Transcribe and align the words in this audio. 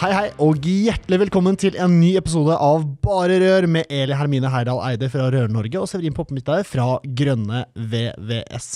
Hei, 0.00 0.08
hei, 0.16 0.28
og 0.40 0.64
hjertelig 0.64 1.18
velkommen 1.26 1.58
til 1.60 1.74
en 1.76 1.98
ny 2.00 2.14
episode 2.16 2.54
av 2.56 2.86
Bare 3.04 3.34
Rør 3.42 3.66
med 3.68 3.90
Eli 3.92 4.16
Hermine 4.16 4.48
Heidal 4.48 4.78
Eide 4.86 5.10
fra 5.12 5.26
Rør-Norge 5.28 5.76
og 5.76 5.90
Severin 5.90 6.14
Poppe 6.16 6.40
fra 6.64 6.86
Grønne 7.04 7.66
VVS. 7.76 8.68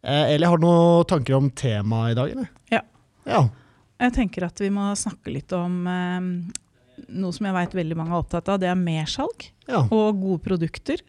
Eh, 0.00 0.32
Eli, 0.32 0.48
har 0.48 0.56
du 0.56 0.64
noen 0.64 1.04
tanker 1.04 1.36
om 1.36 1.50
temaet 1.52 2.14
i 2.14 2.16
dag, 2.16 2.32
eller? 2.32 2.48
Ja. 2.72 2.80
Ja. 3.28 3.42
Jeg 4.00 4.14
tenker 4.16 4.46
at 4.48 4.62
vi 4.64 4.70
må 4.72 4.88
snakke 4.96 5.34
litt 5.34 5.52
om 5.52 5.84
eh, 5.84 6.30
noe 7.12 7.36
som 7.36 7.50
jeg 7.50 7.58
vet 7.58 7.76
veldig 7.82 8.00
mange 8.00 8.16
er 8.16 8.22
opptatt 8.24 8.48
av. 8.48 8.62
Det 8.64 8.72
er 8.72 8.80
mersalg 8.80 9.50
Ja. 9.68 9.82
og 9.84 10.16
gode 10.22 10.40
produkter. 10.48 11.04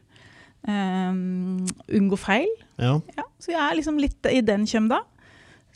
Eh, 0.67 1.15
unngå 1.95 2.19
feil. 2.19 2.51
ja. 2.75 2.97
Ja, 3.15 3.23
så 3.39 3.55
jeg 3.55 3.61
er 3.63 3.79
liksom 3.79 4.03
litt 4.03 4.19
i 4.35 4.43
den 4.43 4.67
kjømda. 4.67 4.99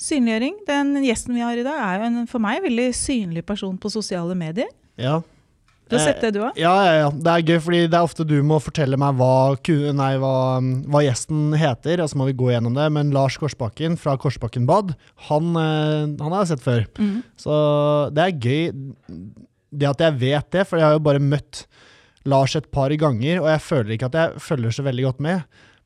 Synliggjøring. 0.02 0.58
Den 0.68 0.96
gjesten 1.06 1.36
vi 1.38 1.44
har 1.46 1.56
i 1.58 1.64
dag, 1.66 1.78
er 1.80 2.02
jo 2.02 2.10
en 2.10 2.28
for 2.28 2.44
meg 2.44 2.62
veldig 2.66 2.90
synlig 2.98 3.46
person 3.48 3.78
på 3.78 3.92
sosiale 3.94 4.36
medier. 4.36 4.68
ja. 4.98 5.22
Du 5.88 5.94
har 6.00 6.02
Eh, 6.02 6.06
sett 6.16 6.22
det, 6.24 6.32
du 6.34 6.40
òg? 6.42 6.56
Ja, 6.58 6.72
ja, 6.82 6.94
ja. 6.98 7.10
Det 7.14 7.28
er 7.30 7.42
gøy, 7.46 7.60
fordi 7.62 7.80
det 7.86 7.94
er 7.94 8.02
ofte 8.08 8.26
du 8.26 8.42
må 8.42 8.56
fortelle 8.60 8.98
meg 8.98 9.14
hva, 9.20 9.54
nei, 9.94 10.16
hva, 10.18 10.32
hva 10.90 11.02
gjesten 11.06 11.54
heter, 11.54 12.02
og 12.02 12.10
så 12.10 12.18
må 12.18 12.26
vi 12.26 12.34
gå 12.34 12.48
gjennom 12.50 12.74
det. 12.74 12.88
Men 12.92 13.12
Lars 13.14 13.38
Korsbakken 13.38 13.94
fra 13.96 14.16
Korsbakken 14.18 14.66
Bad, 14.66 14.96
han, 15.30 15.52
eh, 15.56 16.08
han 16.24 16.34
har 16.34 16.42
jeg 16.42 16.56
sett 16.56 16.64
før. 16.66 16.88
Mm. 16.98 17.22
Så 17.38 17.60
det 18.18 18.24
er 18.26 18.42
gøy, 18.42 18.74
det 19.78 19.92
at 19.92 20.02
jeg 20.08 20.18
vet 20.26 20.50
det, 20.58 20.66
for 20.66 20.82
jeg 20.82 20.88
har 20.90 20.98
jo 20.98 21.06
bare 21.06 21.22
møtt 21.22 21.68
Lars 22.26 22.56
et 22.58 22.72
par 22.74 22.90
ganger, 22.90 23.44
og 23.44 23.52
jeg 23.54 23.62
føler 23.62 23.94
ikke 23.94 24.10
at 24.10 24.18
jeg 24.24 24.42
følger 24.42 24.72
så 24.74 24.88
veldig 24.90 25.06
godt 25.12 25.20
med. 25.22 25.44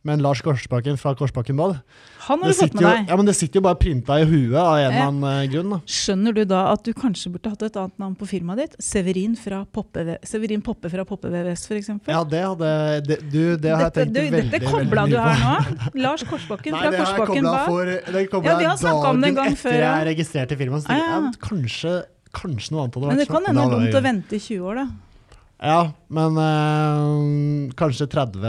Men 0.10 0.24
Lars 0.26 0.42
Korsbakken 0.46 0.98
fra 0.98 1.14
Korsbakken 1.20 1.58
Bad, 1.60 1.80
Han 2.26 2.42
har 2.44 2.50
du 2.52 2.58
fått 2.58 2.74
med 2.76 2.82
jo, 2.84 2.90
deg. 2.90 3.10
ja, 3.12 3.16
men 3.20 3.28
det 3.30 3.36
sitter 3.38 3.60
jo 3.60 3.64
bare 3.68 3.78
printa 3.80 4.18
i 4.22 4.26
huet 4.26 4.56
av 4.58 4.74
en 4.80 4.86
eller 4.90 5.06
annen 5.06 5.28
eh, 5.30 5.48
grunn. 5.54 5.76
Da. 5.76 5.80
Skjønner 5.86 6.36
du 6.36 6.42
da 6.50 6.62
at 6.74 6.84
du 6.88 6.92
kanskje 6.98 7.32
burde 7.34 7.52
hatt 7.54 7.64
et 7.68 7.78
annet 7.80 8.02
navn 8.02 8.16
på 8.20 8.28
firmaet 8.30 8.62
ditt? 8.64 8.76
Severin, 8.84 9.36
fra 9.40 9.62
Poppe, 9.70 10.18
Severin 10.28 10.64
Poppe 10.66 10.90
fra 10.92 11.06
Poppe 11.08 11.32
VVS, 11.34 11.66
f.eks.? 11.70 11.92
Ja, 12.10 12.24
det 12.28 12.42
hadde 12.44 12.72
det, 13.08 13.20
Du, 13.30 13.42
det 13.62 13.74
har 13.76 13.86
jeg 13.88 13.94
Dette, 13.94 14.04
tenkt 14.04 14.16
du, 14.16 14.22
veldig, 14.22 14.44
dette 14.50 14.60
veldig 14.60 14.72
kobla 14.74 15.06
mye 15.06 15.12
du 15.14 15.18
her 15.20 15.74
nå. 15.74 15.92
Lars 16.06 16.24
Korsbakken 16.30 16.76
Nei, 16.76 16.82
fra 16.82 16.94
jeg 16.96 17.04
Korsbakken 17.04 17.50
Ball. 17.50 17.68
For 17.70 17.94
det 18.18 18.24
koblet 18.34 18.50
Ja, 18.50 18.60
jeg 18.66 18.80
dagen 18.84 19.28
etter 19.30 19.60
før, 19.64 19.78
jeg 19.86 20.08
registrerte 20.14 20.58
firmaet. 20.64 20.86
Så 20.88 20.96
jeg, 20.96 21.06
Ah, 21.06 21.14
ja. 21.14 21.20
ja, 21.30 21.36
kanskje, 21.44 21.94
kanskje 22.36 22.74
noe 22.76 22.86
annet 22.88 22.98
hadde 22.98 23.06
vært 23.08 23.16
Men 23.16 23.22
det 23.22 23.30
kan 23.30 23.46
hende 23.50 23.62
det 23.62 23.70
er 23.70 23.78
dumt 23.78 24.00
å 24.00 24.04
vente 24.10 24.36
i 24.38 24.42
20 24.44 24.66
år, 24.74 24.82
da. 24.84 24.88
Ja, 25.60 25.92
men 26.08 26.38
øh, 26.40 27.72
kanskje 27.76 28.06
30 28.08 28.44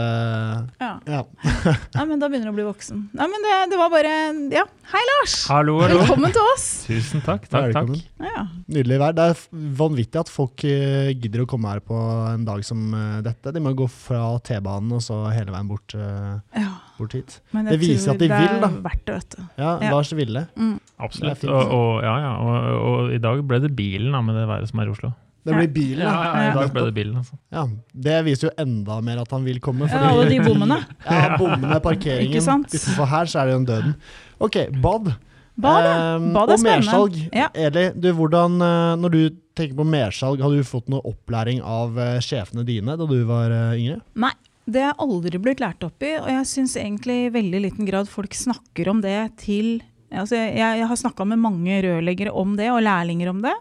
Ja. 0.79 0.91
Ja. 1.03 1.23
Nei, 1.97 2.05
men 2.07 2.21
da 2.21 2.29
begynner 2.31 2.47
du 2.47 2.53
å 2.53 2.55
bli 2.55 2.63
voksen. 2.63 3.01
Nei, 3.19 3.25
men 3.27 3.43
det, 3.43 3.55
det 3.73 3.79
var 3.81 3.89
bare 3.91 4.13
Ja. 4.53 4.61
Hei, 4.93 5.01
Lars! 5.09 5.33
Hallo, 5.51 5.73
hallo. 5.83 5.97
Velkommen 5.99 6.31
til 6.31 6.45
oss! 6.53 6.65
Tusen 6.87 7.19
takk. 7.25 7.49
takk, 7.51 7.73
takk. 7.75 7.91
Ja. 8.23 8.45
Nydelig 8.71 8.99
vær. 9.01 9.15
Det 9.17 9.25
er 9.33 9.41
vanvittig 9.81 10.21
at 10.23 10.31
folk 10.31 10.63
eh, 10.67 11.11
gidder 11.17 11.43
å 11.43 11.47
komme 11.51 11.73
her 11.73 11.81
på 11.83 11.97
en 12.31 12.45
dag 12.47 12.63
som 12.67 12.85
eh, 12.95 13.17
dette. 13.27 13.51
De 13.57 13.63
må 13.65 13.73
gå 13.75 13.89
fra 13.91 14.21
T-banen 14.47 14.95
og 14.95 15.03
så 15.03 15.19
hele 15.35 15.51
veien 15.51 15.67
bort, 15.67 15.95
ja. 15.97 16.69
bort 16.95 17.17
hit. 17.17 17.41
Men 17.51 17.67
Det 17.73 17.75
viser 17.81 18.13
at 18.15 18.21
de 18.23 18.29
det 18.31 18.39
vil, 18.39 18.53
er 18.55 18.63
da. 18.63 18.69
verdt 18.87 19.03
det, 19.09 19.17
vet 19.19 19.35
du. 19.35 19.41
Ja, 19.59 19.73
Ja. 19.83 19.91
Lars 19.97 20.13
ville. 20.15 20.45
Mm. 20.55 20.77
Absolutt. 20.95 21.43
Det 21.43 21.51
er. 21.51 21.59
Og, 21.59 21.75
og, 21.75 21.91
ja, 22.07 22.15
ja, 22.23 22.31
og, 22.39 22.87
og 22.87 23.13
i 23.17 23.19
dag 23.27 23.43
ble 23.51 23.59
det 23.67 23.73
bilen 23.75 24.15
da, 24.15 24.23
med 24.23 24.39
det 24.39 24.47
været 24.47 24.71
som 24.71 24.79
er 24.79 24.87
i 24.87 24.95
Oslo. 24.95 25.11
Det 25.43 25.55
blir 25.57 25.71
bilen, 25.73 26.03
Ja, 26.05 26.11
ja, 26.23 26.33
Ja. 26.41 26.51
i 26.51 26.53
dag 26.59 26.73
ble 26.75 26.83
det 26.85 26.93
bilen, 26.93 27.15
altså. 27.17 27.37
Ja, 27.51 27.63
det 28.07 28.17
viser 28.27 28.49
jo 28.49 28.53
enda 28.61 28.99
mer 29.01 29.21
at 29.23 29.31
han 29.33 29.43
vil 29.47 29.59
komme. 29.59 29.87
Ja, 29.89 30.01
alle 30.11 30.27
de 30.29 30.37
bommene. 30.45 30.77
Ja, 31.09 31.37
bommene, 31.37 31.79
parkeringen. 31.81 32.29
Ikke 32.35 32.43
sant? 32.45 32.67
Utenfor 32.69 33.09
her 33.09 33.25
så 33.25 33.41
er 33.41 33.45
det 33.49 33.55
jo 33.55 33.59
en 33.63 33.65
døden. 33.71 33.95
Ok, 34.39 34.57
bad. 34.83 35.13
Bad, 35.61 35.85
ja. 35.85 35.95
Ehm, 36.15 36.29
Bad 36.33 36.49
er 36.53 36.59
og 36.59 36.63
mersalg. 36.65 37.17
Ja. 37.33 37.49
Eli, 37.53 37.87
du, 37.97 38.11
hvordan, 38.17 38.61
eh, 38.61 38.93
når 39.01 39.11
du 39.17 39.19
tenker 39.57 39.75
på 39.81 39.85
mersalg, 39.85 40.41
har 40.41 40.53
du 40.53 40.63
fått 40.63 40.87
noe 40.93 41.01
opplæring 41.09 41.59
av 41.65 41.97
eh, 41.99 42.19
sjefene 42.23 42.63
dine 42.65 42.95
da 42.97 43.05
du 43.09 43.17
var 43.27 43.51
eh, 43.51 43.75
yngre? 43.81 43.99
Nei, 44.15 44.31
det 44.71 44.85
er 44.87 44.93
aldri 45.01 45.41
blitt 45.41 45.59
lært 45.59 45.83
opp 45.83 46.01
i, 46.05 46.13
og 46.21 46.29
jeg 46.31 46.45
syns 46.53 46.77
egentlig 46.79 47.17
i 47.25 47.31
veldig 47.33 47.61
liten 47.65 47.89
grad 47.89 48.07
folk 48.09 48.33
snakker 48.37 48.89
om 48.93 49.01
det 49.03 49.17
til 49.41 49.79
altså 50.11 50.35
jeg, 50.35 50.55
jeg 50.81 50.87
har 50.89 50.97
snakka 50.99 51.23
med 51.25 51.39
mange 51.39 51.77
rørleggere 51.85 52.31
om 52.35 52.55
det, 52.59 52.69
og 52.71 52.81
lærlinger 52.83 53.29
om 53.31 53.41
det. 53.43 53.53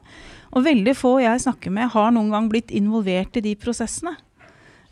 Og 0.51 0.65
veldig 0.67 0.95
få 0.99 1.19
jeg 1.23 1.43
snakker 1.45 1.73
med, 1.75 1.93
har 1.93 2.11
noen 2.15 2.33
gang 2.33 2.49
blitt 2.51 2.73
involvert 2.75 3.37
i 3.39 3.45
de 3.45 3.55
prosessene. 3.59 4.17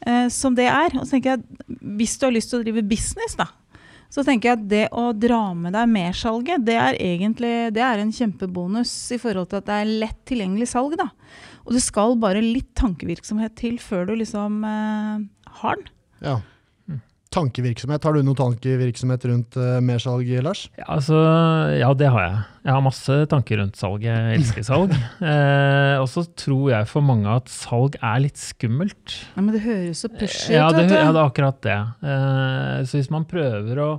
Eh, 0.06 0.28
som 0.30 0.54
det 0.54 0.68
er. 0.70 0.94
Og 0.98 1.06
så 1.06 1.16
tenker 1.16 1.36
jeg, 1.36 1.78
Hvis 1.98 2.18
du 2.18 2.28
har 2.28 2.34
lyst 2.34 2.52
til 2.52 2.60
å 2.60 2.66
drive 2.66 2.84
business, 2.86 3.34
da, 3.38 3.48
så 4.08 4.24
tenker 4.24 4.48
jeg 4.48 4.58
at 4.58 4.68
det 4.70 4.84
å 4.96 5.10
dra 5.12 5.52
med 5.52 5.74
deg 5.76 5.90
mersalget, 5.92 6.64
det 6.64 6.78
er 6.80 6.96
egentlig 6.96 7.70
det 7.76 7.82
er 7.84 8.00
en 8.00 8.12
kjempebonus 8.14 8.92
i 9.12 9.18
forhold 9.20 9.50
til 9.50 9.60
at 9.60 9.66
det 9.68 9.74
er 9.76 9.96
lett 10.04 10.20
tilgjengelig 10.28 10.70
salg. 10.72 10.96
da. 10.96 11.10
Og 11.66 11.74
det 11.76 11.82
skal 11.84 12.16
bare 12.20 12.44
litt 12.44 12.70
tankevirksomhet 12.78 13.56
til 13.58 13.76
før 13.82 14.08
du 14.08 14.14
liksom 14.22 14.62
eh, 14.64 15.26
har 15.60 15.82
den. 15.82 15.90
Ja. 16.24 16.38
Tankevirksomhet. 17.34 18.04
Har 18.08 18.16
du 18.16 18.24
noe 18.24 18.38
tankevirksomhet 18.38 19.26
rundt 19.28 19.58
uh, 19.60 19.78
mersalg, 19.84 20.30
Lars? 20.44 20.66
Ja, 20.78 20.86
altså, 20.96 21.18
ja, 21.76 21.90
det 21.98 22.08
har 22.14 22.22
jeg. 22.24 22.38
Jeg 22.68 22.74
har 22.74 22.84
masse 22.84 23.18
tanker 23.32 23.60
rundt 23.60 23.80
salg. 23.80 24.04
Jeg 24.04 24.38
elsker 24.38 24.64
salg. 24.66 24.94
eh, 25.30 25.96
og 26.00 26.08
så 26.12 26.24
tror 26.36 26.66
jeg 26.72 26.88
for 26.90 27.04
mange 27.04 27.32
at 27.32 27.52
salg 27.52 27.98
er 28.00 28.22
litt 28.24 28.40
skummelt. 28.40 29.18
Ja, 29.36 29.44
men 29.44 29.52
det 29.56 29.62
høres 29.64 30.04
så 30.04 30.10
pushy 30.12 30.56
Ja, 30.56 30.70
ut, 30.72 30.80
det, 30.80 30.88
ja, 30.88 31.08
det 31.12 31.20
er 31.20 31.24
akkurat 31.24 31.60
det. 31.64 31.78
Eh, 32.04 32.74
så 32.88 33.00
hvis 33.00 33.12
man 33.12 33.28
prøver 33.28 33.84
å 33.84 33.90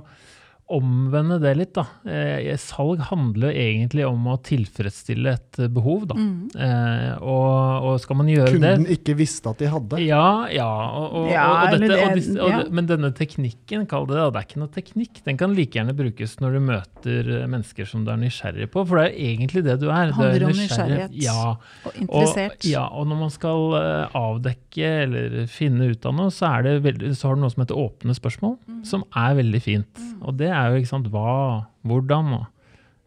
omvende 0.70 1.38
det 1.42 1.50
litt, 1.58 1.72
da. 1.76 1.84
Eh, 2.06 2.54
salg 2.60 3.00
handler 3.10 3.50
egentlig 3.56 4.04
om 4.06 4.26
å 4.30 4.36
tilfredsstille 4.46 5.32
et 5.36 5.58
eh, 5.64 5.68
behov, 5.72 6.06
da. 6.10 6.16
Mm. 6.18 6.50
Eh, 6.54 7.14
og, 7.22 7.86
og 7.90 7.96
skal 8.04 8.18
man 8.20 8.30
gjøre 8.30 8.52
Kunden 8.54 8.84
det 8.86 8.96
ikke 8.98 9.16
visste 9.18 9.50
at 9.52 9.58
de 9.62 9.70
hadde. 9.72 10.00
Ja, 10.06 10.46
ja. 10.54 10.68
Og, 11.00 11.06
og, 11.22 11.28
Ja, 11.32 11.46
og, 11.48 11.56
og 11.56 11.74
eller 11.74 11.86
dette, 11.86 12.00
det- 12.00 12.18
disse, 12.20 12.50
ja. 12.52 12.60
Men 12.70 12.88
denne 12.90 13.10
teknikken, 13.16 13.86
kall 13.90 14.06
det 14.10 14.16
det, 14.20 14.26
det 14.34 14.40
er 14.42 14.46
ikke 14.48 14.62
noe 14.62 14.72
teknikk. 14.74 15.20
Den 15.26 15.40
kan 15.40 15.54
like 15.56 15.78
gjerne 15.80 15.94
brukes 15.98 16.36
når 16.42 16.56
du 16.56 16.60
møter 16.68 17.32
eh, 17.40 17.46
mennesker 17.50 17.88
som 17.90 18.04
du 18.06 18.12
er 18.14 18.20
nysgjerrig 18.22 18.70
på, 18.74 18.84
for 18.86 19.00
det 19.00 19.06
er 19.06 19.12
jo 19.14 19.30
egentlig 19.34 19.64
det 19.66 19.78
du 19.82 19.88
er. 19.90 20.10
Du 20.10 20.20
er 20.20 20.30
handler 20.30 20.46
om 20.48 20.54
nysgjerrig. 20.54 21.10
nysgjerrighet. 21.10 21.18
Ja, 21.24 21.56
Og 21.88 22.00
interessert. 22.06 22.58
og, 22.60 22.70
ja, 22.70 22.84
og 22.90 23.08
når 23.10 23.20
man 23.24 23.34
skal 23.34 23.66
eh, 23.80 24.18
avdekke 24.20 24.92
eller 25.06 25.38
finne 25.50 25.90
ut 25.94 26.06
av 26.06 26.14
noe, 26.16 26.30
så, 26.34 26.50
er 26.58 26.66
det 26.68 26.76
veldig, 26.86 27.12
så 27.18 27.30
har 27.30 27.38
du 27.38 27.44
noe 27.44 27.52
som 27.54 27.64
heter 27.66 27.80
åpne 27.80 28.16
spørsmål, 28.18 28.56
Mm. 28.70 28.84
som 28.86 29.02
er 29.16 29.34
veldig 29.38 29.58
fint. 29.62 30.00
Og 30.20 30.36
det 30.38 30.48
er 30.52 30.59
jo 30.68 30.80
ikke 30.80 30.90
sant, 30.92 31.06
hva, 31.10 31.66
hvordan 31.88 32.32
og 32.36 32.46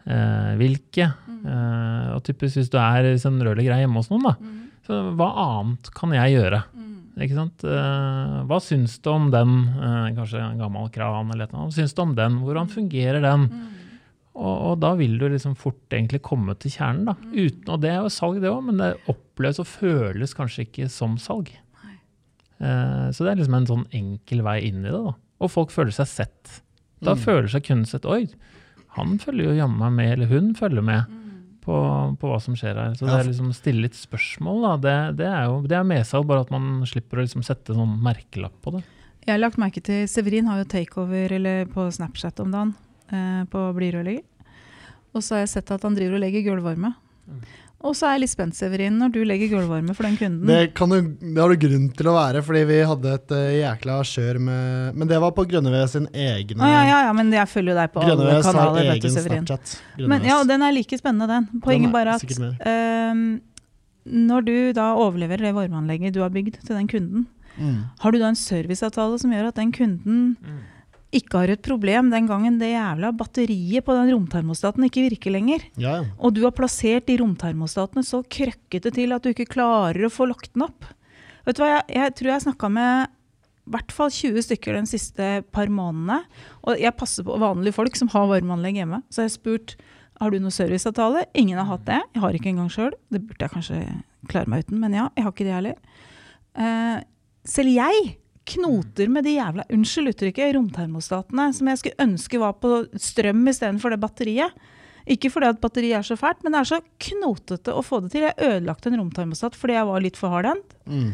eh, 0.07 0.53
hvilke. 0.59 1.05
Mm. 1.27 1.41
Eh, 1.45 2.07
og 2.15 2.23
typisk 2.27 2.57
hvis 2.59 2.71
du 2.73 2.77
er 2.81 3.11
sånn 3.21 3.37
rørlegger 3.45 3.77
hjemme 3.83 4.01
hos 4.01 4.09
noen, 4.09 4.23
da, 4.23 4.33
Mm. 4.41 4.59
så 4.87 4.97
hva 5.15 5.29
annet 5.45 5.91
kan 5.95 6.11
jeg 6.17 6.33
gjøre? 6.37 6.63
Ikke 7.21 7.35
sant? 7.37 7.63
Eh, 7.69 8.37
hva 8.49 8.57
syns 8.59 8.95
du 9.05 9.09
om 9.11 9.29
den? 9.29 9.51
Eh, 9.69 10.13
kanskje 10.17 10.39
en 10.41 10.57
gammel 10.57 10.89
kran 10.91 11.29
eller 11.31 11.47
noe. 11.53 11.67
Hva 11.69 11.75
syns 11.77 11.93
du 11.93 12.01
om 12.01 12.15
den? 12.17 12.39
Hvordan 12.41 12.67
fungerer 12.73 13.21
den? 13.21 13.45
Og, 14.33 14.55
og 14.71 14.79
da 14.81 14.95
vil 14.97 15.19
du 15.21 15.27
liksom 15.29 15.53
fort 15.55 15.93
egentlig 15.93 16.23
komme 16.25 16.55
til 16.57 16.71
kjernen. 16.73 17.05
da. 17.05 17.13
Uten, 17.29 17.67
og 17.69 17.81
det 17.83 17.91
er 17.91 17.99
jo 18.01 18.09
salg, 18.09 18.39
det 18.41 18.49
òg, 18.49 18.63
men 18.65 18.77
det 18.81 18.95
oppleves 19.13 19.59
og 19.61 19.67
føles 19.69 20.33
kanskje 20.33 20.65
ikke 20.65 20.89
som 20.89 21.19
salg. 21.21 21.51
Eh, 22.63 23.07
så 23.13 23.23
det 23.25 23.31
er 23.33 23.39
liksom 23.41 23.57
en 23.59 23.67
sånn 23.69 23.85
enkel 23.93 24.41
vei 24.45 24.57
inn 24.69 24.81
i 24.85 24.89
det. 24.89 24.97
da. 25.03 25.13
Og 25.43 25.51
folk 25.51 25.69
føler 25.73 25.91
seg 25.93 26.07
sett. 26.09 26.61
Da 27.03 27.13
Mm. 27.15 27.23
føler 27.25 27.49
seg 27.51 27.63
kunden 27.67 27.85
sett. 27.89 28.05
Oi, 28.05 28.27
han 28.97 29.17
følger 29.19 29.49
jo 29.51 29.57
jammen 29.57 29.79
meg 29.79 29.91
med, 29.97 30.11
eller 30.13 30.27
hun 30.31 30.53
følger 30.55 30.83
med 30.83 31.05
på, 31.63 31.75
på 32.19 32.27
hva 32.29 32.39
som 32.41 32.55
skjer 32.59 32.75
her. 32.75 32.93
Så 32.99 33.07
det 33.07 33.13
er 33.19 33.29
liksom 33.29 33.53
stille 33.55 33.81
litt 33.85 33.95
spørsmål, 33.95 34.61
da. 34.65 34.73
Det, 34.83 35.17
det 35.21 35.27
er 35.31 35.45
jo 35.47 35.61
det 35.67 35.77
er 35.79 35.83
medsalg, 35.87 36.27
bare 36.27 36.41
at 36.45 36.51
man 36.51 36.83
slipper 36.85 37.17
å 37.21 37.25
liksom 37.25 37.43
sette 37.45 37.73
sånn 37.77 37.95
merkelapp 38.03 38.55
på 38.61 38.75
det. 38.77 38.83
Jeg 39.25 39.31
har 39.37 39.39
lagt 39.39 39.57
merke 39.61 39.79
til 39.81 40.03
Severin 40.11 40.49
har 40.51 40.59
jo 40.59 40.65
takeover 40.67 41.31
eller 41.31 41.65
på 41.71 41.85
Snapchat 41.95 42.41
om 42.43 42.51
dagen 42.51 42.73
eh, 43.09 43.45
på 43.47 43.61
blirørlegger. 43.77 44.23
Og 45.15 45.21
så 45.23 45.35
har 45.37 45.43
jeg 45.45 45.53
sett 45.53 45.71
at 45.71 45.83
han 45.87 45.95
driver 45.95 46.17
og 46.17 46.23
legger 46.25 46.43
gulvvarme. 46.49 46.93
Mm. 47.29 47.41
Og 47.83 47.91
så 47.99 48.07
er 48.07 48.13
jeg 48.15 48.21
litt 48.23 48.31
spent, 48.31 48.55
Severin, 48.55 48.95
når 48.95 49.11
du 49.11 49.19
legger 49.27 49.49
gulvvarme 49.51 49.91
for 49.95 50.07
den 50.07 50.13
kunden. 50.15 50.47
Det, 50.47 50.71
kan 50.77 50.91
du, 50.93 50.97
det 51.19 51.41
har 51.41 51.51
du 51.51 51.59
grunn 51.65 51.89
til 51.91 52.09
å 52.09 52.13
være, 52.15 52.43
fordi 52.47 52.61
vi 52.69 52.77
hadde 52.87 53.15
et 53.17 53.33
uh, 53.35 53.47
jækla 53.57 53.97
kjør 54.07 54.39
med 54.47 54.99
Men 55.01 55.09
det 55.09 55.19
var 55.19 55.33
på 55.35 55.43
Grønneved 55.51 55.91
sin 55.91 56.05
egen 56.07 56.63
ah, 56.63 56.71
ja, 56.71 56.83
ja, 56.87 57.01
ja, 57.09 57.11
men 57.17 57.33
jeg 57.35 57.49
følger 57.51 57.73
jo 57.73 57.79
deg 57.81 57.91
på 57.91 57.99
alle 57.99 58.13
Grønneved 58.13 58.39
har 58.39 58.47
kanaler, 58.47 58.87
vet 58.87 59.03
du, 59.03 59.07
egen 59.09 59.15
Severin. 59.17 59.49
Snapchat. 59.49 60.07
Men 60.13 60.29
ja, 60.29 60.39
den 60.47 60.63
er 60.63 60.75
like 60.77 60.99
spennende, 61.01 61.27
den. 61.27 61.63
Poenget 61.65 61.89
Den 61.89 61.91
er 61.91 61.97
bare 61.97 62.15
at 62.15 62.37
uh, 62.39 62.71
ehm, 62.71 63.25
når 64.31 64.47
du 64.47 64.55
da 64.79 64.89
overleverer 65.03 65.49
det 65.49 65.55
varmeanlegget 65.59 66.15
du 66.15 66.21
har 66.23 66.31
bygd 66.31 66.61
til 66.63 66.77
den 66.79 66.87
kunden, 66.87 67.27
mm. 67.57 67.79
har 67.99 68.15
du 68.15 68.21
da 68.21 68.31
en 68.31 68.39
serviceavtale 68.39 69.19
som 69.19 69.35
gjør 69.35 69.51
at 69.51 69.59
den 69.59 69.75
kunden 69.75 70.23
ikke 71.17 71.41
har 71.41 71.53
et 71.53 71.63
problem 71.65 72.09
den 72.13 72.27
gangen 72.29 72.59
det 72.61 72.73
jævla 72.73 73.11
batteriet 73.17 73.85
på 73.85 73.95
den 73.97 74.11
romtermostaten 74.13 74.85
ikke 74.87 75.05
virker 75.09 75.33
lenger. 75.35 75.65
Ja. 75.79 75.99
Og 76.17 76.35
du 76.35 76.43
har 76.45 76.55
plassert 76.55 77.07
de 77.09 77.17
romtermostatene 77.21 78.05
så 78.07 78.23
krøkkete 78.23 78.93
til 78.95 79.15
at 79.15 79.23
du 79.23 79.31
ikke 79.33 79.49
klarer 79.53 80.07
å 80.07 80.13
få 80.13 80.27
lagt 80.29 80.53
den 80.53 80.67
opp. 80.67 80.87
Vet 81.47 81.57
du 81.57 81.63
hva, 81.63 81.73
jeg, 81.75 81.85
jeg 81.97 82.15
tror 82.19 82.31
jeg 82.33 82.45
snakka 82.47 82.71
med 82.73 83.11
i 83.63 83.73
hvert 83.73 83.93
fall 83.95 84.11
20 84.11 84.43
stykker 84.43 84.75
de 84.75 84.89
siste 84.91 85.27
par 85.55 85.71
månedene. 85.71 86.23
Og 86.67 86.79
jeg 86.81 86.99
passer 86.99 87.25
på 87.27 87.39
vanlige 87.39 87.75
folk 87.77 87.95
som 87.95 88.09
har 88.11 88.27
varmeanlegg 88.31 88.81
hjemme. 88.81 88.99
Så 89.07 89.23
jeg 89.23 89.31
har 89.31 89.37
spurt 89.37 89.75
har 90.21 90.31
du 90.31 90.39
noe 90.43 90.53
serviceavtale. 90.53 91.25
Ingen 91.39 91.59
har 91.59 91.69
hatt 91.69 91.85
det. 91.87 92.01
Jeg 92.15 92.23
har 92.23 92.35
ikke 92.35 92.51
engang 92.51 92.71
sjøl. 92.71 92.91
Det 93.11 93.23
burde 93.23 93.45
jeg 93.45 93.53
kanskje 93.55 93.79
klare 94.31 94.51
meg 94.51 94.65
uten, 94.65 94.79
men 94.83 94.95
ja, 94.95 95.07
jeg 95.17 95.25
har 95.25 95.33
ikke 95.33 95.47
det 95.47 95.55
heller. 95.55 95.79
Uh, 96.53 96.99
selv 97.47 97.73
jeg 97.73 98.13
knoter 98.45 99.09
med 99.11 99.25
de 99.27 99.37
jævla 99.37 99.65
unnskyld 99.71 100.11
uttrykket, 100.13 100.53
romtermostatene, 100.57 101.49
som 101.55 101.69
jeg 101.71 101.81
skulle 101.81 102.05
ønske 102.07 102.41
var 102.41 102.55
på 102.59 102.83
strøm 102.99 103.43
istedenfor 103.51 103.93
det 103.93 104.01
batteriet. 104.03 104.57
Ikke 105.09 105.31
fordi 105.31 105.49
at 105.51 105.59
batteriet 105.63 105.99
er 105.99 106.07
så 106.07 106.15
fælt, 106.19 106.43
men 106.43 106.55
det 106.55 106.61
er 106.61 106.69
så 106.69 106.79
knotete 107.07 107.75
å 107.75 107.83
få 107.83 107.99
det 108.03 108.13
til. 108.13 108.27
Jeg 108.29 108.39
ødelagte 108.39 108.91
en 108.91 108.99
romtermostat 109.01 109.57
fordi 109.59 109.75
jeg 109.75 109.89
var 109.89 110.03
litt 110.03 110.19
for 110.19 110.35
hardhendt. 110.35 110.77
Mm. 110.87 111.09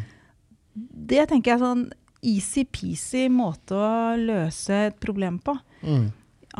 Det 1.09 1.25
tenker 1.31 1.51
jeg 1.53 1.57
er 1.57 1.65
sånn 1.65 1.87
easy-peasy 2.19 3.25
måte 3.31 3.77
å 3.77 4.17
løse 4.19 4.85
et 4.91 4.99
problem 5.01 5.39
på. 5.41 5.55
Mm. 5.81 6.11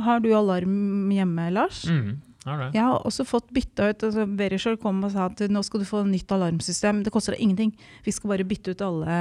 Har 0.06 0.24
du 0.24 0.31
alarm 0.33 1.12
hjemme, 1.13 1.51
Lars? 1.54 1.83
Mm, 1.89 2.18
Right. 2.48 2.74
Jeg 2.74 2.81
har 2.81 3.04
også 3.06 3.25
fått 3.27 3.50
bytta 3.54 3.89
ut 3.92 4.04
altså 4.07 4.24
Verisure 4.39 4.80
kom 4.80 5.01
og 5.04 5.12
sa 5.13 5.25
at 5.27 5.42
nå 5.51 5.60
skal 5.66 5.83
du 5.83 5.88
få 5.89 6.06
nytt 6.07 6.31
alarmsystem. 6.31 7.04
Det 7.04 7.12
koster 7.13 7.36
deg 7.36 7.44
ingenting. 7.44 7.74
Vi 8.06 8.13
skal 8.16 8.31
bare 8.31 8.48
bytte 8.48 8.74
ut 8.74 8.83
alle, 8.86 9.18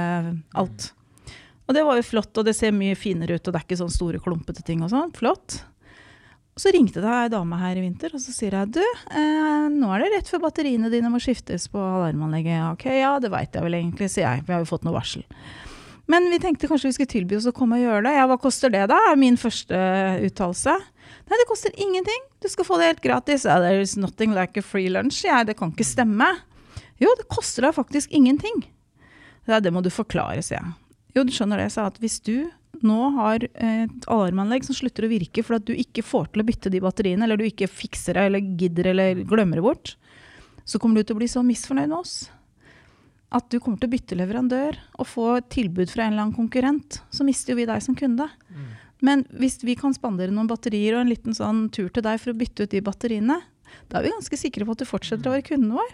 alt. 0.57 0.87
Og 1.69 1.75
det 1.77 1.85
var 1.85 1.99
jo 1.99 2.05
flott, 2.07 2.33
og 2.33 2.47
det 2.47 2.55
ser 2.57 2.73
mye 2.73 2.97
finere 2.97 3.37
ut, 3.37 3.45
og 3.45 3.53
det 3.53 3.59
er 3.59 3.65
ikke 3.67 3.77
sånn 3.77 3.93
store, 3.93 4.19
klumpete 4.23 4.63
ting 4.65 4.81
og 4.81 4.89
sånn. 4.89 5.11
Flott. 5.13 5.59
Så 6.59 6.73
ringte 6.73 6.99
det 6.99 7.11
ei 7.13 7.29
dame 7.31 7.59
her 7.61 7.77
i 7.77 7.83
vinter, 7.83 8.11
og 8.17 8.19
så 8.23 8.33
sier 8.35 8.57
jeg 8.57 8.73
du, 8.79 8.81
eh, 8.81 9.67
nå 9.71 9.91
er 9.93 10.01
det 10.01 10.09
rett 10.15 10.31
før 10.31 10.41
batteriene 10.47 10.89
dine 10.91 11.11
må 11.13 11.21
skiftes 11.21 11.69
på 11.71 11.79
alarmanlegget. 11.79 12.73
Ok, 12.73 12.87
ja, 12.97 13.13
det 13.21 13.29
veit 13.31 13.53
jeg 13.53 13.63
vel 13.63 13.77
egentlig, 13.77 14.09
sier 14.11 14.25
jeg. 14.25 14.47
Vi 14.47 14.55
har 14.55 14.65
jo 14.65 14.71
fått 14.71 14.87
noe 14.87 14.97
varsel. 14.97 15.23
Men 16.09 16.25
vi 16.33 16.41
tenkte 16.41 16.67
kanskje 16.67 16.89
vi 16.89 16.97
skulle 16.97 17.13
tilby 17.13 17.37
oss 17.37 17.47
å 17.47 17.53
komme 17.55 17.77
og 17.77 17.85
gjøre 17.85 18.07
det. 18.09 18.15
Ja, 18.17 18.25
hva 18.27 18.39
koster 18.41 18.73
det 18.73 18.87
da? 18.89 18.97
er 19.11 19.21
min 19.21 19.37
første 19.37 19.77
uttalelse. 20.25 20.73
Nei, 21.29 21.37
det 21.37 21.47
koster 21.47 21.77
ingenting. 21.77 22.27
Du 22.41 22.49
skal 22.49 22.65
få 22.65 22.81
det 22.81 22.89
helt 22.89 23.05
gratis. 23.05 23.45
Yeah, 23.45 23.61
There's 23.61 23.93
nothing 23.95 24.33
like 24.33 24.57
a 24.57 24.65
free 24.65 24.89
lunch. 24.89 25.21
Ja, 25.23 25.43
det 25.45 25.59
kan 25.61 25.69
ikke 25.69 25.85
stemme. 25.85 26.33
Jo, 26.99 27.13
det 27.21 27.29
koster 27.29 27.69
deg 27.69 27.77
faktisk 27.77 28.09
ingenting. 28.09 28.65
Ja, 29.45 29.61
det 29.61 29.69
må 29.71 29.85
du 29.85 29.93
forklare, 29.93 30.41
sier 30.41 30.63
jeg. 30.63 30.73
Jo, 31.17 31.25
du 31.25 31.33
skjønner 31.33 31.59
det, 31.59 31.69
jeg 31.69 31.75
sa. 31.77 31.87
At 31.89 31.99
hvis 32.03 32.19
du 32.25 32.35
nå 32.85 32.99
har 33.17 33.43
et 33.49 34.07
alarmanlegg 34.07 34.67
som 34.67 34.77
slutter 34.77 35.07
å 35.07 35.11
virke 35.11 35.43
fordi 35.43 35.73
du 35.73 35.81
ikke 35.81 36.05
får 36.05 36.29
til 36.31 36.43
å 36.43 36.47
bytte 36.47 36.71
de 36.71 36.81
batteriene, 36.83 37.25
eller 37.25 37.39
du 37.39 37.47
ikke 37.47 37.67
fikser 37.71 38.15
det, 38.15 38.27
eller 38.29 38.51
gidder, 38.61 38.91
eller 38.93 39.23
glemmer 39.27 39.59
det 39.59 39.65
bort, 39.65 39.95
så 40.69 40.79
kommer 40.81 40.99
du 41.01 41.09
til 41.09 41.17
å 41.17 41.21
bli 41.21 41.29
så 41.31 41.43
misfornøyd 41.43 41.89
med 41.89 41.97
oss 41.97 42.17
at 43.35 43.49
du 43.53 43.59
kommer 43.61 43.77
til 43.77 43.89
å 43.89 43.93
bytte 43.93 44.17
leverandør 44.17 44.77
og 44.97 45.07
få 45.07 45.25
et 45.37 45.49
tilbud 45.53 45.91
fra 45.91 46.05
en 46.05 46.13
eller 46.13 46.25
annen 46.25 46.37
konkurrent, 46.37 47.01
så 47.13 47.25
mister 47.25 47.53
jo 47.53 47.59
vi 47.59 47.67
deg 47.69 47.83
som 47.85 47.97
kunde. 47.97 48.25
Men 49.05 49.23
hvis 49.29 49.59
vi 49.63 49.77
kan 49.79 49.93
spandere 49.95 50.33
noen 50.33 50.49
batterier 50.49 50.97
og 50.97 51.03
en 51.03 51.11
liten 51.11 51.37
sånn 51.37 51.67
tur 51.73 51.91
til 51.93 52.03
deg 52.05 52.19
for 52.19 52.33
å 52.33 52.39
bytte 52.39 52.65
ut 52.65 52.73
de 52.73 52.81
batteriene, 52.83 53.37
da 53.89 53.99
er 53.99 54.07
vi 54.07 54.15
ganske 54.15 54.39
sikre 54.39 54.65
på 54.65 54.73
at 54.73 54.81
du 54.81 54.89
fortsetter 54.89 55.29
å 55.29 55.35
være 55.35 55.45
kunden 55.45 55.75
vår. 55.77 55.91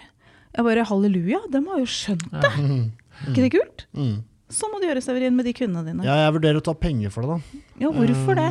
Jeg 0.56 0.68
bare 0.70 0.88
halleluja, 0.88 1.42
de 1.52 1.62
har 1.68 1.82
jo 1.82 1.90
skjønt 1.92 2.30
det! 2.32 2.54
Mm. 2.56 2.86
ikke 3.32 3.44
det 3.44 3.52
kult? 3.54 3.86
Mm. 3.96 4.16
Så 4.50 4.70
må 4.70 4.78
du 4.82 4.86
gjøre, 4.86 5.02
Severin, 5.02 5.34
med 5.36 5.48
de 5.48 5.54
kundene 5.58 5.82
dine. 5.88 6.06
Ja, 6.06 6.20
jeg 6.28 6.36
vurderer 6.36 6.60
å 6.62 6.66
ta 6.66 6.76
penger 6.78 7.14
for 7.14 7.26
det, 7.26 7.38
da. 7.38 7.62
Ja, 7.82 7.90
hvorfor 7.94 8.38
det? 8.38 8.50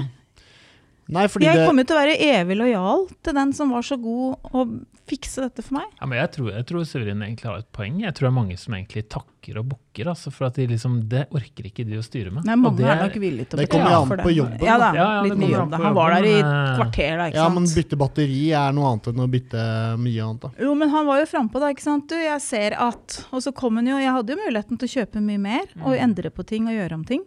Nei, 1.12 1.27
fordi 1.29 1.45
Jeg 1.45 1.59
det 1.61 1.67
kommer 1.69 1.85
til 1.85 1.97
å 1.97 2.01
være 2.01 2.17
evig 2.33 2.56
lojal 2.56 3.03
til 3.23 3.35
den 3.37 3.53
som 3.53 3.71
var 3.75 3.83
så 3.85 3.99
god 4.01 4.39
å 4.56 4.62
fikse 5.05 5.43
dette 5.45 5.61
for 5.61 5.77
meg. 5.77 5.91
Ja, 6.01 6.06
men 6.09 6.17
jeg 6.17 6.31
tror, 6.33 6.47
jeg 6.55 6.65
tror 6.65 6.85
Severin 6.89 7.21
egentlig 7.21 7.45
har 7.51 7.59
et 7.61 7.67
poeng. 7.77 7.99
Jeg 8.01 8.15
tror 8.17 8.25
det 8.25 8.31
er 8.31 8.37
mange 8.39 8.55
som 8.56 8.73
egentlig 8.73 9.03
takker 9.12 9.59
og 9.61 9.67
bukker. 9.75 10.09
Altså, 10.09 10.33
for 10.33 10.47
at 10.49 10.56
de 10.56 10.65
liksom, 10.71 10.95
det 11.12 11.27
orker 11.37 11.67
ikke 11.69 11.85
de 11.85 11.99
å 12.01 12.05
styre 12.06 12.33
med. 12.33 12.47
Nei, 12.49 12.56
mange 12.56 12.79
det 12.81 12.89
er 12.89 13.03
nok 13.03 13.19
villige 13.21 13.51
til 13.53 13.59
å 13.59 13.61
det 13.61 13.67
kommer 13.69 13.91
betale 13.91 14.01
an 14.01 14.09
for 14.09 14.23
på 14.25 14.31
det. 14.31 14.37
jobben, 14.39 14.65
Ja 14.65 14.79
da. 14.81 14.89
Ja, 14.97 15.05
ja, 15.05 15.21
litt 15.27 15.37
mye 15.37 15.45
kommer 15.45 15.45
an 15.45 15.61
jobb. 15.61 15.75
da. 15.75 15.83
Han 15.85 15.99
var 16.01 16.15
der 16.17 16.25
i 16.31 16.33
et 16.39 16.49
kvarter, 16.81 17.12
da, 17.21 17.27
ikke 17.29 17.37
Ja, 17.43 17.49
men 17.59 17.69
bytte 17.75 17.99
batteri 18.01 18.41
er 18.65 18.73
noe 18.81 18.93
annet 18.95 19.11
enn 19.12 19.21
å 19.21 19.29
bytte 19.37 19.67
mye 20.01 20.25
annet, 20.31 20.41
da. 20.47 20.51
Jo, 20.65 20.73
men 20.81 20.89
han 20.97 21.06
var 21.12 21.21
jo 21.21 21.27
frampå, 21.35 21.61
da. 21.61 21.69
ikke 21.77 21.85
sant? 21.85 22.09
Du, 22.09 22.17
jeg 22.17 22.41
ser 22.41 22.79
at 22.81 23.19
Og 23.31 23.45
så 23.45 23.53
kom 23.53 23.77
han 23.77 23.87
jo 23.93 23.99
Jeg 24.01 24.09
hadde 24.17 24.33
jo 24.33 24.41
muligheten 24.41 24.81
til 24.81 24.89
å 24.89 24.95
kjøpe 24.97 25.21
mye 25.21 25.39
mer 25.51 25.69
Mm. 25.77 25.85
og 25.85 25.99
endre 26.01 26.31
på 26.33 26.47
ting 26.49 26.65
og 26.67 26.73
gjøre 26.73 26.95
om 26.97 27.05
ting. 27.05 27.23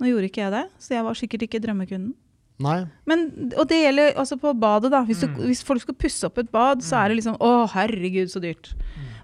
Nå 0.00 0.08
gjorde 0.12 0.28
ikke 0.28 0.42
jeg 0.44 0.50
det, 0.52 0.62
så 0.82 0.94
jeg 0.98 1.04
var 1.06 1.14
sikkert 1.14 1.42
ikke 1.48 1.60
drømmekunden. 1.64 2.12
Nei. 2.62 2.84
Men, 3.10 3.24
og 3.58 3.66
det 3.68 3.80
gjelder 3.82 4.12
altså 4.20 4.36
på 4.38 4.52
badet, 4.58 4.92
da. 4.92 5.00
Hvis, 5.04 5.20
du, 5.24 5.26
Mm. 5.26 5.40
hvis 5.48 5.62
folk 5.66 5.80
skal 5.82 5.94
pusse 5.98 6.24
opp 6.28 6.38
et 6.38 6.52
bad, 6.52 6.82
så 6.86 7.00
er 7.02 7.08
det 7.08 7.16
liksom 7.18 7.36
Å, 7.42 7.68
herregud, 7.72 8.30
så 8.30 8.40
dyrt. 8.40 8.74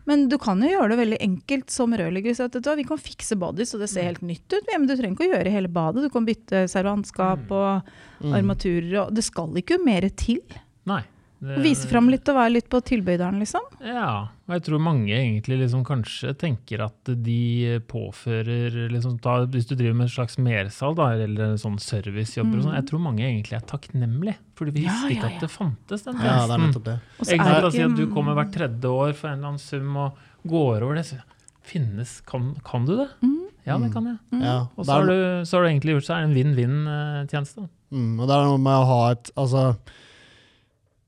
Men 0.06 0.28
du 0.28 0.36
kan 0.38 0.58
jo 0.60 0.66
gjøre 0.66 0.88
det 0.90 0.98
veldig 0.98 1.18
enkelt 1.22 1.70
som 1.70 1.92
rørlegger. 1.92 2.34
Vi 2.76 2.84
kan 2.88 2.98
fikse 2.98 3.36
badet 3.38 3.68
så 3.68 3.78
det 3.78 3.88
ser 3.90 4.02
helt 4.08 4.22
nytt 4.22 4.48
ut. 4.50 4.66
Men 4.72 4.86
du 4.88 4.96
trenger 4.96 5.14
ikke 5.14 5.28
å 5.28 5.36
gjøre 5.36 5.52
hele 5.52 5.68
badet. 5.68 6.02
Du 6.02 6.10
kan 6.10 6.26
bytte 6.26 6.64
servantskap 6.68 7.50
og 7.50 7.82
Mm. 8.20 8.34
armaturer. 8.34 9.06
Og 9.06 9.14
det 9.14 9.22
skal 9.24 9.48
ikke 9.54 9.78
mer 9.84 10.08
til. 10.10 10.40
Nei. 10.86 11.02
Det- 11.40 11.62
Vise 11.64 11.88
fram 11.88 12.10
litt 12.12 12.28
og 12.28 12.36
være 12.36 12.52
litt 12.52 12.68
på 12.68 12.82
tilbøyderen, 12.84 13.38
liksom. 13.40 13.62
Ja, 13.80 14.28
og 14.46 14.52
jeg 14.52 14.62
tror 14.66 14.78
mange 14.84 15.08
egentlig 15.16 15.56
liksom 15.62 15.84
kanskje 15.88 16.34
tenker 16.36 16.82
at 16.84 17.04
de 17.24 17.80
påfører 17.88 18.90
liksom, 18.92 19.18
da, 19.24 19.46
Hvis 19.46 19.66
du 19.70 19.74
driver 19.74 19.94
med 19.96 20.06
et 20.10 20.12
slags 20.12 20.36
mersalg 20.36 20.96
da, 20.96 21.06
eller 21.16 21.54
sånn 21.56 21.78
servicejobber 21.80 22.58
og 22.58 22.64
sånn, 22.66 22.74
jeg 22.76 22.86
tror 22.90 23.00
mange 23.00 23.24
egentlig 23.24 23.56
er 23.56 23.64
takknemlige. 23.64 24.36
For 24.54 24.66
vi 24.68 24.82
Ja, 24.84 24.90
visste 24.90 25.08
ja, 25.08 25.16
ikke 25.16 25.30
ja. 25.30 25.34
at 25.36 25.40
det 25.40 25.50
fantes 25.50 26.02
den 26.04 26.14
Ja, 26.14 26.20
det 26.20 26.28
er 26.28 26.36
tjenesten. 26.36 26.66
nettopp 26.68 26.84
det. 26.84 26.98
Er 27.40 27.60
det 27.60 27.64
oss 27.64 27.74
si 27.74 27.82
at 27.88 27.96
du 27.96 28.06
kommer 28.12 28.34
hvert 28.36 28.52
tredje 28.52 28.84
år 28.92 29.14
for 29.14 29.28
en 29.28 29.38
eller 29.38 29.48
annen 29.48 29.58
sum 29.64 29.96
og 29.96 30.12
går 30.46 30.82
over 30.82 30.94
det. 31.00 31.06
Så 31.06 31.22
finnes, 31.62 32.20
kan, 32.26 32.54
kan 32.64 32.84
du 32.84 32.96
det? 32.98 33.08
Mm, 33.22 33.36
Ja, 33.66 33.78
det 33.78 33.88
Mm. 33.88 33.92
kan 33.92 34.04
jeg. 34.04 34.18
mm. 34.32 34.42
Ja. 34.42 34.58
Og 34.76 34.84
så 34.84 34.92
har, 34.92 35.02
er, 35.02 35.06
du, 35.06 35.44
så 35.46 35.56
har 35.56 35.62
du 35.64 35.68
egentlig 35.72 35.94
gjort 35.96 36.04
så 36.08 36.14
er 36.16 36.22
en 36.24 36.34
vinn-vinn-tjeneste. 36.34 37.68
mm, 37.92 38.20
og 38.20 38.28
det 38.28 38.36
er 38.36 38.44
noe 38.44 38.58
med 38.58 38.76
å 38.76 38.86
ha 38.86 39.10
et 39.12 39.30
Altså 39.36 39.64
eh, 39.70 39.74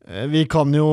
Vi 0.03 0.41
kan 0.51 0.73
jo 0.75 0.87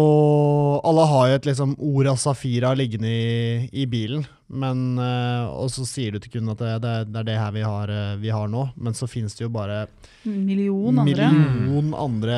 Alle 0.86 1.06
har 1.10 1.30
jo 1.32 1.38
et 1.40 1.48
liksom 1.50 1.72
Ora 1.82 2.14
Safira 2.18 2.76
liggende 2.78 3.10
i, 3.10 3.70
i 3.82 3.86
bilen, 3.90 4.22
men 4.54 5.00
eh, 5.02 5.48
Og 5.50 5.72
så 5.74 5.86
sier 5.90 6.14
du 6.14 6.20
til 6.22 6.36
kunden 6.36 6.54
at 6.54 6.62
det, 6.62 6.76
det, 6.84 6.94
det 7.10 7.24
er 7.24 7.28
det 7.32 7.38
her 7.40 7.56
vi 7.56 7.64
har, 7.66 7.90
eh, 7.90 8.12
vi 8.22 8.30
har 8.30 8.52
nå, 8.54 8.68
men 8.78 8.94
så 8.94 9.10
finnes 9.10 9.34
det 9.34 9.48
jo 9.48 9.50
bare 9.54 9.88
Million 10.30 11.00
andre. 11.02 11.30
million 11.34 11.94
andre 11.98 12.38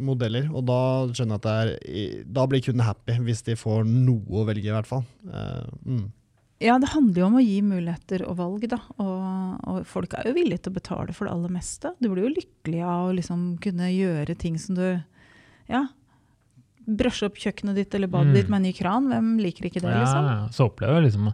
modeller, 0.00 0.48
og 0.54 0.64
da 0.70 0.80
skjønner 1.12 1.36
jeg 1.36 1.42
at 1.42 1.48
det 1.48 1.98
er 2.04 2.22
Da 2.38 2.46
blir 2.48 2.64
kunden 2.64 2.86
happy, 2.86 3.18
hvis 3.26 3.44
de 3.44 3.58
får 3.58 3.84
noe 3.88 4.40
å 4.40 4.46
velge, 4.48 4.70
i 4.70 4.72
hvert 4.72 4.88
fall. 4.88 5.04
Eh, 5.28 5.68
mm. 5.84 6.06
Ja, 6.64 6.78
det 6.82 6.88
handler 6.90 7.20
jo 7.20 7.26
om 7.28 7.36
å 7.38 7.44
gi 7.44 7.58
muligheter 7.62 8.24
og 8.26 8.38
valg, 8.40 8.64
da. 8.70 8.80
Og, 8.96 9.60
og 9.70 9.84
folk 9.86 10.16
er 10.18 10.30
jo 10.30 10.34
villige 10.40 10.64
til 10.64 10.72
å 10.72 10.78
betale 10.80 11.14
for 11.14 11.28
det 11.28 11.36
aller 11.36 11.52
meste. 11.54 11.92
Du 12.00 12.08
blir 12.10 12.24
jo 12.24 12.32
lykkelig 12.34 12.80
av 12.82 13.10
å 13.10 13.14
liksom 13.14 13.44
kunne 13.62 13.92
gjøre 13.92 14.34
ting 14.40 14.56
som 14.58 14.78
du 14.78 14.86
Ja. 15.68 15.84
Brøsje 16.88 17.26
opp 17.28 17.36
kjøkkenet 17.36 17.74
ditt 17.76 17.94
eller 17.94 18.08
badet 18.08 18.32
Mm. 18.32 18.34
ditt 18.34 18.48
med 18.48 18.56
en 18.56 18.62
ny 18.62 18.72
kran. 18.72 19.08
Hvem 19.12 19.38
liker 19.44 19.66
ikke 19.68 19.80
det, 19.84 19.92
liksom? 19.92 20.24
ja. 20.24 20.48
så 20.50 20.64
opplever 20.70 20.94
jeg 21.02 21.04
liksom 21.10 21.32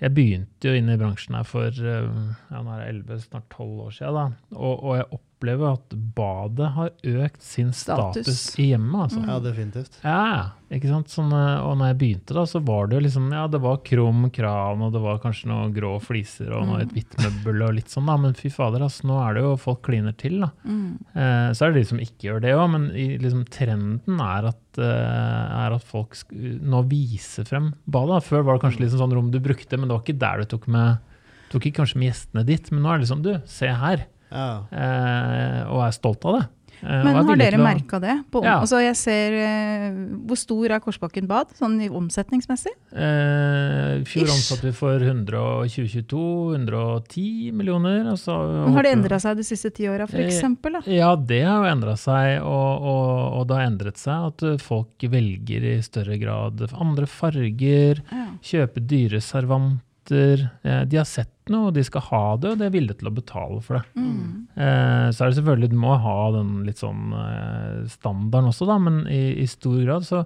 Jeg 0.00 0.10
begynte 0.14 0.68
jo 0.68 0.74
inn 0.74 0.88
i 0.90 0.96
bransjen 0.98 1.34
her 1.38 1.44
for 1.46 1.66
eh, 1.66 2.08
ja, 2.50 2.62
nå 2.62 2.70
er 2.74 2.80
det 2.82 2.88
11, 2.94 3.20
snart 3.28 3.48
12 3.50 3.80
år 3.86 3.90
siden. 3.94 4.14
Da. 4.14 4.56
Og, 4.58 4.82
og 4.84 4.96
jeg 4.98 5.06
opplever 5.10 5.33
at 5.52 5.88
badet 6.14 6.72
har 6.74 6.90
økt 7.04 7.42
sin 7.42 7.72
status, 7.72 8.24
Status. 8.24 8.58
i 8.58 8.70
hjemmet. 8.72 9.02
Altså. 9.12 9.20
Ja, 9.26 9.38
definitivt. 9.40 9.98
Ja, 10.02 10.50
ikke 10.72 10.88
sant? 10.88 11.08
Sånn, 11.08 11.30
eh, 11.32 11.60
og 11.62 11.76
når 11.78 11.86
jeg 11.92 11.98
begynte, 11.98 12.34
da, 12.34 12.42
så 12.48 12.62
var 12.64 12.86
det 12.88 12.96
jo 12.96 13.04
liksom 13.06 13.30
Ja, 13.32 13.46
det 13.46 13.60
var 13.60 13.76
krum 13.84 14.30
kran, 14.32 14.80
og 14.82 14.92
det 14.92 15.00
var 15.02 15.18
kanskje 15.18 15.46
noen 15.52 15.74
grå 15.74 16.00
fliser 16.00 16.50
og 16.52 16.66
noe, 16.66 16.78
Mm. 16.78 16.82
et 16.82 16.92
hvitt 16.94 17.16
møbel 17.22 17.62
og 17.68 17.74
litt 17.74 17.88
sånn, 17.88 18.06
da. 18.06 18.16
Men 18.16 18.34
fy 18.34 18.48
fader, 18.50 18.80
altså, 18.80 19.04
nå 19.04 19.20
er 19.28 19.34
det 19.34 19.42
jo 19.42 19.56
folk 19.56 19.82
kliner 19.82 20.16
til, 20.16 20.40
da. 20.40 20.50
Mm. 20.64 20.98
Eh, 21.14 21.50
så 21.52 21.66
er 21.66 21.72
det 21.72 21.82
de 21.82 21.88
som 21.88 21.98
ikke 21.98 22.28
gjør 22.30 22.40
det 22.40 22.54
òg, 22.54 22.70
men 22.70 22.90
i, 22.96 23.18
liksom, 23.18 23.44
trenden 23.48 24.20
er 24.20 24.46
at, 24.48 24.78
eh, 24.78 24.84
er 25.66 25.72
at 25.74 25.82
folk 25.82 26.14
sk 26.14 26.32
nå 26.34 26.82
viser 26.88 27.44
frem 27.46 27.74
badet. 27.88 28.22
Før 28.24 28.42
var 28.44 28.54
det 28.58 28.62
kanskje 28.62 28.80
liksom 28.86 28.98
sånn 28.98 29.12
rom 29.14 29.30
du 29.30 29.38
brukte, 29.40 29.78
men 29.78 29.88
det 29.88 29.94
var 29.98 30.02
ikke 30.02 30.18
der 30.18 30.38
du 30.38 30.44
tok 30.56 30.66
med 30.68 30.98
tok 31.50 31.66
ikke 31.68 31.84
kanskje 31.84 31.96
med 32.00 32.08
gjestene 32.10 32.44
ditt, 32.44 32.72
men 32.72 32.82
nå 32.82 32.88
er 32.90 32.98
det 32.98 33.04
liksom 33.06 33.22
du, 33.22 33.40
se 33.46 33.68
her, 33.68 34.06
Ja. 34.32 34.64
eh, 34.72 35.62
og 35.70 35.82
er 35.86 35.90
stolt 35.92 36.24
av 36.24 36.40
det. 36.40 36.46
Eh, 36.84 37.04
Men 37.04 37.14
har 37.24 37.36
dere 37.38 37.56
merka 37.56 37.98
det? 38.02 38.24
På, 38.30 38.42
Ja. 38.44 38.58
altså 38.60 38.76
jeg 38.82 38.96
ser, 38.96 39.32
eh, 39.32 39.90
Hvor 40.26 40.36
stor 40.36 40.70
er 40.74 40.80
Korsbakken 40.80 41.26
bad, 41.26 41.46
sånn 41.56 41.80
i 41.80 41.88
omsetningsmessig? 41.88 42.72
Eh, 42.92 44.00
I 44.00 44.04
fjor 44.04 44.28
omsatte 44.28 44.62
vi 44.66 44.72
for 44.72 44.98
122 45.00 46.54
110 46.56 47.52
millioner. 47.52 48.04
Altså, 48.10 48.34
Men 48.66 48.74
har 48.74 48.82
det 48.82 48.92
endra 48.98 49.18
seg 49.22 49.36
de 49.38 49.42
siste 49.46 49.70
ti 49.72 49.84
åra, 49.88 50.04
Eh, 50.12 50.26
f.eks.? 50.28 50.42
Da? 50.62 50.82
Ja, 50.90 51.14
det 51.16 51.42
har 51.44 51.64
jo 51.64 51.70
endra 51.72 51.96
seg, 51.96 52.42
og, 52.42 52.82
og, 52.82 53.40
og 53.40 53.48
det 53.48 53.56
har 53.56 53.66
endret 53.70 53.96
seg 53.96 54.28
at 54.28 54.42
eh, 54.42 54.56
folk 54.58 54.98
velger 55.14 55.64
i 55.64 55.80
større 55.80 56.18
grad 56.20 56.60
andre 56.74 57.06
farger, 57.06 58.02
Ja. 58.10 58.26
kjøper 58.42 58.84
dyre 58.86 59.20
servanter. 59.24 59.80
Eh, 60.12 60.84
de 60.84 60.96
har 60.96 61.04
sett 61.04 61.30
noe, 61.48 61.68
og 61.68 61.74
de 61.74 61.82
skal 61.84 62.00
ha 62.10 62.36
det, 62.36 62.50
og 62.52 62.58
de 62.58 62.64
er 62.66 62.70
villige 62.74 62.98
til 62.98 63.08
å 63.08 63.14
betale 63.14 63.60
for 63.62 63.78
det. 63.78 63.84
Mm. 63.96 64.46
Eh, 64.56 65.08
så 65.12 65.24
er 65.24 65.30
det 65.30 65.38
selvfølgelig, 65.38 65.70
du 65.70 65.76
må 65.76 65.94
ha 66.00 66.30
den 66.32 66.64
litt 66.64 66.78
sånn 66.78 67.12
eh, 67.12 67.86
standarden 67.88 68.48
også, 68.52 68.66
da, 68.66 68.78
men 68.78 69.06
i, 69.06 69.22
i 69.42 69.46
stor 69.46 69.78
grad 69.84 70.04
så 70.04 70.24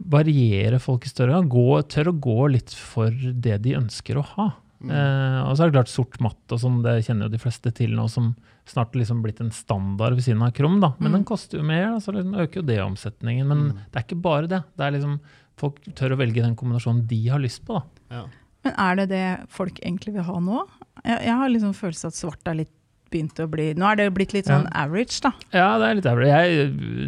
varierer 0.00 0.78
folk 0.80 1.04
i 1.04 1.10
større 1.12 1.34
grad. 1.36 1.48
Gå, 1.52 1.66
tør 1.92 2.10
å 2.12 2.18
gå 2.24 2.38
litt 2.56 2.72
for 2.76 3.10
det 3.12 3.58
de 3.64 3.76
ønsker 3.76 4.16
å 4.20 4.24
ha. 4.36 4.48
Eh, 4.80 5.40
og 5.44 5.52
så 5.58 5.66
er 5.66 5.68
det 5.70 5.76
klart 5.76 5.90
sort 5.92 6.16
matt 6.24 6.54
og 6.56 6.60
sånn, 6.62 6.78
det 6.84 7.02
kjenner 7.04 7.28
jo 7.28 7.34
de 7.34 7.40
fleste 7.42 7.68
til 7.76 7.92
nå, 7.98 8.06
som 8.08 8.30
snart 8.70 8.94
liksom 8.96 9.20
blitt 9.24 9.42
en 9.44 9.50
standard 9.52 10.16
ved 10.16 10.24
siden 10.24 10.40
av 10.46 10.54
krom. 10.56 10.78
da. 10.80 10.94
Men 10.98 11.10
Mm. 11.12 11.18
den 11.18 11.24
koster 11.28 11.58
jo 11.58 11.64
mer, 11.64 11.90
da, 11.90 11.98
så 12.00 12.14
liksom 12.14 12.32
øker 12.40 12.54
jo 12.62 12.62
det 12.62 12.78
omsetningen. 12.80 13.46
Men 13.46 13.58
Mm. 13.58 13.76
det 13.92 13.96
er 13.96 14.04
ikke 14.06 14.22
bare 14.22 14.46
det. 14.48 14.62
Det 14.76 14.84
er 14.86 14.92
liksom 14.98 15.20
Folk 15.60 15.76
tør 15.94 16.12
å 16.14 16.16
velge 16.16 16.40
den 16.40 16.56
kombinasjonen 16.56 17.06
de 17.06 17.28
har 17.28 17.38
lyst 17.38 17.66
på, 17.66 17.74
da. 17.74 17.82
Ja. 18.10 18.22
Men 18.66 18.74
er 18.76 19.00
det 19.00 19.08
det 19.14 19.24
folk 19.48 19.78
egentlig 19.84 20.14
vil 20.18 20.26
ha 20.28 20.40
nå? 20.44 20.66
Jeg, 21.04 21.22
jeg 21.30 21.38
har 21.40 21.48
liksom 21.48 21.72
følelsen 21.78 22.12
at 22.12 22.18
svart 22.18 22.50
er 22.52 22.60
litt 22.64 22.74
begynt 23.10 23.40
å 23.42 23.48
bli 23.50 23.64
Nå 23.74 23.82
er 23.90 23.96
det 23.98 24.04
blitt 24.14 24.30
litt 24.36 24.46
sånn 24.46 24.68
average, 24.70 25.16
da. 25.24 25.32
Ja, 25.50 25.70
det 25.82 25.86
er 25.88 25.96
litt 25.98 26.04
average. 26.06 26.42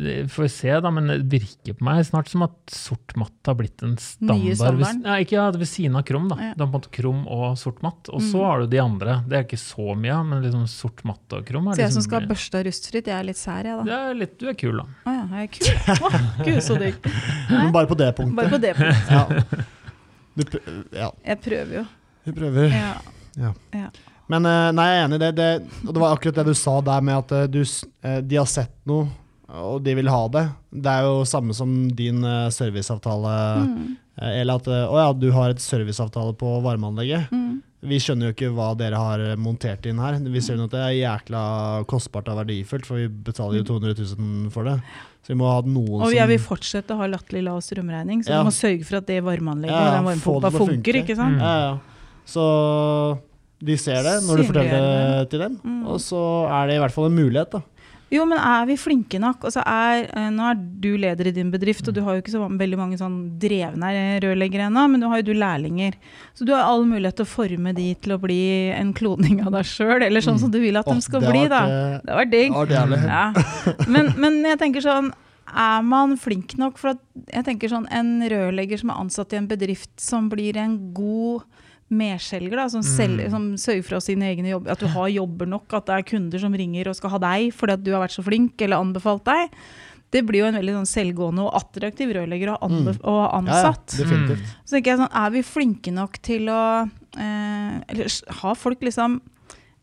Jeg 0.03 0.25
får 0.35 0.49
se, 0.51 0.73
da, 0.83 0.91
men 0.91 1.07
det 1.13 1.19
virker 1.31 1.77
på 1.79 1.85
meg 1.87 2.01
snart 2.09 2.27
som 2.33 2.43
at 2.43 2.57
sort 2.75 3.15
matt 3.21 3.47
har 3.47 3.55
blitt 3.61 3.85
en 3.87 3.93
standard. 4.03 4.81
Ved, 4.81 5.05
ja, 5.07 5.19
ikke 5.23 5.37
ja, 5.37 5.45
ved 5.55 5.71
siden 5.71 6.01
av 6.01 6.03
krom, 6.09 6.27
da. 6.33 6.41
Ja. 6.43 6.49
Du 6.59 6.65
har 6.65 6.73
på 6.73 6.73
en 6.73 6.81
måte 6.81 6.91
krum 6.97 7.21
og 7.31 7.45
sort 7.61 7.79
matt. 7.87 8.11
Og 8.11 8.19
så 8.19 8.41
Mm. 8.41 8.47
har 8.49 8.65
du 8.65 8.67
de 8.73 8.81
andre. 8.83 9.15
Det 9.31 9.37
er 9.39 9.47
ikke 9.47 9.61
så 9.63 9.95
mye, 9.95 10.17
av, 10.17 10.25
men 10.27 10.43
liksom 10.43 10.65
sort 10.73 11.05
matt 11.07 11.37
og 11.39 11.47
krom 11.47 11.69
er 11.71 11.79
Så 11.79 11.85
jeg 11.85 11.93
som 11.95 12.03
skal 12.09 12.25
skal 12.25 12.33
børste 12.35 12.65
rustfritt, 12.67 13.07
jeg 13.13 13.19
er 13.21 13.29
litt 13.31 13.39
sær, 13.39 13.63
jeg, 13.63 13.77
da. 13.79 13.85
det 13.87 13.95
er 14.01 14.19
litt, 14.25 14.35
Du 14.43 14.49
er 14.51 14.59
kul, 14.59 14.83
da. 14.83 14.89
Å 15.07 15.15
ja, 15.21 15.23
jeg 15.37 15.47
er 15.47 15.55
kul. 15.55 16.11
Å, 16.11 16.45
Gud, 16.49 16.59
så 16.67 16.81
digg. 16.83 16.99
Bare 17.79 17.87
på 17.87 18.01
det 18.03 18.11
punktet. 18.19 18.35
Bare 18.43 18.51
på 18.51 18.59
det 18.67 18.75
punktet. 18.75 19.07
Ja. 19.07 19.63
Ja, 20.97 21.11
Jeg 21.27 21.41
prøver 21.45 21.75
jo. 21.81 21.85
Du 22.25 22.33
prøver. 22.37 22.73
Ja. 23.37 23.89
Men 24.31 24.47
eh, 24.47 24.69
nei, 24.77 24.85
jeg 24.89 25.01
er 25.01 25.07
enig 25.09 25.19
i 25.19 25.23
det, 25.25 25.31
det. 25.37 25.49
Og 25.87 25.91
det 25.97 26.01
var 26.03 26.15
akkurat 26.17 26.39
det 26.41 26.45
du 26.53 26.55
sa 26.57 26.77
der 26.87 27.03
med 27.05 27.19
at 27.25 27.33
eh, 27.37 27.49
du, 27.53 27.61
eh, 28.07 28.21
de 28.23 28.39
har 28.39 28.47
sett 28.49 28.73
noe, 28.89 29.09
og 29.53 29.83
de 29.85 29.95
vil 29.99 30.09
ha 30.09 30.21
det. 30.33 30.45
Det 30.73 30.93
er 30.95 31.09
jo 31.09 31.25
samme 31.29 31.53
som 31.57 31.73
din 31.99 32.23
serviceavtale, 32.55 33.35
Mm. 33.67 33.91
eller 34.23 34.61
at 34.61 34.67
å 34.69 34.97
ja, 35.01 35.13
du 35.17 35.31
har 35.33 35.51
et 35.53 35.61
serviceavtale 35.61 36.35
på 36.41 36.55
varmeanlegget. 36.65 37.31
Mm. 37.33 37.61
Vi 37.83 37.99
skjønner 37.99 38.29
jo 38.31 38.35
ikke 38.37 38.51
hva 38.55 38.71
dere 38.79 38.97
har 39.01 39.23
montert 39.41 39.85
inn 39.91 39.99
her. 39.99 40.17
Vi 40.23 40.41
ser 40.45 40.57
jo 40.61 40.69
at 40.69 40.75
det 40.77 40.83
er 40.85 40.97
jækla 41.01 41.43
kostbart 41.91 42.29
og 42.31 42.39
verdifullt, 42.45 42.87
for 42.87 43.01
vi 43.01 43.09
betaler 43.09 43.59
jo 43.61 43.65
200 43.73 43.97
000 44.17 44.51
for 44.55 44.69
det. 44.69 44.77
Så 45.23 45.29
vi 45.31 45.35
må 45.39 45.47
ha 45.47 45.61
noen 45.63 45.87
som 46.01 46.07
Og 46.09 46.13
jeg 46.17 46.27
vil 46.33 46.39
fortsette 46.43 46.91
å 46.91 46.97
ha 46.99 47.07
latterlig 47.07 47.45
lav 47.47 47.61
strømregning, 47.63 48.25
så 48.27 48.31
Ja. 48.35 48.43
vi 48.43 48.49
må 48.51 48.55
sørge 48.57 48.85
for 48.85 48.97
at 48.99 49.07
det 49.07 49.23
varmeanlegget 49.23 49.71
Ja, 49.71 49.91
den 49.95 50.05
varmepumpa 50.09 50.51
funker, 50.51 50.67
funke. 50.83 51.03
ikke 51.05 51.17
sant? 51.17 51.37
Mm. 51.37 51.41
Ja, 51.41 51.55
ja. 51.59 51.79
Så 52.27 53.19
de 53.63 53.77
ser 53.79 54.03
det 54.03 54.17
når 54.27 54.37
du 54.37 54.43
forteller 54.49 55.21
det 55.21 55.31
til 55.31 55.39
dem, 55.39 55.61
Mm. 55.65 55.87
og 55.87 55.99
så 56.03 56.23
er 56.51 56.67
det 56.67 56.75
i 56.77 56.79
hvert 56.83 56.93
fall 56.93 57.07
en 57.07 57.17
mulighet, 57.17 57.51
da. 57.53 57.61
Jo, 58.13 58.27
men 58.29 58.37
er 58.39 58.67
vi 58.69 58.75
flinke 58.77 59.17
nok? 59.23 59.47
Altså 59.49 59.63
er, 59.65 60.03
eh, 60.13 60.27
nå 60.35 60.45
er 60.51 60.59
du 60.85 60.91
leder 61.01 61.31
i 61.31 61.33
din 61.33 61.51
bedrift, 61.53 61.87
og 61.89 61.95
du 61.97 62.03
har 62.05 62.19
jo 62.19 62.23
ikke 62.23 62.35
så 62.35 62.45
veldig 62.45 62.79
mange 62.79 62.99
sånn 63.01 63.17
drevne 63.41 63.93
rørleggere 64.21 64.67
ennå, 64.69 64.85
men 64.93 65.01
nå 65.01 65.09
har 65.09 65.23
jo 65.23 65.31
du 65.31 65.39
lærlinger. 65.41 65.97
Så 66.37 66.45
du 66.45 66.53
har 66.53 66.67
all 66.69 66.85
mulighet 66.85 67.17
til 67.17 67.25
å 67.25 67.33
forme 67.33 67.73
de 67.75 67.89
til 68.05 68.13
å 68.13 68.21
bli 68.21 68.41
en 68.77 68.93
kloning 68.93 69.41
av 69.47 69.53
deg 69.57 69.65
sjøl, 69.65 70.05
eller 70.05 70.21
sånn 70.25 70.39
som 70.43 70.53
du 70.53 70.61
vil 70.61 70.77
at 70.77 70.87
de 70.87 70.99
skal 71.01 71.25
bli, 71.25 71.47
da. 71.49 71.63
eh, 71.97 71.99
Det 72.05 72.19
var 72.21 72.31
digg. 72.37 72.53
Ja. 73.09 73.25
Men, 73.89 74.13
men 74.21 74.43
jeg 74.45 74.61
tenker 74.61 74.85
sånn 74.85 75.13
er 75.53 75.83
man 75.85 76.15
flink 76.17 76.55
nok? 76.57 76.79
For 76.81 76.95
jeg 77.33 77.45
tenker 77.45 77.69
sånn, 77.69 77.89
En 77.93 78.23
rørlegger 78.31 78.79
som 78.81 78.93
er 78.93 79.01
ansatt 79.03 79.33
i 79.35 79.37
en 79.41 79.49
bedrift 79.51 79.91
som 80.01 80.29
blir 80.33 80.57
en 80.57 80.77
god 80.95 81.43
medskjelger, 81.93 82.57
da, 82.57 82.67
som, 82.73 82.83
selger, 82.87 83.29
som 83.33 83.51
sørger 83.61 83.87
for 83.87 84.05
sine 84.05 84.31
egne 84.33 84.53
jobber, 84.55 84.73
at 84.75 84.83
du 84.83 84.89
har 84.91 85.09
jobber 85.13 85.49
nok, 85.53 85.67
at 85.77 85.89
det 85.89 85.97
er 85.99 86.07
kunder 86.09 86.43
som 86.43 86.55
ringer 86.57 86.89
og 86.91 86.97
skal 86.99 87.13
ha 87.15 87.23
deg 87.23 87.51
fordi 87.57 87.77
at 87.77 87.85
du 87.85 87.91
har 87.95 88.05
vært 88.05 88.17
så 88.17 88.25
flink 88.27 88.65
eller 88.65 88.81
anbefalt 88.83 89.25
deg, 89.29 89.53
det 90.13 90.21
blir 90.29 90.43
jo 90.43 90.49
en 90.51 90.59
veldig 90.59 90.75
sånn 90.77 90.91
selvgående 90.91 91.45
og 91.47 91.55
attraktiv 91.57 92.11
rørlegger 92.13 92.53
å 92.53 92.57
ha 92.57 92.61
ha 92.67 92.69
Mm. 92.73 92.89
Ja, 93.05 93.13
ja, 93.23 93.29
ansatt. 93.39 93.95
Så 94.65 94.75
tenker 94.77 94.93
jeg 94.93 95.01
sånn, 95.01 95.15
er 95.23 95.31
vi 95.33 95.43
flinke 95.47 95.93
nok 95.93 96.19
til 96.25 96.49
å 96.53 96.63
eh, 96.85 97.75
Eller 97.89 98.09
har 98.43 98.55
folk 98.61 98.81
liksom 98.85 99.21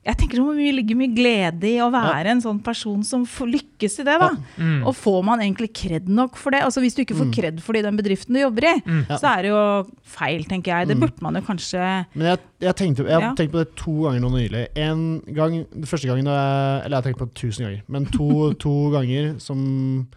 Jeg 0.05 0.15
tenker 0.17 0.39
det 0.39 0.43
må 0.45 0.53
mye- 0.55 1.13
glede 1.13 1.63
i 1.67 1.77
å 1.83 1.91
være 1.91 2.27
en 2.31 2.41
sånn 2.41 2.63
person 2.63 3.03
som 3.03 3.25
får 3.25 3.49
lykkes 3.51 3.99
i 3.99 4.03
det. 4.07 4.15
da. 4.19 4.29
Mm. 4.57 4.87
Og 4.87 4.95
får 4.95 5.23
man 5.25 5.39
egentlig 5.39 5.73
kred 5.73 6.07
nok 6.07 6.37
for 6.37 6.51
det? 6.51 6.61
Altså 6.63 6.79
Hvis 6.81 6.95
du 6.95 7.03
ikke 7.03 7.17
får 7.19 7.27
Mm. 7.27 7.33
kred 7.33 7.61
for 7.61 7.73
det 7.73 7.79
i 7.79 7.87
den 7.89 7.97
bedriften 7.97 8.33
du 8.33 8.39
jobber 8.39 8.63
i, 8.63 8.79
Mm. 8.79 9.05
Ja. 9.09 9.17
så 9.17 9.37
er 9.37 9.41
det 9.43 9.49
jo 9.51 9.91
feil, 10.03 10.43
tenker 10.45 10.67
jeg. 10.71 10.87
Det 10.87 10.97
Mm. 10.97 11.01
burde 11.01 11.21
man 11.21 11.35
jo 11.35 11.41
kanskje 11.41 12.05
Men 12.15 12.27
jeg, 12.27 12.39
jeg, 12.61 12.75
tenkte, 12.75 13.03
jeg 13.05 13.11
har 13.11 13.21
Ja. 13.21 13.33
tenkt 13.35 13.51
på 13.51 13.59
det 13.59 13.75
to 13.75 13.91
ganger 13.91 14.19
nå 14.21 14.31
nylig. 14.31 14.67
En 14.77 15.19
gang, 15.33 15.65
første 15.83 16.07
gangen 16.07 16.25
jeg, 16.25 16.85
Eller 16.85 16.95
jeg 16.95 17.03
har 17.03 17.13
tenkt 17.13 17.19
på 17.19 17.25
det 17.27 17.35
tusen 17.35 17.65
ganger. 17.65 17.81
Men 17.89 18.05
to, 18.05 18.53
to 18.65 18.89
ganger 18.91 19.39
som 19.41 20.07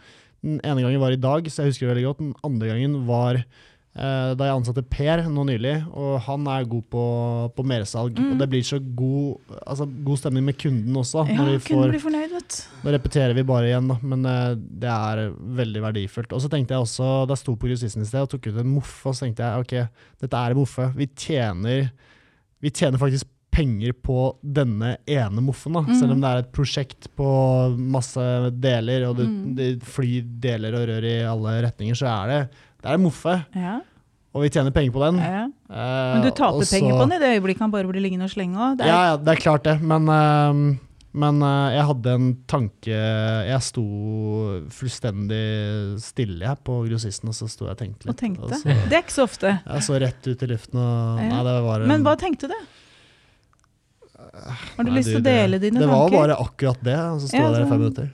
Den 0.45 0.61
ene 0.65 0.81
gangen 0.83 0.99
var 0.99 1.13
i 1.13 1.17
dag, 1.17 1.45
så 1.45 1.63
jeg 1.63 1.67
husker 1.71 1.87
det 1.87 1.97
veldig 1.97 2.05
godt. 2.05 2.19
Den 2.19 2.35
andre 2.43 2.67
gangen 2.69 3.07
var 3.07 3.45
da 3.93 4.47
jeg 4.49 4.57
ansatte 4.57 4.83
Per 4.89 5.21
nå 5.29 5.43
nylig, 5.45 5.75
og 5.93 6.15
han 6.25 6.47
er 6.49 6.69
god 6.69 6.85
på, 6.95 7.03
på 7.53 7.65
mersalg. 7.69 8.17
Mm. 8.17 8.31
Og 8.33 8.39
det 8.41 8.47
blir 8.55 8.63
så 8.65 8.79
god, 8.81 9.59
altså, 9.67 9.85
god 10.07 10.21
stemning 10.23 10.47
med 10.47 10.57
kunden 10.61 10.97
også. 10.97 11.27
Ja, 11.29 11.37
når 11.37 11.51
vi 11.51 11.59
kunne 11.67 11.83
får, 11.83 11.93
bli 11.93 12.01
fornøyd, 12.07 12.33
vet. 12.39 12.57
Nå 12.81 12.95
repeterer 12.97 13.37
vi 13.37 13.45
bare 13.51 13.69
igjen, 13.69 13.91
da, 13.93 13.99
men 14.15 14.25
eh, 14.31 14.55
det 14.57 14.95
er 14.95 15.23
veldig 15.61 15.85
verdifullt. 15.85 16.33
Og 16.33 16.41
så 16.41 16.49
tenkte 16.53 16.77
jeg 16.77 16.87
også, 16.87 17.11
da 17.29 17.37
jeg 17.37 17.43
sto 17.43 17.57
på 17.59 17.69
grossisten 17.69 18.07
i 18.07 18.09
sted 18.09 18.25
og 18.25 18.33
tok 18.33 18.49
ut 18.49 18.63
en 18.65 18.73
moffe, 18.79 19.05
og 19.11 19.19
så 19.19 19.27
tenkte 19.27 19.45
jeg 19.45 19.67
ok, 19.67 20.01
dette 20.25 20.41
er 20.41 20.57
en 20.57 20.63
moffe. 20.63 20.89
Vi 20.97 21.11
tjener, 21.13 21.93
vi 22.65 22.73
tjener 22.73 23.03
faktisk 23.03 23.29
penger 23.53 23.93
på 23.93 24.31
denne 24.41 24.95
ene 25.05 25.43
moffen, 25.45 25.77
da. 25.77 25.85
Mm. 25.85 25.95
Selv 26.01 26.15
om 26.15 26.23
det 26.23 26.31
er 26.31 26.43
et 26.43 26.53
prosjekt 26.57 27.11
på 27.19 27.29
masse 27.77 28.25
deler, 28.57 29.05
og 29.11 29.19
det, 29.21 29.29
mm. 29.29 29.41
det 29.59 29.71
flyr 29.85 30.29
deler 30.41 30.79
og 30.79 30.87
rør 30.89 31.09
i 31.11 31.19
alle 31.29 31.59
retninger, 31.67 31.99
så 31.99 32.09
er 32.09 32.33
det, 32.33 32.41
det 32.83 32.91
er 32.91 32.99
moffe. 32.99 33.35
Ja, 33.55 33.81
Og 34.35 34.43
vi 34.43 34.49
tjener 34.49 34.73
penger 34.73 34.93
på 34.93 35.01
den. 35.05 35.19
ja. 35.21 35.43
Eh, 35.71 36.15
Men 36.15 36.23
du 36.23 36.31
taper 36.31 36.65
så- 36.65 36.79
penger 36.79 36.95
på 36.97 37.09
den 37.09 37.13
i 37.13 37.19
det 37.19 37.33
øyeblikket 37.43 37.61
han 37.61 37.71
bare 37.71 37.85
blir 37.89 38.01
liggende 38.03 38.25
og 38.25 38.31
slenge 38.31 38.57
òg. 38.57 38.81
ja, 38.85 39.03
ja, 39.13 39.17
det 39.17 39.29
er 39.29 39.41
klart 39.41 39.63
det, 39.65 39.81
men, 39.83 40.09
eh, 40.09 40.79
men 41.15 41.43
eh, 41.43 41.75
jeg 41.77 41.85
hadde 41.87 42.07
en 42.15 42.29
tanke 42.49 42.87
Jeg 42.89 43.61
sto 43.63 43.83
fullstendig 44.73 46.01
stille 46.01 46.41
jeg, 46.47 46.57
på 46.65 46.79
grossisten, 46.89 47.29
og 47.29 47.35
så 47.37 47.49
sto 47.49 47.67
jeg 47.67 47.73
og 47.77 47.79
tenkte 47.79 48.09
Og 48.09 48.15
litt. 48.15 48.21
tenkte. 48.23 48.45
og 48.45 48.51
så, 48.57 48.65
Det 48.89 48.93
er 48.97 49.03
ikke 49.03 49.13
så 49.19 49.25
ofte. 49.29 49.61
jeg 49.67 49.83
så 49.83 50.01
rett 50.01 50.27
ut 50.27 50.43
i 50.43 50.47
luften, 50.47 50.79
og 50.81 51.21
Ja. 51.21 51.29
Nei, 51.29 51.43
det 51.45 51.63
var 51.65 51.81
en- 51.83 51.89
Men 51.89 52.03
hva 52.05 52.17
tenkte 52.17 52.49
du? 52.49 52.55
Har 54.17 54.85
du 54.85 54.91
Nei, 54.91 54.99
lyst 55.01 55.11
til 55.13 55.21
å 55.21 55.25
dele 55.25 55.59
dine 55.61 55.79
det, 55.79 55.81
det 55.81 55.89
tanker? 55.89 56.17
var 56.17 56.29
bare 56.29 56.37
akkurat 56.41 56.83
det, 56.83 56.97
og 56.99 57.21
så 57.21 57.29
sto 57.29 57.37
Ja, 57.37 57.43
jeg 57.51 57.53
der 57.55 57.67
i 57.67 57.69
fem 57.69 57.81
minutter. 57.81 58.11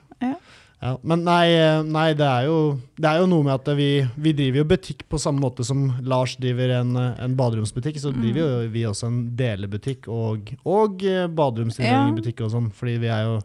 Ja. 0.81 0.93
Men 1.03 1.23
nei, 1.27 1.45
eh, 1.55 1.81
nei 1.83 2.13
det, 2.15 2.25
er 2.25 2.45
jo, 2.47 2.79
det 2.95 3.05
er 3.09 3.17
jo 3.19 3.25
noe 3.27 3.43
med 3.43 3.53
at 3.57 3.71
vi, 3.77 3.87
vi 4.15 4.31
driver 4.37 4.61
jo 4.61 4.67
butikk 4.69 5.03
på 5.11 5.19
samme 5.19 5.41
måte 5.43 5.65
som 5.67 5.87
Lars 6.07 6.37
driver 6.39 6.69
en, 6.79 6.95
eh, 6.95 7.19
en 7.25 7.35
baderomsbutikk. 7.35 7.99
Så 7.99 8.13
Mm. 8.13 8.21
driver 8.21 8.39
jo 8.63 8.69
vi 8.71 8.83
også 8.87 9.07
en 9.07 9.19
delebutikk 9.35 10.07
og, 10.07 10.53
og 10.65 11.03
baderomsinnredningsbutikk 11.35 12.45
og 12.45 12.53
sånn, 12.53 12.69
fordi 12.75 12.97
vi 13.03 13.09
er 13.11 13.25
jo 13.27 13.35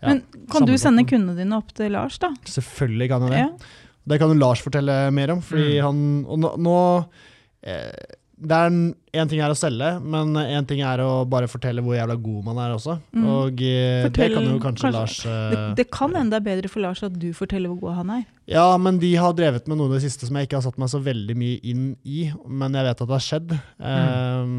ja, 0.00 0.08
Men 0.12 0.22
kan 0.52 0.64
du 0.68 0.76
sende 0.78 1.04
kundene 1.08 1.36
dine 1.36 1.56
opp 1.58 1.72
til 1.74 1.92
Lars, 1.92 2.18
da? 2.22 2.30
Selvfølgelig 2.46 3.08
kan 3.10 3.26
jeg 3.26 3.34
det. 3.34 3.38
Ja. 3.44 3.50
Det 4.08 4.18
kan 4.22 4.30
jo 4.32 4.38
Lars 4.40 4.62
fortelle 4.64 4.94
mer 5.12 5.32
om, 5.34 5.40
fordi 5.44 5.78
Mm. 5.78 5.82
han 5.84 6.24
Og 6.28 6.38
nå, 6.40 6.52
nå 6.58 6.76
eh, 7.62 8.14
Det 8.40 8.54
er 8.54 8.70
en 9.12 9.28
ting 9.30 9.40
er 9.40 9.52
å 9.52 9.56
selge, 9.58 9.90
men 10.02 10.34
en 10.36 10.66
ting 10.68 10.82
er 10.84 11.00
å 11.04 11.24
bare 11.28 11.48
fortelle 11.50 11.82
hvor 11.84 11.96
jævla 11.96 12.16
god 12.20 12.48
man 12.50 12.60
er 12.64 12.74
også. 12.76 12.98
Mm. 13.12 13.28
Og 13.34 13.62
Fortell, 13.62 14.10
det 14.12 14.28
kan 14.34 14.48
jo 14.50 14.58
kanskje, 14.62 14.88
kanskje- 14.88 14.92
Lars 14.98 15.20
eh, 15.26 15.46
Det, 15.54 15.62
det 15.82 15.86
kan 15.94 16.14
hende 16.18 16.34
det 16.36 16.40
er 16.42 16.48
bedre 16.50 16.72
for 16.72 16.84
Lars 16.84 17.02
at 17.06 17.16
du 17.18 17.30
forteller 17.36 17.72
hvor 17.72 17.88
god 17.88 18.02
han 18.02 18.12
er. 18.18 18.26
Ja, 18.48 18.68
men 18.80 18.96
de 19.00 19.10
har 19.20 19.34
drevet 19.36 19.66
med 19.68 19.76
noe 19.76 19.90
i 19.92 19.98
det 19.98 20.04
siste 20.06 20.24
som 20.28 20.36
jeg 20.40 20.48
ikke 20.48 20.56
har 20.56 20.64
satt 20.64 20.78
meg 20.80 20.88
så 20.88 21.00
veldig 21.04 21.34
mye 21.36 21.58
inn 21.68 21.90
i, 22.08 22.30
men 22.48 22.76
jeg 22.78 22.86
vet 22.86 23.02
at 23.02 23.10
det 23.10 23.18
har 23.18 23.26
skjedd. 23.26 23.58
Eh, 23.76 24.54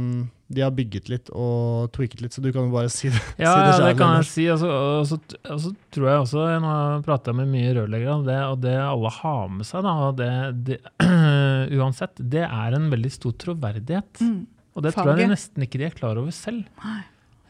de 0.49 0.63
har 0.65 0.73
bygget 0.73 1.09
litt 1.11 1.29
og 1.29 1.91
tweaket 1.93 2.23
litt, 2.23 2.33
så 2.33 2.41
du 2.41 2.49
kan 2.53 2.65
jo 2.67 2.73
bare 2.73 2.89
si 2.93 3.09
det. 3.13 3.21
Ja, 3.37 3.53
si 3.53 3.65
ja, 3.65 3.87
det 3.87 3.95
kan 3.99 4.15
jeg 4.17 4.27
si. 4.29 4.45
Og 4.53 4.61
så, 4.61 4.69
og 4.69 5.07
så, 5.09 5.19
og 5.53 5.61
så 5.65 5.73
tror 5.93 6.09
jeg 6.09 6.23
også, 6.25 6.45
nå 6.63 6.75
prater 7.05 7.33
jeg 7.33 7.39
med 7.41 7.51
mye 7.53 7.73
rørleggere, 7.77 8.15
om 8.17 8.25
det, 8.29 8.37
og 8.49 8.61
det 8.65 8.75
alle 8.81 9.13
har 9.19 9.43
med 9.57 9.69
seg, 9.69 9.85
da, 9.85 9.95
og 10.09 10.17
det, 10.21 10.31
det, 10.69 10.79
uansett, 11.79 12.21
det 12.33 12.45
er 12.47 12.77
en 12.77 12.89
veldig 12.93 13.13
stor 13.13 13.35
troverdighet. 13.45 14.23
Mm. 14.25 14.39
Og 14.79 14.85
det 14.87 14.93
tror 14.95 15.17
jeg 15.19 15.29
nesten 15.33 15.65
ikke 15.65 15.79
de 15.81 15.87
er 15.89 15.95
klar 15.97 16.17
over 16.21 16.31
selv. 16.35 16.63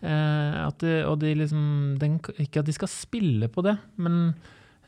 Eh, 0.01 0.55
at 0.67 0.77
de, 0.81 0.93
og 1.05 1.19
de 1.21 1.33
liksom, 1.35 1.63
den, 2.01 2.19
ikke 2.39 2.61
at 2.63 2.69
de 2.69 2.73
skal 2.75 2.89
spille 2.91 3.49
på 3.51 3.63
det, 3.65 3.77
men 3.99 4.33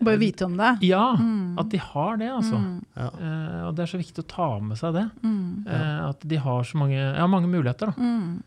Bare 0.02 0.18
vite 0.18 0.48
om 0.48 0.56
det. 0.58 0.80
Ja, 0.88 1.12
Mm. 1.14 1.60
at 1.62 1.68
de 1.70 1.78
har 1.78 2.16
det, 2.18 2.30
altså. 2.34 2.58
Mm. 2.58 2.80
Ja. 2.98 3.10
Eh, 3.22 3.68
og 3.68 3.76
det 3.78 3.84
er 3.84 3.90
så 3.92 4.00
viktig 4.02 4.24
å 4.24 4.28
ta 4.32 4.48
med 4.60 4.80
seg 4.80 4.96
det. 4.96 5.04
Mm. 5.22 5.68
Eh, 5.68 6.00
at 6.10 6.24
de 6.26 6.40
har 6.42 6.64
så 6.66 6.80
mange, 6.82 6.98
ja, 6.98 7.28
mange 7.30 7.46
muligheter. 7.52 7.92
Da. 7.92 8.02
Mm. 8.02 8.40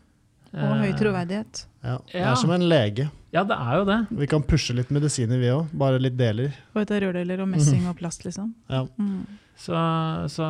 Og 0.55 0.73
høy 0.81 0.89
Eh, 0.89 0.97
troverdighet. 0.99 1.65
Ja. 1.83 1.95
Det 2.11 2.21
er 2.27 2.35
som 2.35 2.51
en 2.51 2.67
lege. 2.67 3.09
Ja, 3.31 3.43
det 3.47 3.55
er 3.55 3.77
jo 3.79 3.85
det. 3.87 4.07
Vi 4.19 4.27
kan 4.27 4.43
pushe 4.43 4.75
litt 4.75 4.89
medisiner, 4.91 5.39
vi 5.39 5.47
òg. 5.51 5.71
Bare 5.71 5.97
litt 5.99 6.17
deler. 6.17 6.51
Og 6.75 6.81
et 6.81 6.89
rørdeler 7.03 7.39
og 7.43 7.47
messing 7.47 7.87
og 7.87 7.95
plast, 7.99 8.23
liksom. 8.27 8.53
Ja. 8.69 8.83
Mm. 9.55 9.61
Så, 9.65 10.35
så 10.35 10.45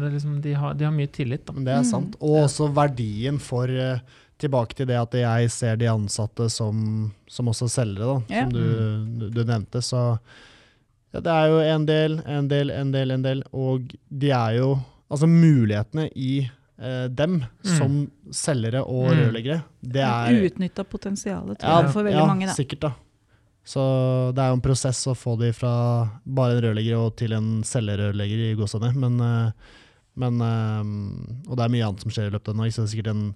det 0.00 0.12
liksom, 0.14 0.40
de, 0.40 0.52
har, 0.56 0.74
de 0.74 0.84
har 0.88 0.92
mye 0.96 1.06
tillit, 1.12 1.44
da. 1.46 1.52
Det 1.52 1.68
er 1.74 1.82
Mm. 1.84 1.90
sant. 1.90 2.16
Og 2.20 2.44
også 2.46 2.70
verdien 2.74 3.38
for 3.38 3.68
eh, 3.68 4.00
Tilbake 4.38 4.74
til 4.78 4.86
det 4.86 4.94
at 4.94 5.14
jeg 5.18 5.50
ser 5.50 5.76
de 5.76 5.86
ansatte 5.90 6.44
som, 6.48 7.10
som 7.26 7.48
også 7.50 7.66
selgere, 7.68 8.20
da, 8.28 8.34
Ja. 8.36 8.42
som 8.44 8.52
du, 8.54 8.60
du, 9.18 9.24
du 9.34 9.40
nevnte. 9.44 9.80
Så 9.82 10.18
ja, 11.12 11.18
det 11.20 11.32
er 11.32 11.48
jo 11.50 11.58
en 11.58 11.86
del, 11.88 12.14
en 12.24 12.46
del, 12.48 12.70
en 12.70 12.92
del, 12.94 13.10
en 13.10 13.22
del. 13.24 13.42
Og 13.52 13.90
de 14.08 14.30
er 14.30 14.58
jo 14.60 14.78
Altså 15.10 15.24
mulighetene 15.26 16.10
i 16.20 16.42
eh, 16.78 17.06
dem 17.08 17.40
som 17.64 18.10
selgere 18.30 18.82
og 18.84 19.08
Mm. 19.10 19.18
rørleggere, 19.24 19.62
det 19.82 20.02
er 20.04 20.36
Utnytta 20.46 20.84
potensialet 20.84 21.58
tror 21.58 21.70
ja, 21.70 21.82
jeg, 21.82 21.92
for 21.94 22.02
veldig 22.04 22.20
ja, 22.20 22.26
mange. 22.26 22.46
Da. 22.46 22.52
sikkert, 22.54 22.80
da. 22.80 22.90
Så 23.68 23.82
det 24.32 24.40
er 24.40 24.48
jo 24.52 24.56
en 24.56 24.64
prosess 24.64 25.02
å 25.10 25.16
få 25.18 25.34
de 25.40 25.50
fra 25.52 25.72
bare 26.24 26.56
en 26.56 26.62
rørlegger 26.64 26.96
og 27.02 27.16
til 27.20 27.34
en 27.36 27.48
selgerrørlegger 27.68 28.44
i 28.46 28.54
gåsehudene. 28.56 28.96
Men, 28.96 29.20
eh, 29.20 29.50
men 30.16 30.40
eh, 30.40 31.50
Og 31.50 31.56
det 31.58 31.64
er 31.66 31.74
mye 31.74 31.88
annet 31.88 32.00
som 32.06 32.10
skjer 32.14 32.30
i 32.30 32.32
løpet 32.36 32.48
av 32.48 32.54
den. 32.56 32.62
dag, 32.64 32.72
så 32.72 32.80
det 32.80 32.88
er 32.88 32.94
sikkert, 32.94 33.10
en, 33.12 33.34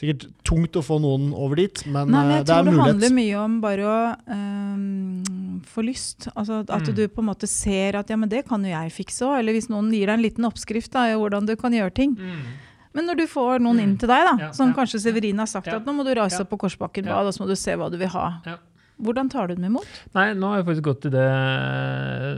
sikkert 0.00 0.24
tungt 0.48 0.78
å 0.80 0.82
få 0.86 0.96
noen 1.04 1.28
over 1.36 1.60
dit. 1.60 1.82
Men, 1.86 2.08
Nei, 2.08 2.22
men 2.22 2.30
eh, 2.30 2.36
jeg 2.38 2.46
det 2.48 2.54
er 2.56 2.62
tror 2.64 2.72
det 2.72 2.86
handler 2.86 3.14
mye 3.18 3.36
om 3.42 3.60
bare 3.60 3.84
å 3.84 3.98
um, 4.32 5.60
få 5.66 5.84
lyst. 5.84 6.28
Altså 6.34 6.62
at 6.64 6.88
Mm. 6.88 6.94
du 6.96 7.08
på 7.08 7.20
en 7.20 7.28
måte 7.28 7.46
ser 7.48 7.96
at 8.00 8.08
ja, 8.08 8.16
men 8.16 8.28
det 8.32 8.46
kan 8.48 8.62
jo 8.64 8.70
jeg 8.72 8.92
fikse 8.96 9.22
òg. 9.28 9.38
Eller 9.40 9.52
hvis 9.52 9.68
noen 9.68 9.90
gir 9.92 10.06
deg 10.08 10.16
en 10.16 10.22
liten 10.24 10.44
oppskrift 10.48 10.92
da, 10.92 11.04
i 11.12 11.16
hvordan 11.20 11.46
du 11.46 11.54
kan 11.56 11.72
gjøre 11.72 11.92
ting. 11.94 12.16
Men 12.96 13.04
når 13.10 13.16
du 13.20 13.26
får 13.28 13.60
noen 13.60 13.76
Mm. 13.76 13.82
inn 13.84 13.96
til 13.98 14.08
deg, 14.08 14.24
da, 14.24 14.36
Ja, 14.46 14.52
som 14.52 14.68
ja, 14.72 14.74
kanskje 14.74 15.00
Severin 15.04 15.36
har 15.38 15.46
sagt 15.46 15.66
Ja. 15.66 15.76
at 15.76 15.84
nå 15.84 15.92
må 15.92 16.02
du 16.04 16.14
rase 16.14 16.38
Ja. 16.38 16.44
opp 16.44 16.50
på 16.50 16.58
Korsbakken 16.64 17.04
Ja. 17.04 17.12
bad, 17.20 17.26
og 17.26 17.34
så 17.34 17.44
må 17.44 17.48
du 17.48 17.54
se 17.56 17.72
hva 17.76 17.90
du 17.90 17.98
vil 17.98 18.08
ha. 18.08 18.40
Hvordan 18.96 19.28
tar 19.28 19.48
du 19.50 19.54
dem 19.58 19.66
imot? 19.68 19.86
Nei, 20.16 20.30
nå 20.38 20.48
har 20.48 20.62
jeg 20.62 20.66
faktisk 20.70 20.86
gått 20.86 21.00
til 21.04 21.12
det 21.12 21.24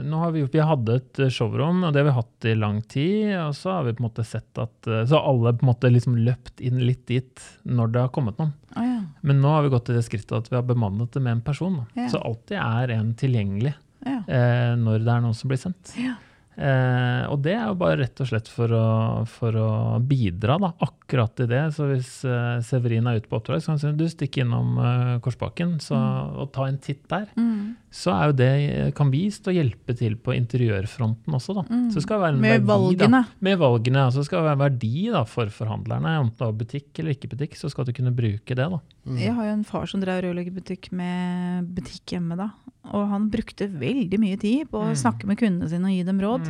Nå 0.09 0.17
har 0.23 0.33
vi, 0.35 0.41
vi 0.51 0.59
hadde 0.71 0.97
et 0.99 1.21
eh, 1.23 1.31
showrom, 1.31 1.85
og 1.87 1.93
det 1.95 2.01
har 2.01 2.09
vi 2.09 2.15
hatt 2.17 2.47
i 2.51 2.55
lang 2.59 2.81
tid. 2.91 3.31
Og 3.45 3.53
så 3.55 3.71
har 3.77 3.85
vi 3.87 3.93
på 3.95 4.03
en 4.03 4.07
måte 4.09 4.25
sett 4.27 4.59
at 4.61 4.89
eh, 4.91 5.05
Så 5.09 5.19
alle 5.21 5.53
på 5.55 5.63
en 5.65 5.71
måte 5.71 5.91
liksom 5.93 6.17
løpt 6.25 6.59
inn 6.65 6.81
litt 6.83 7.05
dit 7.09 7.45
når 7.63 7.93
det 7.95 8.03
har 8.05 8.11
kommet 8.15 8.39
noen. 8.41 8.51
Ah, 8.75 8.85
ja. 8.87 8.99
Men 9.25 9.39
nå 9.43 9.53
har 9.55 9.63
vi 9.65 9.71
gått 9.73 9.87
til 9.89 9.97
det 9.99 10.05
skrittet 10.07 10.35
at 10.35 10.51
vi 10.51 10.57
har 10.59 10.67
bemannet 10.67 11.13
det 11.15 11.23
med 11.23 11.37
en 11.39 11.45
person. 11.47 11.79
Ja. 11.97 12.09
Så 12.11 12.19
alltid 12.27 12.59
er 12.59 12.95
en 12.99 13.13
tilgjengelig 13.19 13.75
Ja. 14.05 14.19
eh, 14.27 14.73
når 14.79 14.99
det 15.03 15.13
er 15.15 15.23
noen 15.25 15.35
som 15.39 15.51
blir 15.51 15.59
sendt. 15.63 15.95
Ja. 15.99 16.17
Eh, 16.59 17.23
og 17.31 17.39
det 17.45 17.53
er 17.55 17.69
jo 17.71 17.77
bare 17.79 18.01
rett 18.03 18.19
og 18.19 18.27
slett 18.33 18.49
for 18.51 18.71
å, 18.75 18.85
for 19.31 19.55
å 19.55 19.69
bidra 20.03 20.59
da, 20.59 20.73
akkurat 20.75 20.98
i 21.43 21.47
det. 21.49 21.61
Så 21.75 21.87
hvis 21.89 22.09
uh, 22.27 22.59
Severin 22.65 23.07
er 23.09 23.19
ute 23.19 23.29
på 23.31 23.39
oppdrag, 23.39 23.61
så 23.63 23.73
kan 23.73 23.79
si 23.81 23.91
du 23.97 24.05
stikker 24.11 24.45
innom 24.45 24.77
uh, 24.77 25.17
Korsbakken 25.23 25.77
så, 25.83 25.97
og 26.39 26.51
ta 26.55 26.67
en 26.69 26.77
titt 26.81 27.03
der. 27.11 27.27
Mm. 27.39 27.75
Så 27.89 28.13
er 28.13 28.29
jo 28.29 28.35
det, 28.37 28.49
kan 28.97 29.09
vi 29.09 29.23
stå 29.33 29.49
og 29.49 29.57
hjelpe 29.57 29.95
til 29.97 30.15
på 30.21 30.35
interiørfronten 30.37 31.33
også. 31.33 31.55
Da. 31.57 31.63
Mm. 31.69 31.87
Så 31.89 32.03
det 32.03 32.19
være 32.21 32.35
en 32.35 32.41
Med 32.43 32.67
verdi, 32.69 32.99
Da. 33.01 33.23
Med 33.41 33.57
valgene, 33.57 34.05
altså 34.05 34.21
det 34.21 34.29
skal 34.29 34.45
være 34.45 34.57
en 34.59 34.63
verdi 34.65 34.93
da, 35.15 35.23
for 35.25 35.49
forhandlerne. 35.53 36.15
Om 36.21 36.29
det 36.37 36.47
er 36.47 36.57
butikk 36.61 37.01
eller 37.01 37.15
ikke 37.17 37.31
butikk, 37.33 37.57
så 37.57 37.71
skal 37.73 37.89
du 37.89 37.93
kunne 37.97 38.13
bruke 38.15 38.53
det. 38.53 38.69
da. 38.69 38.79
Mm. 39.09 39.17
Jeg 39.17 39.33
har 39.33 39.49
jo 39.49 39.55
en 39.57 39.65
far 39.65 39.89
som 39.89 40.03
drev 40.03 40.21
rørleggerbutikk 40.27 40.91
med 40.93 41.71
butikk 41.73 42.13
hjemme 42.13 42.37
da. 42.37 42.51
Og 42.93 43.09
han 43.11 43.27
brukte 43.29 43.67
veldig 43.67 44.17
mye 44.21 44.37
tid 44.39 44.69
på 44.71 44.79
å 44.79 44.89
Mm. 44.89 44.95
snakke 44.97 45.27
med 45.27 45.37
kundene 45.37 45.69
sine 45.69 45.85
og 45.89 45.93
gi 45.93 46.03
dem 46.03 46.21
råd. 46.21 46.45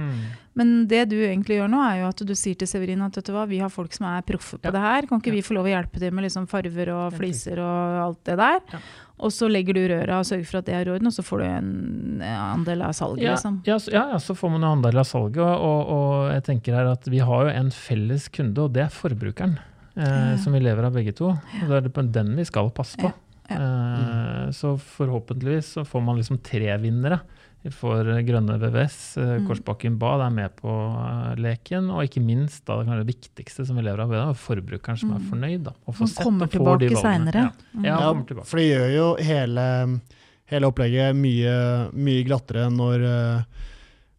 Men 0.59 0.73
det 0.91 1.05
du 1.13 1.15
egentlig 1.23 1.55
gjør 1.61 1.69
nå, 1.71 1.79
er 1.87 2.01
jo 2.01 2.07
at 2.11 2.21
du 2.27 2.33
sier 2.35 2.57
til 2.59 2.67
Severin 2.67 3.01
at 3.05 3.15
vet 3.15 3.29
du 3.29 3.31
hva, 3.31 3.45
vi 3.47 3.61
har 3.63 3.71
folk 3.71 3.93
som 3.95 4.09
er 4.11 4.25
proffe 4.27 4.57
på 4.59 4.67
Ja. 4.67 4.71
det 4.75 4.81
her. 4.83 5.07
Kan 5.07 5.21
ikke 5.23 5.31
Ja. 5.31 5.37
vi 5.39 5.45
få 5.47 5.55
lov 5.55 5.69
å 5.69 5.71
hjelpe 5.71 5.99
til 6.03 6.11
med 6.11 6.25
liksom 6.27 6.47
farver 6.51 6.89
og 6.91 7.13
fliser 7.15 7.61
og 7.63 7.99
alt 8.03 8.23
det 8.27 8.35
der? 8.41 8.59
Ja. 8.75 8.79
Og 9.19 9.31
så 9.35 9.49
legger 9.51 9.73
du 9.75 9.81
røra 9.87 10.19
og 10.19 10.25
sørger 10.27 10.45
for 10.47 10.57
at 10.59 10.65
det 10.65 10.75
er 10.75 10.85
i 10.87 10.91
orden, 10.93 11.07
og 11.07 11.13
så 11.15 11.23
får 11.23 11.39
du 11.39 11.45
en 11.45 12.21
andel 12.23 12.81
av 12.83 12.91
salget, 12.95 13.23
Ja, 13.23 13.31
liksom. 13.35 13.61
ja, 13.65 13.75
så, 13.77 13.91
ja, 13.91 14.03
ja, 14.11 14.17
så 14.17 14.35
får 14.35 14.51
man 14.51 14.63
en 14.63 14.77
andel 14.77 14.97
av 14.99 15.07
salget. 15.07 15.37
Og, 15.43 15.59
og, 15.59 15.87
og 15.95 16.31
jeg 16.33 16.43
tenker 16.43 16.73
her 16.75 16.91
at 16.91 17.03
vi 17.07 17.19
har 17.19 17.43
jo 17.49 17.49
en 17.55 17.69
felles 17.71 18.29
kunde, 18.29 18.57
og 18.63 18.73
det 18.73 18.83
er 18.83 18.89
forbrukeren. 18.89 19.57
Eh, 19.97 20.03
Ja. 20.03 20.35
Som 20.37 20.53
vi 20.53 20.59
lever 20.61 20.85
av 20.85 20.93
begge 20.93 21.11
to. 21.15 21.31
Og 21.35 21.67
det 21.67 21.75
er 21.79 21.89
det 21.89 22.11
den 22.13 22.35
vi 22.37 22.43
skal 22.45 22.69
passe 22.71 22.95
på. 22.97 23.07
Ja, 23.11 23.13
Eh, 23.49 24.51
så 24.53 24.77
forhåpentligvis 24.77 25.73
så 25.73 25.83
får 25.83 26.01
man 26.05 26.17
liksom 26.19 26.37
tre 26.43 26.69
vinnere. 26.77 27.19
Får 27.67 28.07
Grønne 28.25 28.55
VVS, 28.57 29.17
eh, 29.17 29.39
Mm. 29.39 29.47
Korsbakken 29.49 29.97
Bad 29.99 30.21
er 30.21 30.29
med 30.31 30.55
på 30.55 30.71
eh, 30.71 31.35
leken, 31.35 31.89
og 31.91 32.05
ikke 32.07 32.21
minst 32.23 32.63
da, 32.65 32.77
det 32.83 32.87
det 33.05 33.15
viktigste 33.15 33.65
som 33.67 33.75
vi 33.75 33.81
lever 33.83 33.99
av, 33.99 34.09
det 34.09 34.17
er 34.17 34.33
forbrukeren 34.33 34.97
som 34.97 35.11
er 35.11 35.19
Mm. 35.19 35.29
fornøyd. 35.29 35.63
Da, 35.63 35.71
og 35.85 35.93
får 35.95 36.07
sett 36.07 36.25
og 36.25 36.39
får 36.39 36.79
de 36.79 36.89
valgene. 36.95 37.33
Ja. 37.35 37.51
Ja, 37.75 37.81
Ja, 37.83 37.95
han 37.97 38.15
kommer 38.15 38.27
tilbake. 38.27 38.45
for 38.47 38.57
det 38.57 38.69
gjør 38.71 38.95
jo 38.95 39.15
hele, 39.23 39.99
hele 40.45 40.65
opplegget 40.71 41.15
mye, 41.15 41.91
mye 41.93 42.23
glattere 42.25 42.69
når 42.71 43.03
eh, 43.03 43.43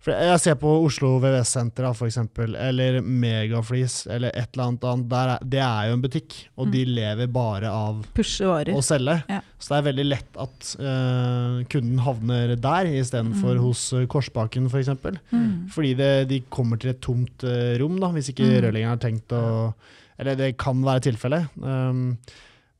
for 0.00 0.16
Jeg 0.16 0.40
ser 0.40 0.54
på 0.56 0.70
Oslo 0.84 1.10
VVS-senter 1.20 1.84
f.eks., 1.90 2.06
eksempel, 2.08 2.54
eller 2.56 3.00
Megaflis 3.04 4.06
eller 4.08 4.32
et 4.32 4.48
eller 4.54 4.64
annet 4.70 4.86
annet. 4.88 5.08
Der 5.12 5.32
er, 5.34 5.44
det 5.52 5.60
er 5.60 5.88
jo 5.90 5.96
en 5.98 6.04
butikk, 6.06 6.36
og 6.56 6.70
de 6.72 6.84
lever 6.88 7.28
bare 7.28 7.68
av 7.68 7.98
å 8.16 8.82
selge. 8.82 9.18
Ja. 9.28 9.40
Så 9.60 9.74
det 9.74 9.78
er 9.82 9.86
veldig 9.90 10.06
lett 10.08 10.40
at 10.40 10.70
uh, 10.80 11.60
kunden 11.68 12.00
havner 12.06 12.56
der 12.56 12.88
istedenfor 12.96 13.58
Mm. 13.58 13.62
hos 13.66 13.82
uh, 13.92 14.06
Korsbaken 14.06 14.70
f.eks. 14.72 14.88
For 15.02 15.18
Mm. 15.36 15.68
Fordi 15.70 15.94
det, 15.98 16.10
de 16.30 16.40
kommer 16.48 16.80
til 16.80 16.90
et 16.94 17.00
tomt 17.04 17.44
uh, 17.44 17.76
rom, 17.80 17.98
da, 18.00 18.08
hvis 18.16 18.32
ikke 18.32 18.46
Mm. 18.48 18.56
rørleggeren 18.64 18.94
har 18.96 19.02
tenkt 19.04 19.32
å 19.36 19.74
Eller 20.20 20.34
det 20.36 20.56
kan 20.60 20.80
være 20.84 21.00
tilfellet. 21.00 21.46
Um, 21.60 22.16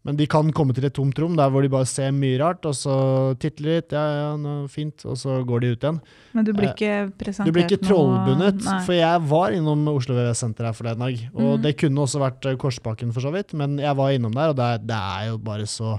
men 0.08 0.16
de 0.16 0.24
kan 0.30 0.48
komme 0.56 0.72
til 0.72 0.86
et 0.88 0.94
tomt 0.96 1.18
rom 1.20 1.34
der 1.36 1.50
hvor 1.52 1.60
de 1.60 1.68
bare 1.72 1.88
ser 1.88 2.14
mye 2.16 2.38
rart, 2.40 2.64
og 2.64 2.72
så 2.76 2.94
titter 3.40 3.66
litt, 3.66 3.92
ja, 3.92 4.04
ja, 4.16 4.30
noe 4.40 4.64
fint, 4.72 5.04
og 5.04 5.18
så 5.20 5.42
går 5.44 5.60
de 5.60 5.72
ut 5.74 5.84
igjen. 5.84 6.00
Men 6.32 6.46
du 6.46 6.54
blir 6.56 6.70
Eh, 6.70 6.74
ikke 6.76 7.18
presentert 7.18 7.48
Du 7.48 7.54
blir 7.54 7.66
ikke 7.66 7.84
trollbundet, 7.84 8.62
noe, 8.64 8.80
for 8.86 8.96
jeg 8.96 9.22
var 9.30 9.56
innom 9.56 9.86
Oslo 9.92 10.16
VVS-senter 10.16 10.68
her 10.68 10.76
forleden 10.76 11.04
dag. 11.04 11.22
Og 11.34 11.52
mm. 11.52 11.62
det 11.66 11.76
kunne 11.80 12.04
også 12.04 12.22
vært 12.22 12.48
eh, 12.48 12.58
Korsbakken 12.60 13.14
for 13.14 13.24
så 13.24 13.32
vidt, 13.34 13.54
men 13.58 13.78
jeg 13.80 13.96
var 13.98 14.14
innom 14.14 14.34
der, 14.36 14.52
og 14.52 14.58
det 14.58 14.66
er, 14.66 14.84
det 14.90 15.00
er 15.00 15.30
jo 15.32 15.40
bare 15.50 15.68
så 15.70 15.98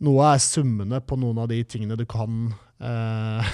Noe 0.00 0.30
er 0.32 0.38
summene 0.40 0.96
på 1.04 1.18
noen 1.20 1.42
av 1.42 1.50
de 1.50 1.58
tingene 1.68 1.98
du 2.00 2.06
kan 2.08 2.46
eh, 2.80 3.50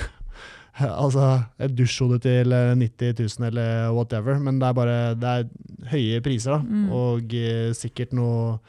Altså 1.02 1.24
et 1.58 1.72
dusjhode 1.74 2.20
til 2.22 2.54
eh, 2.54 2.74
90 2.78 3.16
000 3.18 3.48
eller 3.48 3.88
whatever, 3.96 4.38
men 4.38 4.60
det 4.60 4.68
er 4.68 4.76
bare 4.76 4.98
det 5.18 5.32
er 5.32 5.48
høye 5.90 6.20
priser, 6.22 6.54
da. 6.54 6.60
Mm. 6.62 6.84
Og 6.94 7.34
eh, 7.34 7.72
sikkert 7.74 8.14
noe 8.14 8.60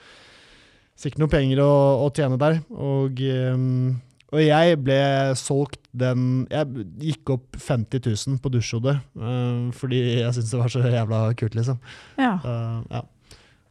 Sikkert 0.97 1.21
noen 1.21 1.29
penger 1.33 1.60
å, 1.62 1.71
å 2.05 2.07
tjene 2.15 2.38
der. 2.41 2.60
Og, 2.73 3.19
eh, 3.21 3.60
og 4.33 4.41
jeg 4.43 4.79
ble 4.83 4.97
solgt 5.39 5.79
den 5.97 6.47
Jeg 6.51 6.88
gikk 6.99 7.29
opp 7.38 7.55
50 7.63 8.01
000 8.10 8.39
på 8.43 8.49
dusjhodet 8.53 8.97
eh, 9.15 9.62
fordi 9.77 10.01
jeg 10.19 10.33
syntes 10.36 10.51
det 10.51 10.60
var 10.63 10.73
så 10.73 10.81
jævla 10.83 11.21
kult, 11.39 11.55
liksom. 11.57 11.77
Ja. 12.19 12.33
Eh, 12.41 12.81
ja. 12.97 13.03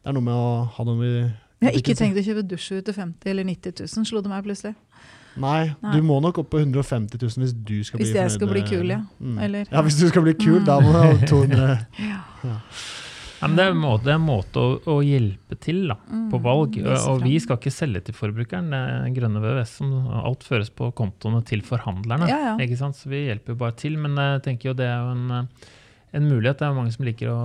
Det 0.01 0.09
er 0.13 0.15
noe 0.17 0.23
med 0.23 0.33
å 0.39 0.49
ha 0.71 0.87
noe 0.87 1.03
i 1.03 1.13
Jeg 1.19 1.67
har 1.67 1.77
ikke 1.81 1.95
tenkt 1.99 2.19
å 2.21 2.25
kjøpe 2.25 2.43
dusj 2.47 2.67
til 2.87 2.95
50 2.95 3.31
eller 3.33 3.47
90 3.51 3.83
000, 3.85 4.07
slo 4.07 4.21
det 4.23 4.31
meg 4.31 4.43
plutselig. 4.47 4.75
Nei, 5.37 5.67
Nei. 5.83 5.91
du 5.93 6.01
må 6.01 6.15
nok 6.23 6.39
opp 6.41 6.47
på 6.49 6.57
150 6.63 7.19
000 7.21 7.43
hvis 7.43 7.51
du 7.53 7.75
skal 7.85 7.99
Hvis 8.01 8.09
bli 8.09 8.17
jeg 8.23 8.31
skal 8.33 8.49
bli 8.49 8.63
kul, 8.65 8.89
ja. 8.89 9.01
Mm. 9.21 9.35
Eller- 9.45 9.67
ja, 9.69 9.83
hvis 9.85 9.99
du 9.99 10.07
skal 10.09 10.23
bli 10.25 10.33
kul, 10.33 10.57
Mm. 10.63 10.65
da 10.65 10.79
må 10.81 10.93
du 10.95 10.97
ha 10.97 11.27
200 11.29 11.75
Ja, 12.47 12.55
men 13.41 13.55
det 13.57 13.63
er 13.67 13.71
en 13.75 13.81
måte, 13.81 14.09
er 14.09 14.15
en 14.17 14.25
måte 14.25 14.57
å, 14.61 14.75
å 14.89 14.97
hjelpe 15.05 15.57
til 15.61 15.83
da, 15.91 15.95
på 16.31 16.39
Mm, 16.39 16.43
valg. 16.43 16.77
Mm, 16.81 16.91
Og 17.13 17.21
vi 17.23 17.37
skal 17.43 17.57
ikke 17.59 17.73
selge 17.75 18.01
til 18.07 18.15
forbrukeren. 18.17 18.69
Det 18.73 18.79
er 18.79 19.15
grønne 19.17 19.41
VVS 19.43 19.73
som 19.81 19.91
alt 20.25 20.43
føres 20.47 20.69
på 20.73 20.91
kontoene 20.97 21.43
til 21.45 21.61
forhandlerne. 21.61 22.27
Ja, 22.31 22.39
ja. 22.51 22.53
Ikke 22.65 22.77
sant? 22.79 22.95
Så 22.97 23.09
vi 23.11 23.25
hjelper 23.27 23.53
jo 23.53 23.59
bare 23.61 23.75
til. 23.77 23.97
Men 24.01 24.15
jeg 24.17 24.41
tenker 24.47 24.71
jo 24.71 24.77
det 24.79 24.87
er 24.89 24.97
jo 25.03 25.11
en, 25.13 25.47
en 26.17 26.27
mulighet. 26.31 26.57
Det 26.57 26.65
er 26.67 26.73
mange 26.79 26.93
som 26.95 27.05
liker 27.05 27.29
å, 27.29 27.37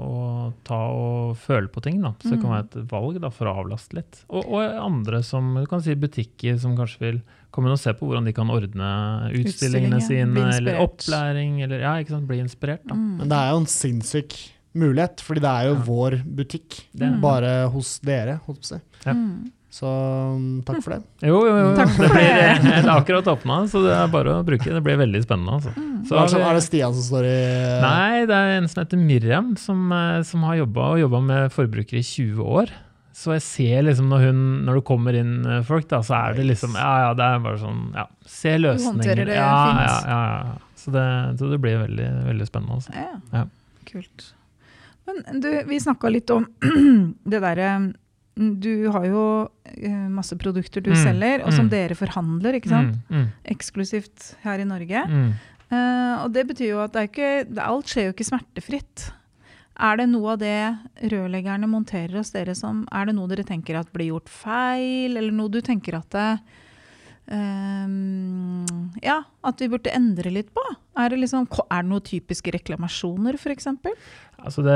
å 0.00 0.52
ta 0.64 0.80
og 0.94 1.36
føle 1.44 1.68
på 1.72 1.82
ting. 1.84 2.00
Da. 2.04 2.14
Så 2.22 2.32
det 2.34 2.40
kan 2.40 2.50
Mm. 2.50 2.56
være 2.56 2.64
et 2.70 2.90
valg 2.92 3.20
da, 3.20 3.30
for 3.34 3.50
å 3.50 3.56
avlaste 3.64 3.98
litt. 4.00 4.22
Og, 4.30 4.44
og 4.48 4.78
andre 4.80 5.22
som 5.26 5.52
du 5.60 5.66
kan 5.70 5.82
si 5.84 5.94
butikker 5.98 6.56
som 6.62 6.76
kanskje 6.78 7.00
vil 7.04 7.20
komme 7.54 7.68
inn 7.68 7.76
og 7.76 7.82
se 7.84 7.92
på 7.94 8.08
hvordan 8.08 8.24
de 8.26 8.32
kan 8.34 8.48
ordne 8.50 8.88
utstillingene 9.30 10.00
Utstilling, 10.00 10.00
ja. 10.00 10.02
Sine, 10.08 10.48
eller 10.56 10.80
opplæring, 10.82 11.60
eller 11.62 11.84
ja, 11.84 11.92
ikke 12.02 12.16
sant? 12.16 12.26
bli 12.26 12.40
inspirert. 12.42 12.82
Da. 12.88 12.96
Mm. 12.98 13.12
Men 13.20 13.30
det 13.30 13.38
er 13.38 13.52
jo 13.52 13.60
en 13.62 13.70
sinnssyk 13.70 14.34
mulighet, 14.78 15.20
fordi 15.24 15.40
det 15.44 15.50
er 15.50 15.68
jo 15.70 15.74
Ja. 15.74 15.82
vår 15.86 16.16
butikk. 16.38 16.80
Mm. 16.98 17.20
Bare 17.22 17.52
hos 17.72 17.98
dere, 18.04 18.40
holdt 18.46 18.60
på 18.62 18.66
å 18.68 18.72
si. 18.74 18.80
Ja. 19.06 19.12
Mm. 19.14 19.52
Så 19.74 19.90
um, 19.90 20.62
takk 20.62 20.84
for 20.84 20.94
det. 20.94 21.00
Jo, 21.26 21.40
jo, 21.48 21.54
jo. 21.58 21.70
Takk 21.74 21.96
Det 21.98 22.10
blir 22.12 22.28
det 22.36 22.74
er 22.78 22.90
akkurat 22.92 23.26
åpna, 23.32 23.56
så 23.66 23.80
det 23.82 23.90
er 23.96 24.12
bare 24.12 24.36
å 24.38 24.44
bruke. 24.46 24.70
Det 24.70 24.82
blir 24.86 25.00
veldig 25.00 25.22
spennende. 25.24 25.56
Altså. 25.58 25.72
Mm. 25.74 26.04
Så 26.06 26.14
er, 26.20 26.28
det, 26.30 26.42
er 26.46 26.54
det 26.54 26.62
Stian 26.68 26.94
som 26.94 27.06
står 27.08 27.26
i 27.26 27.38
Nei, 27.82 28.24
det 28.30 28.36
er 28.38 28.52
en 28.60 28.68
som 28.70 28.82
heter 28.84 29.00
Miriam, 29.02 29.48
som, 29.58 29.82
eh, 29.90 30.20
som 30.28 30.44
har 30.46 30.60
jobba 30.60 30.92
og 30.94 31.00
jobba 31.02 31.20
med 31.26 31.50
forbrukere 31.56 31.98
i 31.98 32.06
20 32.06 32.52
år. 32.60 32.70
Så 33.14 33.34
jeg 33.34 33.42
ser 33.46 33.82
liksom 33.86 34.08
når 34.10 34.24
hun 34.26 34.38
Når 34.66 34.80
det 34.80 34.84
kommer 34.88 35.14
inn 35.14 35.34
eh, 35.46 35.60
folk, 35.66 35.86
da, 35.90 36.00
så 36.02 36.16
er 36.18 36.38
det 36.38 36.46
liksom 36.48 36.72
Ja, 36.74 36.94
ja, 37.04 37.10
det 37.14 37.22
er 37.30 37.44
bare 37.44 37.60
sånn 37.62 37.82
Ja, 37.94 38.08
se 38.26 38.56
løsninger. 38.58 38.88
håndterer 38.90 39.28
det 39.30 39.36
ja, 39.38 39.50
fint. 39.68 39.82
Ja, 39.84 39.98
ja, 40.10 40.22
ja. 40.54 40.72
Så 40.84 40.94
det, 40.94 41.04
så 41.38 41.50
det 41.52 41.58
blir 41.62 41.78
veldig, 41.82 42.08
veldig 42.30 42.46
spennende. 42.50 42.78
Altså. 42.78 42.94
Ja. 42.94 43.12
Ja. 43.32 43.44
Kult. 43.90 44.26
Men 45.08 45.40
du, 45.44 45.50
vi 45.68 45.80
snakka 45.80 46.10
litt 46.12 46.30
om 46.32 46.46
det 47.30 47.40
derre 47.44 47.72
Du 48.34 48.88
har 48.94 49.04
jo 49.06 49.24
eh, 49.68 50.06
masse 50.10 50.36
produkter 50.40 50.84
du 50.84 50.92
Mm, 50.94 51.02
selger, 51.02 51.44
og 51.44 51.52
som 51.52 51.66
mm. 51.68 51.72
dere 51.74 51.98
forhandler, 51.98 52.56
ikke 52.58 52.72
sant? 52.72 52.96
Mm, 53.08 53.18
mm, 53.20 53.28
Eksklusivt 53.54 54.32
her 54.46 54.62
i 54.62 54.68
Norge. 54.68 55.04
Eh, 55.74 56.14
og 56.22 56.32
det 56.34 56.46
betyr 56.48 56.74
jo 56.74 56.80
at 56.84 56.94
det 56.94 57.02
er 57.02 57.12
ikke, 57.12 57.34
det, 57.50 57.62
alt 57.62 57.92
skjer 57.92 58.08
jo 58.08 58.16
ikke 58.16 58.26
smertefritt. 58.30 59.06
Er 59.74 59.98
det 59.98 60.06
noe 60.10 60.34
av 60.34 60.42
det 60.42 61.10
rørleggerne 61.10 61.66
monterer 61.66 62.14
hos 62.20 62.30
dere 62.30 62.54
som 62.54 62.84
Er 62.94 63.08
det 63.08 63.16
noe 63.16 63.26
dere 63.32 63.42
tenker 63.46 63.80
at 63.80 63.90
blir 63.94 64.12
gjort 64.12 64.30
feil, 64.30 65.16
eller 65.16 65.34
noe 65.34 65.50
du 65.50 65.58
tenker 65.66 65.96
at 65.98 66.14
det, 66.14 66.28
um, 67.34 68.62
Ja, 69.02 69.24
at 69.42 69.62
vi 69.62 69.70
burde 69.72 69.90
endre 69.90 70.30
litt 70.30 70.52
på? 70.54 70.62
Er 70.94 71.10
det, 71.10 71.18
liksom, 71.24 71.48
er 71.66 71.82
det 71.82 71.90
noen 71.90 72.06
typiske 72.06 72.54
reklamasjoner, 72.54 73.34
f.eks.? 73.34 73.66
Altså 74.44 74.60
det, 74.60 74.74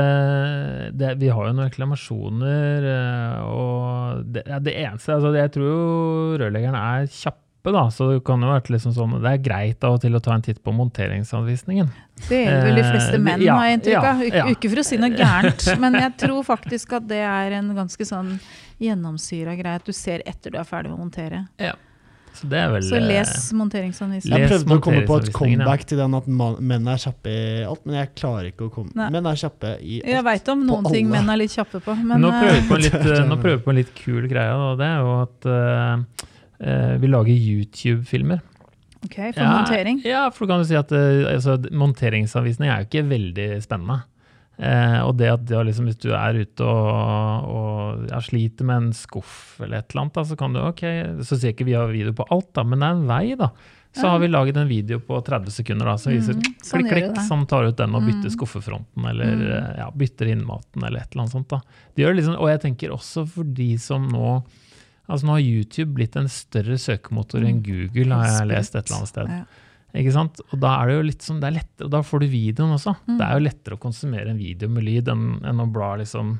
det, 0.97 1.11
vi 1.21 1.27
har 1.29 1.45
jo 1.45 1.53
noen 1.53 1.67
reklamasjoner, 1.69 2.87
eh, 2.89 3.43
og 3.45 4.23
det, 4.33 4.41
ja, 4.49 4.57
det 4.65 4.73
eneste 4.81 5.13
altså 5.13 5.29
Jeg 5.37 5.51
tror 5.53 5.67
jo 5.69 5.83
rørleggerne 6.41 6.79
er 6.95 7.05
kjappe, 7.13 7.73
da, 7.75 7.83
så 7.93 8.07
det 8.09 8.23
kan 8.25 8.41
jo 8.41 8.49
være 8.49 8.71
liksom 8.73 8.93
sånn 8.95 9.17
Det 9.21 9.33
er 9.35 9.41
greit 9.45 9.83
av 9.85 9.97
og 9.97 10.01
til 10.01 10.15
å 10.17 10.21
ta 10.23 10.33
en 10.33 10.45
titt 10.45 10.61
på 10.65 10.73
monteringsanvisningen. 10.73 11.91
Det 12.29 12.39
gjelder 12.45 12.65
vel 12.69 12.79
de 12.79 12.85
fleste 12.87 13.19
Eh, 13.19 13.21
menn, 13.27 13.43
har 13.45 13.67
jeg 13.67 13.77
inntrykk 13.77 13.99
av. 13.99 14.07
ja, 14.23 14.29
Ikke, 14.31 14.41
ja. 14.41 14.47
ikke 14.55 14.71
for 14.73 14.81
å 14.81 14.87
si 14.89 14.97
noe 15.03 15.11
gærent, 15.13 15.67
men 15.83 15.99
jeg 15.99 16.15
tror 16.23 16.41
faktisk 16.47 16.95
at 16.97 17.05
det 17.11 17.21
er 17.29 17.57
en 17.59 17.69
ganske 17.77 18.07
sånn 18.09 18.33
gjennomsyra 18.81 19.53
greie. 19.59 19.75
At 19.83 19.85
du 19.85 19.93
ser 19.93 20.23
etter 20.25 20.55
du 20.55 20.57
er 20.57 20.65
ferdig 20.65 20.89
med 20.93 20.97
å 20.97 21.03
montere. 21.03 21.43
Så 22.39 22.47
det 22.47 22.59
er 22.59 22.69
vel 22.71 22.85
Så 22.87 22.99
les 23.03 23.31
eh, 23.33 23.55
monteringsanvisningen. 23.59 24.43
Jeg 24.45 24.51
prøvde 24.51 24.75
å 24.77 24.83
komme 24.83 25.01
på 25.07 25.17
et 25.19 25.31
comeback 25.35 25.83
til 25.89 25.99
den 25.99 26.15
at 26.15 26.27
menn 26.29 26.87
er 26.87 27.01
kjappe 27.03 27.33
i 27.33 27.41
alt, 27.67 27.81
men 27.87 27.97
jeg 27.99 28.11
klarer 28.15 28.51
ikke 28.53 28.69
å 28.69 28.71
komme 28.73 28.95
Nei. 28.95 29.09
Menn 29.15 29.27
er 29.27 29.39
kjappe 29.41 29.73
i 29.75 29.99
alt. 29.99 30.11
Jeg 30.13 30.25
veit 30.29 30.51
om 30.53 30.61
noen 30.67 30.87
ting 30.93 31.09
menn 31.11 31.31
er 31.33 31.41
litt 31.41 31.55
kjappe 31.55 31.81
på, 31.83 31.95
men 31.99 32.23
nå, 32.23 32.31
prøver 32.31 32.55
vi 32.55 32.61
eh, 32.61 32.69
på 32.69 32.77
en 32.77 32.85
litt, 32.85 32.99
eh, 33.17 33.25
nå 33.27 33.39
prøver 33.41 33.57
vi 33.57 33.65
på 33.65 33.73
en 33.73 33.79
litt 33.81 33.91
kul 33.97 34.29
greie, 34.31 34.53
og 34.55 34.79
det 34.79 34.87
er 34.87 35.03
jo 35.03 35.17
at 35.17 35.49
uh, 35.51 36.29
eh, 36.63 36.93
vi 37.01 37.11
lager 37.11 37.49
YouTube-filmer. 37.51 38.45
OK, 38.99 39.17
for 39.17 39.43
montering. 39.43 39.99
Ja, 40.07 40.25
for 40.31 40.45
du 40.45 40.53
kan 40.53 40.63
jo 40.63 40.69
si 40.69 40.79
at 40.79 40.95
uh, 40.95 41.27
altså, 41.33 41.57
monteringsanvisning 41.75 42.71
er 42.71 42.85
jo 42.85 42.89
ikke 42.89 43.05
veldig 43.11 43.49
spennende. 43.65 43.99
Eh, 44.59 44.99
og 45.07 45.15
det 45.15 45.29
at 45.31 45.45
det 45.47 45.59
liksom, 45.69 45.85
hvis 45.87 45.99
du 46.03 46.09
er 46.11 46.35
ute 46.41 46.65
og, 46.67 47.45
og 47.47 48.07
ja, 48.11 48.19
sliter 48.19 48.67
med 48.67 48.75
en 48.83 48.93
skuff 48.93 49.59
eller 49.63 49.79
et 49.79 49.93
eller 49.93 50.01
annet, 50.03 50.13
da, 50.17 50.23
så 50.27 50.35
kan 50.39 50.51
du 50.55 50.59
ok, 50.59 50.81
så 51.23 51.37
sier 51.39 51.53
ikke 51.53 51.67
vi 51.69 51.77
har 51.79 51.87
video 51.87 52.11
på 52.17 52.25
alt, 52.35 52.49
da, 52.57 52.65
men 52.67 52.79
det 52.83 52.89
er 52.89 52.97
en 52.97 53.07
vei, 53.07 53.35
da. 53.39 53.51
Så 53.95 54.03
Ja. 54.05 54.09
har 54.11 54.19
vi 54.21 54.27
laget 54.27 54.57
en 54.59 54.67
video 54.69 54.99
på 54.99 55.17
30 55.25 55.49
sekunder 55.49 55.85
da, 55.89 55.95
som 55.97 56.11
viser 56.13 56.35
Mm, 56.35 56.43
sånn 56.61 56.83
klikk, 56.85 56.91
klikk, 57.15 57.21
som 57.27 57.45
tar 57.49 57.63
ut 57.71 57.75
den 57.79 57.95
og 57.95 58.03
bytter 58.05 58.29
Mm. 58.29 58.35
skuffefronten, 58.35 59.05
eller 59.09 59.35
Mm. 59.35 59.47
eh, 59.63 59.77
ja, 59.79 59.89
bytter 59.91 60.27
innmaten, 60.27 60.83
eller 60.83 60.99
et 60.99 61.07
eller 61.15 61.23
annet 61.23 61.31
sånt. 61.33 61.47
da. 61.47 61.61
Det 61.95 62.03
gjør 62.05 62.15
liksom, 62.19 62.35
og 62.37 62.47
jeg 62.49 62.61
tenker 62.61 62.91
også 62.93 63.27
for 63.27 63.43
de 63.43 63.77
som 63.77 64.07
nå 64.07 64.43
Altså 65.09 65.25
Nå 65.25 65.31
har 65.31 65.39
YouTube 65.41 65.95
blitt 65.95 66.15
en 66.15 66.27
større 66.29 66.77
søkemotor 66.77 67.41
enn 67.41 67.63
Mm. 67.63 67.63
Google, 67.65 68.13
har 68.13 68.45
jeg 68.45 68.47
lest 68.47 68.75
et 68.75 68.85
eller 68.85 68.97
annet 68.99 69.07
sted. 69.09 69.27
Ja. 69.27 69.43
Ikke 69.97 70.11
sant? 70.13 70.39
Og 70.53 70.59
da 70.61 70.75
er 70.83 70.87
det 70.91 70.95
jo 70.99 71.05
litt 71.07 71.23
sånn, 71.25 71.39
det 71.41 71.47
er 71.49 71.55
lettere, 71.59 71.85
og 71.87 71.91
da 71.95 72.01
får 72.05 72.19
du 72.21 72.27
videoen 72.29 72.75
også. 72.75 72.93
Mm. 73.07 73.17
Det 73.17 73.25
er 73.25 73.33
jo 73.39 73.45
lettere 73.47 73.75
å 73.77 73.81
konsumere 73.81 74.29
en 74.29 74.37
video 74.37 74.69
med 74.69 74.83
lyd 74.85 75.07
enn, 75.09 75.23
enn 75.49 75.63
å 75.63 75.69
bla 75.73 75.95
liksom 75.97 76.35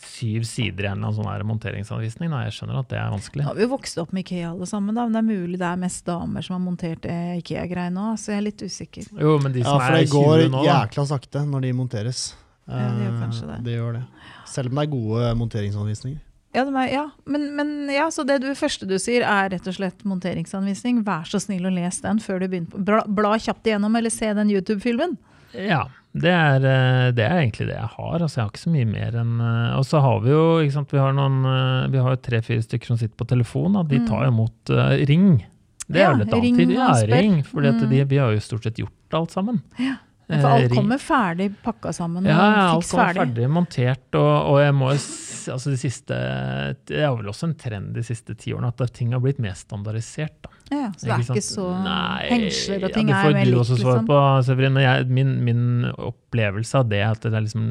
syv 0.00 0.46
sider 0.48 0.86
i 0.86 0.88
en 0.88 0.96
eller 1.02 1.10
annen 1.10 1.16
sånn 1.42 1.46
monteringsanvisning. 1.50 2.30
Nei, 2.32 2.46
Jeg 2.46 2.54
skjønner 2.56 2.78
at 2.80 2.88
det 2.88 2.96
er 2.96 3.10
vanskelig. 3.12 3.42
da 3.44 3.48
har 3.50 3.58
vi 3.58 3.66
jo 3.66 3.72
vokst 3.74 3.98
opp 4.00 4.14
med 4.16 4.24
Ikea 4.24 4.50
alle 4.54 4.64
sammen, 4.70 4.94
da, 4.96 5.04
men 5.04 5.12
det 5.12 5.20
er 5.20 5.28
mulig 5.28 5.58
det 5.60 5.66
er 5.68 5.76
mest 5.82 6.06
damer 6.06 6.40
som 6.46 6.56
har 6.56 6.62
montert 6.64 7.04
eh, 7.04 7.36
Ikea-greier 7.42 7.92
nå, 7.92 8.06
så 8.16 8.32
jeg 8.32 8.38
er 8.40 8.46
litt 8.48 8.62
usikker. 8.64 9.10
Jo, 9.20 9.36
men 9.44 9.52
de 9.52 9.60
Ja, 9.60 9.66
som 9.74 9.80
for 9.84 9.92
er 9.92 10.00
det 10.00 10.10
går 10.14 10.46
nå, 10.56 10.64
jækla 10.64 11.04
sakte 11.12 11.44
når 11.44 11.60
de 11.68 11.72
monteres. 11.76 12.22
Ja, 12.64 12.88
det 12.96 13.04
gjør 13.04 13.12
Eh, 13.12 13.20
kanskje 13.20 13.46
det. 13.50 13.58
det 13.66 13.76
gjør 13.76 13.92
det. 13.98 14.02
Selv 14.46 14.70
om 14.72 14.74
det 14.80 14.86
er 14.86 14.90
gode 14.96 15.34
monteringsanvisninger. 15.36 16.20
Ja, 16.52 16.64
det 16.66 16.74
er, 16.74 16.88
ja. 16.92 17.04
Men, 17.30 17.44
men 17.54 17.68
ja, 17.94 18.08
så 18.10 18.24
det 18.26 18.40
du, 18.42 18.48
første 18.58 18.86
du 18.90 18.96
sier 18.98 19.22
er 19.22 19.50
rett 19.52 19.66
og 19.70 19.74
slett 19.76 20.02
monteringsanvisning. 20.04 21.04
Vær 21.06 21.28
så 21.30 21.38
snill 21.38 21.68
å 21.68 21.70
lese 21.70 22.02
den 22.02 22.18
før 22.18 22.40
du 22.42 22.48
begynner 22.48 22.70
på 22.72 22.80
Bla, 22.88 23.04
bla 23.06 23.36
kjapt 23.38 23.66
igjennom, 23.70 23.94
eller 23.96 24.10
se 24.10 24.32
den 24.34 24.50
YouTube-filmen. 24.50 25.14
Ja, 25.54 25.84
det 26.14 26.30
er, 26.34 26.64
eh, 26.66 27.10
det 27.14 27.22
er 27.26 27.36
egentlig 27.44 27.68
det 27.70 27.76
jeg 27.78 27.90
har. 27.94 28.16
Altså, 28.22 28.40
jeg 28.40 28.44
har 28.44 28.50
ikke 28.50 28.64
så 28.64 28.72
mye 28.74 28.86
mer 28.90 29.16
enn 29.18 29.32
eh, 29.42 29.78
Og 29.78 29.84
så 29.86 30.00
har 30.02 30.20
vi 30.22 30.30
jo 30.34 30.42
ikke 30.64 30.74
sant, 30.74 30.90
vi 30.94 30.98
har 31.02 31.14
noen, 31.14 31.38
eh, 31.46 31.88
vi 31.94 32.02
har 32.02 32.18
tre-fire 32.22 32.62
stykker 32.66 32.86
som 32.92 32.98
sitter 32.98 33.14
på 33.18 33.26
telefon. 33.30 33.76
og 33.78 33.88
De 33.90 33.98
Mm. 34.02 34.08
tar 34.10 34.26
imot 34.26 34.70
uh, 34.74 34.94
ring. 35.06 35.44
Det 35.90 35.98
Ja, 36.02 36.10
er 36.10 36.12
jo 36.14 36.18
litt 36.24 36.34
annet. 36.34 36.58
Ring, 36.58 36.70
Ja, 36.74 36.92
ring. 37.14 37.42
For 37.46 37.60
Mm. 37.62 37.88
de, 37.90 38.04
vi 38.04 38.16
har 38.18 38.30
jo 38.34 38.38
stort 38.42 38.62
sett 38.66 38.78
gjort 38.78 39.14
alt 39.14 39.30
sammen. 39.30 39.62
Ja, 39.78 39.96
For 40.30 40.48
alt 40.54 40.74
kommer 40.76 41.00
ferdig 41.02 41.48
pakka 41.64 41.92
sammen 41.96 42.24
Ja, 42.28 42.36
ja, 42.36 42.66
alt 42.76 42.86
kommer 42.86 43.10
ferdig. 43.10 43.20
ferdig 43.24 43.48
montert, 43.50 44.06
og, 44.14 44.30
og 44.52 44.60
jeg 44.62 44.74
må 44.78 44.90
altså 44.94 45.70
de 45.72 45.78
siste 45.80 46.16
Det 46.86 47.00
er 47.00 47.10
vel 47.16 47.30
også 47.32 47.48
en 47.48 47.54
trend 47.58 47.94
de 47.96 48.02
siste 48.06 48.36
ti 48.38 48.52
årene 48.54 48.70
at 48.70 48.92
ting 48.94 49.12
har 49.16 49.22
blitt 49.24 49.40
mer 49.42 49.56
standardisert. 49.58 50.36
da. 50.44 50.50
Ja, 50.70 50.88
så 50.94 51.06
det 51.08 51.12
er 51.16 51.24
ikke 51.24 51.38
ikke 51.40 51.46
så 51.48 51.66
hengsler 52.30 52.84
og 52.86 52.92
ting 52.94 53.08
ja, 53.10 53.16
er 53.16 53.24
Det 53.24 53.24
mer 53.24 53.24
får 53.24 53.32
du 53.32 53.50
likt, 53.50 53.60
også 53.64 53.78
svare 53.80 53.94
liksom. 54.00 54.10
på, 54.12 54.18
Severin. 54.46 54.80
Jeg, 54.84 55.06
min, 55.18 55.32
min 55.48 55.64
opplevelse 55.96 56.78
av 56.82 56.90
det 56.92 57.00
er 57.02 57.10
at 57.16 57.24
det 57.26 57.32
er 57.34 57.46
liksom 57.48 57.66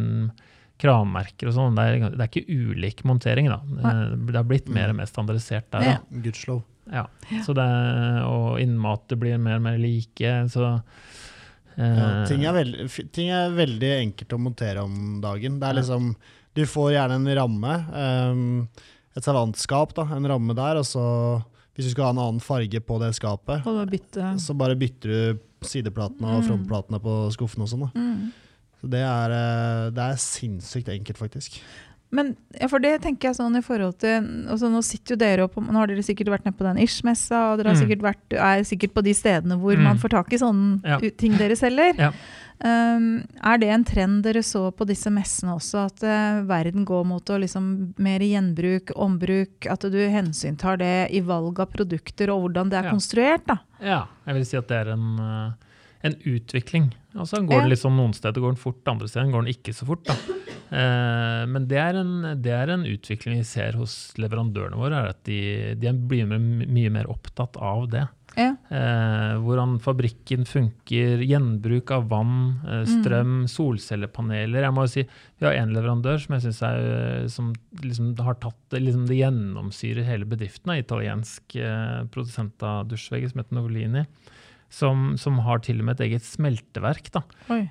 kravmerker 0.79 1.49
og 1.51 1.55
sånn, 1.57 1.75
det, 1.75 1.85
det 2.15 2.23
er 2.23 2.29
ikke 2.31 2.57
ulik 2.71 3.01
montering. 3.07 3.49
da. 3.51 3.59
Eh, 3.83 4.03
Det 4.27 4.35
har 4.39 4.45
blitt 4.47 4.69
mer 4.71 4.91
og 4.93 4.99
mer 5.01 5.09
standardisert 5.11 5.67
der. 5.75 5.87
Ja. 5.89 5.95
Gudskjelov. 6.23 6.61
Ja. 6.89 7.05
Så 7.45 7.53
det, 7.53 7.65
og 8.25 8.59
innmatet 8.63 9.19
blir 9.21 9.37
mer 9.37 9.59
og 9.59 9.65
mer 9.67 9.77
like. 9.77 10.35
så... 10.49 10.79
eh, 11.77 11.97
Ja, 11.99 12.25
ting, 12.27 12.43
er 12.45 12.53
veldig, 12.53 12.87
ting 13.11 13.29
er 13.29 13.49
veldig 13.55 13.91
enkelt 13.99 14.33
å 14.33 14.39
montere 14.41 14.83
om 14.83 15.19
dagen. 15.21 15.59
Det 15.59 15.67
er 15.69 15.79
liksom 15.81 16.15
Du 16.55 16.63
får 16.65 16.91
gjerne 16.95 17.15
en 17.19 17.35
ramme, 17.37 17.73
um, 17.93 18.67
et 19.15 19.23
savantskap, 19.23 19.93
da, 19.95 20.07
en 20.15 20.25
ramme 20.27 20.55
der, 20.57 20.79
og 20.81 20.83
så 20.87 21.43
hvis 21.75 21.85
du 21.85 21.91
skal 21.93 22.09
ha 22.09 22.09
en 22.11 22.19
annen 22.19 22.41
farge 22.43 22.81
på 22.83 22.97
det 22.99 23.13
skapet, 23.15 23.63
bytte 23.87 24.33
så 24.41 24.55
bare 24.57 24.75
bytter 24.75 25.09
du 25.13 25.39
sideplatene 25.63 26.27
og 26.27 26.41
Mm. 26.43 26.47
frontplatene 26.49 26.99
på 26.99 27.13
skuffene 27.31 27.63
og 27.63 27.69
sånn. 27.69 27.91
mm. 27.93 28.31
Så 28.81 28.89
det 28.89 28.99
er, 29.03 29.31
eh, 29.31 29.89
det 29.91 29.99
er 29.99 30.15
sinnssykt 30.15 30.87
enkelt, 30.89 31.17
faktisk. 31.19 31.59
Men 32.11 32.35
ja, 32.59 32.65
for 32.67 32.79
det 32.81 32.95
tenker 33.03 33.29
jeg 33.29 33.35
sånn 33.37 33.55
i 33.59 33.61
forhold 33.61 33.99
til 34.01 34.23
altså 34.49 34.69
Nå 34.73 34.79
sitter 34.81 35.13
jo 35.13 35.17
dere 35.21 35.43
opp, 35.45 35.55
nå 35.61 35.77
har 35.77 35.87
dere 35.91 36.01
sikkert 36.01 36.31
vært 36.33 36.45
nede 36.47 36.57
på 36.57 36.65
den 36.65 36.79
Ish-messa, 36.81 37.51
og 37.51 37.59
dere 37.59 37.69
har 37.69 37.75
Mm. 37.77 37.83
sikkert 37.85 38.01
vært, 38.01 38.33
er 38.33 38.63
sikkert 38.65 38.93
på 38.95 39.03
de 39.05 39.13
stedene 39.13 39.59
hvor 39.61 39.75
Mm. 39.77 39.83
man 39.83 39.97
får 40.01 40.09
tak 40.09 40.33
i 40.33 40.37
sånne 40.41 40.81
Ja. 40.83 40.97
ting 41.17 41.37
dere 41.37 41.55
selger. 41.55 41.93
Ja. 41.99 42.11
Um, 42.61 43.23
er 43.41 43.57
det 43.57 43.69
en 43.69 43.83
trend 43.85 44.23
dere 44.23 44.41
så 44.43 44.69
på 44.75 44.85
disse 44.85 45.07
messene 45.09 45.53
også, 45.55 45.85
at 45.85 46.03
uh, 46.03 46.41
verden 46.45 46.83
går 46.83 47.05
mot 47.05 47.23
å 47.31 47.37
liksom 47.39 47.93
mer 47.97 48.19
gjenbruk, 48.19 48.91
ombruk, 48.97 49.65
at 49.69 49.79
du 49.79 49.95
hensyntar 50.11 50.77
det 50.77 51.11
i 51.15 51.21
valg 51.21 51.57
av 51.59 51.69
produkter 51.71 52.27
og 52.33 52.41
hvordan 52.49 52.69
det 52.69 52.83
er 52.83 52.89
konstruert? 52.91 53.45
da? 53.47 53.59
Ja, 53.79 54.01
jeg 54.27 54.35
vil 54.35 54.45
si 54.45 54.57
at 54.57 54.67
det 54.67 54.75
er 54.87 54.91
en, 54.91 55.19
eh, 55.19 55.51
en 56.05 56.15
utvikling. 56.23 56.91
Altså 57.17 57.41
går 57.43 57.67
det 57.67 57.79
sånn 57.81 57.97
Noen 57.97 58.13
steder 58.15 58.39
går 58.39 58.53
den 58.53 58.61
fort, 58.61 58.83
andre 58.87 59.09
steder 59.09 59.31
går 59.33 59.45
den 59.45 59.55
ikke 59.55 59.73
så 59.75 59.87
fort. 59.89 60.11
Eh, 60.69 61.43
men 61.49 61.63
det 61.65 61.79
er, 61.81 61.97
en, 61.97 62.13
det 62.43 62.53
er 62.53 62.69
en 62.75 62.85
utvikling 62.85 63.41
vi 63.41 63.47
ser 63.49 63.73
hos 63.79 64.13
leverandørene 64.21 64.77
våre, 64.77 65.01
er 65.01 65.15
at 65.15 65.23
de, 65.25 65.39
de 65.81 65.93
blir 66.11 66.29
mye 66.29 66.93
mer 66.93 67.09
opptatt 67.09 67.57
av 67.57 67.87
det. 67.89 68.05
Ja. 68.37 68.53
Eh, 68.69 69.35
hvordan 69.41 69.77
fabrikken 69.81 70.45
funker, 70.47 71.23
gjenbruk 71.25 71.91
av 71.95 72.05
vann, 72.11 72.37
strøm, 72.61 72.91
strøm, 72.93 73.33
solcellepaneler. 73.51 74.67
Jeg 74.67 74.75
må 74.75 74.85
jo 74.85 74.93
si, 74.93 75.05
Vi 75.39 75.47
har 75.47 75.57
en 75.57 75.73
leverandør 75.73 76.19
som 76.21 76.35
jeg 76.35 76.45
synes 76.45 76.61
er, 76.67 76.85
eh, 76.93 77.27
som 77.33 77.53
liksom 77.81 78.13
har 78.23 78.37
tatt 78.43 78.77
liksom 78.77 79.07
det 79.09 79.19
gjennomsyrer 79.19 80.07
hele 80.07 80.29
bedriften. 80.29 80.71
En 80.71 80.83
italiensk 80.83 81.55
eh, 81.55 82.03
produsent 82.13 82.61
av 82.63 82.87
dusjvegger 82.91 83.33
som 83.33 83.41
heter 83.41 83.57
Novolini. 83.57 84.05
Som, 84.69 85.15
som 85.17 85.39
har 85.41 85.63
til 85.65 85.79
og 85.81 85.87
med 85.87 85.97
et 85.97 86.11
eget 86.11 86.25
smelteverk. 86.27 87.07
da. 87.15 87.23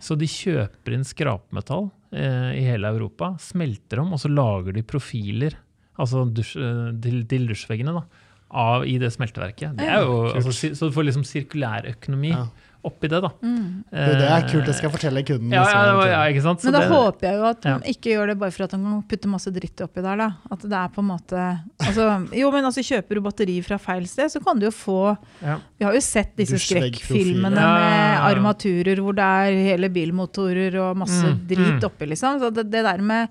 Så 0.02 0.16
de 0.18 0.26
kjøper 0.26 0.96
inn 0.96 1.04
skrapmetall 1.06 1.90
eh, 2.10 2.56
i 2.58 2.64
hele 2.66 2.90
Europa, 2.90 3.36
smelter 3.38 4.00
dem, 4.02 4.10
og 4.16 4.18
så 4.18 4.30
lager 4.32 4.74
de 4.74 4.82
profiler 4.82 5.54
altså 5.98 6.24
dusj, 6.26 6.56
eh, 6.58 6.88
til, 7.04 7.20
til 7.30 7.46
dusjveggene 7.50 7.94
da, 7.94 8.02
av, 8.50 8.86
i 8.88 8.96
det 8.98 9.12
smelteverket. 9.14 9.76
Det 9.78 9.86
er 9.86 10.02
jo, 10.06 10.24
altså, 10.32 10.54
så 10.74 10.88
du 10.88 10.94
får 10.94 11.06
liksom 11.10 11.26
sirkulærøkonomi 11.28 12.32
Ja. 12.34 12.46
Oppi 12.86 13.08
det. 13.10 13.20
da. 13.24 13.30
Mm. 13.42 13.82
Det 13.90 14.28
er 14.28 14.44
kult, 14.48 14.66
det 14.68 14.74
skal 14.76 14.88
jeg 14.88 14.94
fortelle 14.94 15.22
kunden. 15.26 15.52
Ja, 15.52 15.64
ja, 15.66 16.06
ja, 16.12 16.20
ikke 16.30 16.44
sant? 16.44 16.62
Så 16.62 16.70
Men 16.70 16.76
da 16.78 16.82
det, 16.84 16.90
håper 16.92 17.28
jeg 17.28 17.38
jo 17.40 17.46
at 17.48 17.66
ja. 17.66 17.74
han 17.76 17.86
ikke 17.90 18.12
gjør 18.14 18.32
det 18.32 18.36
bare 18.40 18.54
for 18.54 18.66
at 18.68 18.76
man 18.78 18.98
kan 18.98 19.02
putte 19.10 19.30
masse 19.32 19.52
dritt 19.54 19.82
oppi 19.84 20.04
der. 20.04 20.22
da. 20.22 20.28
At 20.54 20.64
det 20.64 20.78
er 20.78 20.94
på 20.94 21.02
en 21.04 21.08
måte... 21.10 21.46
Altså, 21.84 22.08
jo, 22.38 22.50
men 22.54 22.68
altså, 22.70 22.84
Kjøper 22.88 23.18
du 23.18 23.24
batteri 23.24 23.58
fra 23.66 23.76
feil 23.82 24.06
sted, 24.08 24.30
så 24.32 24.40
kan 24.44 24.60
du 24.60 24.68
jo 24.68 24.72
få 24.72 25.00
ja. 25.42 25.58
Vi 25.78 25.84
har 25.86 25.94
jo 25.94 26.00
sett 26.02 26.32
disse 26.38 26.56
skrekkfilmene 26.62 27.58
Ja, 27.60 27.68
ja, 27.68 27.88
med 27.88 28.24
armaturer 28.30 29.02
hvor 29.04 29.16
det 29.18 29.26
er 29.26 29.58
hele 29.68 29.90
bilmotorer 29.92 30.78
og 30.82 30.96
masse 31.02 31.18
Mm, 31.18 31.40
drit 31.50 31.80
mm. 31.80 31.86
oppi, 31.88 32.06
liksom. 32.12 32.38
Så 32.40 32.50
det, 32.54 32.68
det 32.70 32.84
der 32.86 33.00
med 33.04 33.28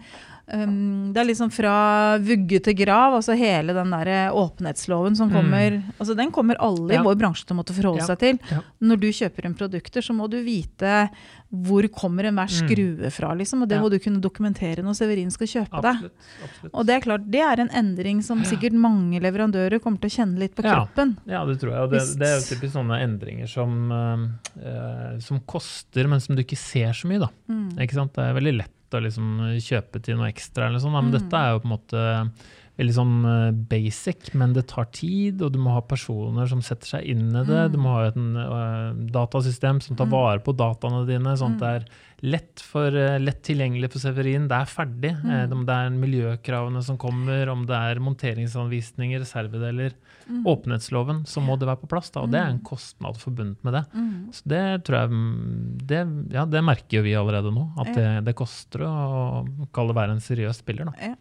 Um, 0.48 1.12
det 1.12 1.20
er 1.20 1.28
liksom 1.28 1.50
fra 1.52 2.18
vugge 2.24 2.62
til 2.64 2.76
grav, 2.80 3.18
altså 3.18 3.36
hele 3.36 3.74
den 3.76 3.90
der 3.92 4.32
åpenhetsloven 4.32 5.18
som 5.20 5.28
kommer 5.28 5.82
altså 6.00 6.16
Den 6.16 6.32
kommer 6.32 6.56
alle 6.64 6.94
Ja. 6.94 7.02
i 7.02 7.04
vår 7.04 7.18
bransje 7.20 7.44
til 7.44 7.58
å 7.58 7.60
måtte 7.60 7.76
forholde 7.76 8.00
Ja. 8.00 8.06
seg 8.08 8.20
til. 8.22 8.40
Ja. 8.50 8.62
Når 8.80 9.00
du 9.02 9.08
kjøper 9.12 9.46
inn 9.46 9.56
produkter, 9.60 10.00
så 10.02 10.16
må 10.16 10.30
du 10.32 10.38
vite 10.42 11.10
hvor 11.52 11.84
kommer 11.92 12.24
enhver 12.28 12.48
Mm. 12.48 12.68
skrue 12.68 13.12
fra, 13.12 13.34
liksom. 13.36 13.62
Og 13.64 13.68
det 13.68 13.80
må 13.82 13.90
du 13.92 14.00
kunne 14.00 14.22
dokumentere 14.22 14.84
når 14.84 14.96
Severin 14.96 15.32
skal 15.32 15.48
kjøpe 15.48 15.82
det. 15.82 15.96
Absolutt. 15.96 16.14
absolutt. 16.44 16.74
Og 16.74 16.86
det 16.86 16.96
er 16.96 17.02
klart, 17.02 17.30
det 17.32 17.42
er 17.42 17.60
en 17.60 17.70
endring 17.70 18.24
som 18.24 18.40
sikkert 18.44 18.74
mange 18.74 19.20
leverandører 19.20 19.82
kommer 19.82 20.00
til 20.00 20.10
å 20.10 20.16
kjenne 20.16 20.40
litt 20.40 20.56
på 20.56 20.64
kroppen. 20.64 21.18
Ja, 21.28 21.44
det 21.46 21.60
tror 21.60 21.72
jeg. 21.72 21.82
Og 21.84 21.92
det, 21.92 22.20
det 22.20 22.28
er 22.28 22.40
jo 22.40 22.56
typisk 22.56 22.74
sånne 22.74 23.02
endringer 23.04 23.48
som, 23.48 23.92
uh, 23.92 24.28
eh, 24.64 25.20
som 25.20 25.40
koster, 25.42 26.08
men 26.08 26.20
som 26.22 26.36
du 26.36 26.44
ikke 26.44 26.58
ser 26.58 26.92
så 26.94 27.08
mye. 27.08 27.20
da. 27.20 27.30
Mm. 27.50 27.78
Ikke 27.80 27.94
sant? 27.96 28.14
Det 28.14 28.24
er 28.24 28.34
veldig 28.34 28.58
lett 28.60 28.72
å 28.94 29.02
liksom 29.04 29.58
kjøpe 29.60 30.02
til 30.02 30.16
noe 30.18 30.30
ekstra, 30.32 30.68
eller 30.68 30.80
sånn, 30.80 30.94
men 30.94 31.12
Mm. 31.12 31.12
dette 31.20 31.34
er 31.38 31.52
jo 31.52 31.60
på 31.60 31.66
en 31.66 31.76
måte 31.78 32.32
veldig 32.78 32.94
sånn 32.94 33.14
eh, 33.26 33.52
basic, 33.72 34.34
men 34.38 34.54
det 34.54 34.68
tar 34.70 34.86
tid, 34.94 35.42
og 35.42 35.52
du 35.52 35.58
må 35.60 35.72
ha 35.74 35.82
personer 35.82 36.46
som 36.48 36.62
setter 36.62 36.88
seg 36.98 37.08
inn 37.10 37.30
i 37.34 37.42
det. 37.48 37.64
Mm. 37.68 37.72
Du 37.74 37.78
må 37.82 37.96
ha 37.96 38.04
et 38.12 38.18
uh, 38.18 38.94
datasystem 39.14 39.82
som 39.82 39.96
tar 39.98 40.06
Mm. 40.06 40.12
vare 40.14 40.40
på 40.46 40.54
dataene 40.56 41.06
dine, 41.08 41.34
sånn 41.38 41.58
Mm. 41.58 41.58
at 41.58 41.60
det 41.60 41.72
er 41.76 42.30
lett, 42.32 42.60
for, 42.62 42.88
uh, 42.88 43.18
lett 43.20 43.42
tilgjengelig 43.44 43.92
for 43.92 44.00
Severin. 44.00 44.48
Det 44.48 44.58
er 44.58 44.66
ferdig. 44.70 45.14
Mm. 45.24 45.30
Eh, 45.32 45.52
om 45.58 45.66
det 45.66 45.74
er 45.74 45.90
miljøkravene 45.90 46.84
som 46.84 46.98
kommer, 46.98 47.50
om 47.50 47.66
det 47.66 47.76
er 47.76 48.00
monteringsanvisninger, 48.00 49.20
reservedeler, 49.22 49.94
Mm. 50.30 50.44
åpenhetsloven, 50.46 51.26
så 51.26 51.42
må 51.42 51.58
det 51.58 51.68
være 51.68 51.82
på 51.82 51.88
plass. 51.90 52.10
Da, 52.12 52.22
og 52.22 52.32
det 52.32 52.40
er 52.42 52.50
en 52.50 52.60
Mm. 52.60 52.64
kostnad 52.64 53.16
forbundet 53.18 53.64
med 53.64 53.74
det. 53.74 53.86
Mm. 53.96 54.30
Så 54.34 54.44
det 54.46 54.84
tror 54.84 55.00
jeg 55.02 55.10
mm, 55.10 55.78
det, 55.88 56.34
ja, 56.34 56.46
det 56.46 56.64
merker 56.64 56.98
jo 56.98 57.02
vi 57.04 57.14
allerede 57.14 57.54
nå, 57.54 57.72
at 57.80 57.94
det, 57.96 58.26
det 58.26 58.36
koster 58.36 58.82
å 58.82 59.48
kalle 59.74 59.94
det 59.94 59.96
være 59.96 60.12
en 60.12 60.20
seriøs 60.20 60.58
spiller. 60.62 60.86
Da. 60.86 60.92
Ja. 61.02 61.16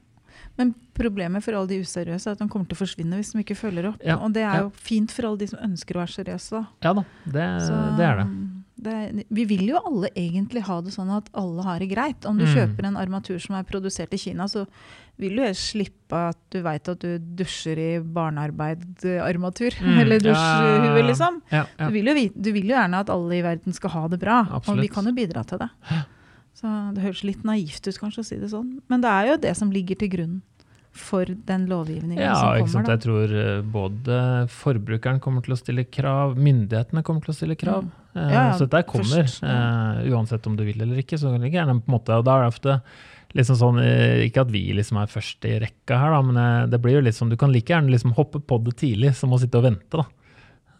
Men 0.58 0.74
problemet 0.96 1.42
for 1.44 1.52
alle 1.52 1.68
de 1.68 1.80
useriøse 1.84 2.26
er 2.26 2.32
at 2.32 2.38
de 2.40 2.48
kommer 2.48 2.66
til 2.68 2.76
å 2.78 2.80
forsvinne 2.86 3.18
hvis 3.20 3.32
de 3.34 3.42
ikke 3.44 3.56
følger 3.58 3.90
opp. 3.90 3.98
Ja, 4.04 4.16
Og 4.16 4.32
det 4.32 4.42
er 4.42 4.54
ja. 4.54 4.60
jo 4.64 4.70
fint 4.72 5.10
for 5.12 5.26
alle 5.28 5.38
de 5.38 5.46
som 5.48 5.58
ønsker 5.60 5.94
å 5.98 6.04
være 6.04 6.14
seriøse. 6.24 6.50
Da. 6.50 6.66
Ja 6.82 6.92
da, 6.94 7.04
det, 7.26 7.48
Så, 7.66 7.96
det 7.98 8.06
er 8.06 8.16
det. 8.22 8.26
det- 8.86 9.26
Vi 9.30 9.44
vil 9.44 9.66
jo 9.68 9.76
alle 9.84 10.08
egentlig 10.16 10.62
ha 10.62 10.80
det 10.80 10.92
sånn 10.94 11.10
at 11.16 11.28
alle 11.34 11.62
har 11.62 11.78
det 11.78 11.90
greit. 11.90 12.24
Om 12.24 12.38
du 12.38 12.44
Mm. 12.46 12.54
kjøper 12.54 12.84
en 12.86 12.96
armatur 12.96 13.38
som 13.38 13.56
er 13.56 13.64
produsert 13.64 14.12
i 14.14 14.16
Kina, 14.16 14.44
så 14.48 14.66
vil 15.18 15.36
du 15.36 15.42
helst 15.42 15.72
slippe 15.74 16.12
at 16.30 16.36
du 16.50 16.62
veit 16.62 16.88
at 16.88 16.98
du 17.00 17.18
dusjer 17.18 17.76
i 17.78 18.00
barnearbeid-armatur. 18.00 19.72
Mm, 19.80 19.98
Eller 20.02 20.18
dusjhue, 20.20 21.02
liksom. 21.06 21.40
Ja, 21.50 21.64
ja. 21.78 21.86
Du, 21.88 21.92
vil 21.92 22.04
jo, 22.06 22.28
du 22.34 22.52
vil 22.52 22.64
jo 22.68 22.74
gjerne 22.76 23.00
at 23.00 23.10
alle 23.10 23.38
i 23.38 23.42
verden 23.42 23.72
skal 23.76 23.90
ha 23.90 24.08
det 24.08 24.20
bra, 24.20 24.40
og 24.48 24.62
Absolutt. 24.62 24.80
vi 24.82 24.88
kan 24.88 25.04
jo 25.04 25.12
bidra 25.12 25.44
til 25.46 25.58
det. 25.58 25.70
Så 26.56 26.70
Det 26.96 27.02
høres 27.04 27.22
litt 27.28 27.42
naivt 27.44 27.84
ut 27.86 27.98
kanskje 28.00 28.22
å 28.22 28.26
si 28.26 28.36
det 28.40 28.48
sånn, 28.52 28.78
men 28.88 29.02
det 29.04 29.10
er 29.12 29.32
jo 29.32 29.40
det 29.44 29.56
som 29.58 29.72
ligger 29.74 29.98
til 30.00 30.08
grunn 30.14 30.36
for 30.96 31.28
den 31.28 31.66
lovgivningen 31.68 32.22
Ja, 32.24 32.34
som 32.40 32.54
ikke 32.56 32.70
sant? 32.72 32.86
kommer. 32.86 32.94
Jeg 32.94 33.02
tror 33.04 33.34
eh, 33.36 33.58
både 33.60 34.20
forbrukeren 34.48 35.20
kommer 35.20 35.44
til 35.44 35.52
å 35.52 35.58
stille 35.60 35.84
krav, 35.84 36.32
myndighetene 36.40 37.02
kommer 37.04 37.20
til 37.26 37.34
å 37.34 37.36
stille 37.36 37.58
krav. 37.60 37.84
Eh, 37.84 38.02
Mm. 38.16 38.30
Ja, 38.32 38.42
ja, 38.48 38.52
så 38.56 38.64
dette 38.64 38.86
kommer, 38.88 39.26
først, 39.26 39.42
uh, 39.44 39.98
uansett 40.08 40.46
om 40.48 40.54
du 40.56 40.62
vil 40.64 40.80
eller 40.80 41.02
ikke. 41.02 41.18
så 41.20 41.34
det 41.36 41.50
gjerne 41.52 41.82
på 41.82 41.90
en 41.90 41.98
måte, 41.98 42.16
og 42.16 42.24
da 42.24 42.38
er 42.38 42.46
det 42.46 42.54
ofte 42.54 42.76
liksom 43.36 43.56
sånn, 43.60 43.80
eh, 43.84 44.24
Ikke 44.24 44.40
at 44.40 44.50
vi 44.50 44.72
liksom 44.72 44.96
er 45.02 45.06
først 45.12 45.44
i 45.44 45.58
rekka 45.60 45.98
her, 46.00 46.10
da, 46.16 46.22
men 46.22 46.36
eh, 46.40 46.66
det 46.72 46.80
blir 46.80 46.94
jo 46.96 47.02
litt 47.04 47.14
sånn, 47.18 47.28
du 47.28 47.36
kan 47.36 47.52
like 47.52 47.68
gjerne 47.68 47.92
liksom 47.92 48.14
hoppe 48.16 48.40
på 48.40 48.56
det 48.64 48.78
tidlig, 48.80 49.12
som 49.14 49.34
å 49.36 49.38
sitte 49.38 49.58
og 49.60 49.64
vente. 49.68 49.90
da. 50.00 50.06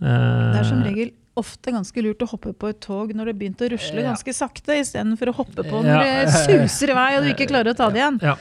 Uh, 0.01 0.53
Det 0.55 0.61
er 0.63 0.65
som 0.65 0.83
regel 0.83 1.11
ofte 1.37 1.71
ganske 1.73 2.03
lurt 2.03 2.23
å 2.25 2.29
hoppe 2.31 2.53
på 2.57 2.69
et 2.71 2.81
tog 2.81 3.13
når 3.13 3.25
det 3.29 3.33
har 3.35 3.41
begynt 3.41 3.61
å 3.61 3.71
rusle 3.71 4.01
Ja. 4.03 4.13
ganske 4.15 4.33
sakte, 4.35 4.73
istedenfor 4.81 5.29
å 5.29 5.35
hoppe 5.35 5.63
på 5.69 5.83
Ja. 5.85 5.97
når 5.97 6.01
det 6.03 6.33
suser 6.47 6.91
i 6.91 6.95
vei 6.95 7.17
og 7.19 7.25
du 7.25 7.31
ikke 7.35 7.49
klarer 7.51 7.73
å 7.75 7.77
ta 7.77 7.91
det 7.91 8.01
igjen. 8.01 8.21
Ja. 8.23 8.37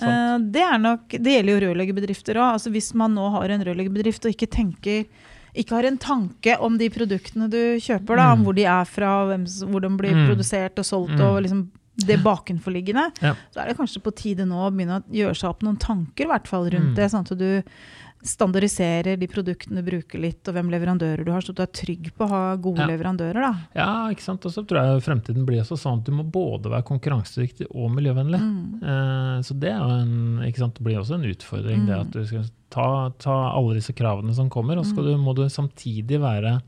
Eh, 0.00 0.38
Det, 0.38 0.62
er 0.62 0.78
nok, 0.78 1.08
det 1.08 1.32
gjelder 1.36 1.52
jo 1.60 1.74
rørleggerbedrifter 1.74 2.34
òg. 2.36 2.52
Altså 2.54 2.70
hvis 2.72 2.94
man 2.94 3.14
nå 3.14 3.30
har 3.32 3.48
en 3.50 3.64
rørleggerbedrift 3.64 4.24
og 4.26 4.32
ikke 4.34 4.48
tenker 4.50 5.04
ikke 5.56 5.70
har 5.74 5.84
en 5.84 5.98
tanke 5.98 6.56
om 6.60 6.76
de 6.78 6.88
produktene 6.88 7.48
du 7.50 7.78
kjøper, 7.80 8.16
da, 8.16 8.32
om 8.32 8.40
Mm. 8.40 8.44
hvor 8.44 8.54
de 8.54 8.64
er 8.64 8.84
fra, 8.84 9.24
hvor 9.26 9.80
de 9.80 9.88
blir 9.96 10.14
Mm. 10.14 10.28
produsert 10.28 10.78
og 10.78 10.84
solgt, 10.84 11.16
Mm. 11.18 11.20
og 11.20 11.42
liksom 11.42 11.68
det 11.96 12.22
bakenforliggende, 12.22 13.10
Ja. 13.20 13.34
så 13.52 13.62
er 13.62 13.66
det 13.68 13.76
kanskje 13.76 14.00
på 14.00 14.14
tide 14.14 14.44
nå 14.46 14.54
å 14.54 14.70
begynne 14.70 15.02
å 15.02 15.04
gjøre 15.10 15.34
seg 15.36 15.50
opp 15.50 15.62
noen 15.62 15.76
tanker 15.78 16.24
i 16.24 16.28
hvert 16.28 16.46
fall 16.46 16.70
rundt 16.70 16.92
Mm. 16.92 16.94
det, 16.94 17.10
sånn 17.10 17.30
at 17.32 17.38
du 17.38 17.62
standardiserer 18.24 19.16
de 19.18 19.26
produktene 19.30 19.82
du 19.82 19.90
bruker 19.90 20.18
litt, 20.22 20.46
og 20.48 20.54
hvem 20.56 20.70
leverandører 20.72 21.24
du 21.24 21.30
har, 21.32 21.40
så 21.44 21.54
du 21.54 21.62
er 21.62 21.70
trygg 21.72 22.10
på 22.16 22.26
å 22.26 22.28
ha 22.28 22.56
gode 22.56 22.80
Ja. 22.80 22.86
leverandører. 22.86 23.40
da. 23.40 23.54
Ja, 23.74 24.08
ikke 24.10 24.22
sant. 24.22 24.44
Og 24.44 24.52
så 24.52 24.64
tror 24.66 24.82
jeg 24.82 25.02
fremtiden 25.02 25.46
blir 25.46 25.60
også 25.62 25.78
sånn 25.78 25.98
at 25.98 26.04
du 26.04 26.12
må 26.12 26.24
både 26.30 26.70
være 26.70 26.84
konkurransedyktig 26.84 27.66
og 27.74 27.90
miljøvennlig. 27.92 28.40
Mm. 28.40 28.82
Eh, 28.82 29.40
så 29.42 29.58
det 29.58 29.70
er 29.70 29.82
en? 30.02 30.38
Det 30.40 30.82
blir 30.82 30.98
også 30.98 31.14
en 31.14 31.24
utfordring, 31.32 31.86
det 31.86 31.94
Mm. 31.96 32.00
at 32.00 32.10
du 32.10 32.24
skal 32.26 32.44
ta, 32.70 33.10
ta 33.18 33.52
alle 33.56 33.74
disse 33.74 33.92
kravene 33.94 34.34
som 34.34 34.50
kommer, 34.50 34.76
og 34.78 34.84
så 34.84 34.94
Mm. 34.96 35.20
må 35.24 35.34
du 35.34 35.42
samtidig 35.48 36.18
være 36.20 36.60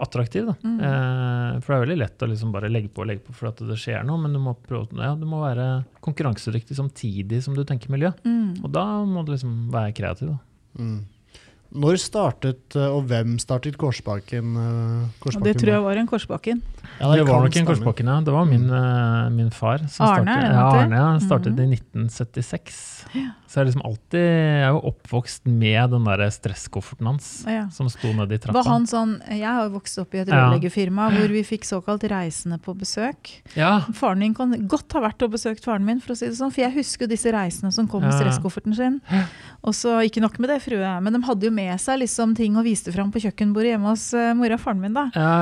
attraktiv. 0.00 0.46
Da. 0.46 0.52
Mm. 0.64 0.80
Eh, 0.80 1.60
for 1.60 1.74
det 1.74 1.76
er 1.82 1.86
veldig 1.86 1.98
lett 1.98 2.18
å 2.18 2.28
liksom 2.28 2.52
bare 2.52 2.68
legge 2.68 2.88
på 2.90 3.02
og 3.02 3.06
legge 3.08 3.22
på 3.24 3.34
for 3.34 3.48
at 3.48 3.56
det 3.56 3.76
skjer 3.78 4.04
noe, 4.04 4.18
men 4.18 4.32
du 4.32 4.38
må, 4.38 4.56
prøve, 4.56 4.88
ja, 4.98 5.14
du 5.14 5.24
må 5.26 5.40
være 5.42 5.84
konkurransedyktig 6.02 6.74
samtidig 6.76 7.42
som 7.42 7.54
du 7.54 7.64
tenker 7.64 7.88
miljø. 7.88 8.12
Mm. 8.24 8.64
Og 8.64 8.72
da 8.72 9.04
må 9.04 9.24
du 9.24 9.32
liksom 9.32 9.70
være 9.70 9.94
kreativ. 9.94 10.28
Da. 10.28 10.38
Mm. 10.78 11.00
Når 11.72 11.96
startet, 11.96 12.76
eh, 12.76 12.84
og 12.92 13.06
hvem 13.08 13.38
startet 13.40 13.78
Korsbakken? 13.80 14.56
eh, 14.60 15.08
Korsbakken 15.20 15.44
det 15.46 15.56
tror 15.56 15.72
jeg 15.72 15.82
var 15.82 15.96
en 15.96 16.06
Korsbakken. 16.06 16.62
Ja, 17.00 17.12
det, 17.16 17.26
var 17.26 17.40
nok 17.46 17.56
en. 17.56 17.66
Korsbakken, 17.66 18.06
ja. 18.06 18.20
Det 18.20 18.32
var 18.32 18.44
min, 18.44 18.68
eh, 18.68 19.30
min 19.30 19.50
far 19.50 19.78
som 19.88 20.06
Arne, 20.06 20.28
startet. 20.28 20.52
Ja, 20.52 20.70
han? 20.70 20.92
Arne 20.92 20.96
ja, 20.96 21.18
startet 21.18 21.52
Mhm. 21.56 21.60
i 21.60 21.76
1976. 21.76 22.91
Så 23.46 23.60
jeg 23.60 23.68
liksom 23.68 23.82
alltid 23.84 24.20
Jeg 24.22 24.64
er 24.64 24.72
jo 24.72 24.80
oppvokst 24.92 25.46
med 25.46 25.90
den 25.92 26.04
der 26.08 26.22
stresskofferten 26.32 27.06
hans 27.10 27.44
Ja. 27.48 27.68
som 27.70 27.88
sto 27.92 28.12
nedi 28.16 28.38
trappa. 28.40 28.62
Var 28.62 28.70
han 28.70 28.86
sånn, 28.88 29.20
jeg 29.28 29.44
har 29.44 29.68
jo 29.68 29.74
vokst 29.78 29.98
opp 30.00 30.14
i 30.14 30.18
et 30.22 30.28
Ja. 30.28 30.48
hvor 31.12 31.28
vi 31.28 31.42
fikk 31.44 31.64
såkalt 31.68 32.02
reisende 32.08 32.58
på 32.62 32.74
besøk. 32.76 33.42
Ja, 33.56 33.80
Faren 33.92 34.20
din 34.20 34.34
kan 34.34 34.52
godt 34.68 34.92
ha 34.92 35.00
vært 35.00 35.22
og 35.22 35.32
besøkt 35.32 35.64
faren 35.64 35.84
min, 35.84 36.00
for 36.00 36.14
å 36.14 36.16
si 36.16 36.26
det 36.26 36.36
sånn, 36.36 36.52
for 36.52 36.62
jeg 36.62 36.72
husker 36.74 37.06
jo 37.06 37.12
disse 37.14 37.32
reisende 37.32 37.72
som 37.72 37.86
kom 37.88 38.02
med 38.02 38.12
stresskofferten 38.12 38.74
sin. 38.74 39.00
Og 39.62 39.74
så, 39.74 40.00
ikke 40.08 40.20
nok 40.22 40.38
med 40.38 40.48
det, 40.50 40.62
frue, 40.62 41.00
men 41.02 41.12
de 41.12 41.20
hadde 41.22 41.42
jo 41.44 41.50
med 41.50 41.78
seg 41.80 42.00
liksom 42.00 42.34
ting 42.36 42.56
og 42.56 42.64
viste 42.64 42.92
fram 42.92 43.12
på 43.12 43.20
kjøkkenbordet 43.20 43.74
hjemme 43.76 43.88
hos 43.92 44.12
uh, 44.14 44.32
mora 44.34 44.54
og 44.54 44.60
faren 44.60 44.80
min, 44.80 44.94
da. 44.94 45.10
ja, 45.14 45.32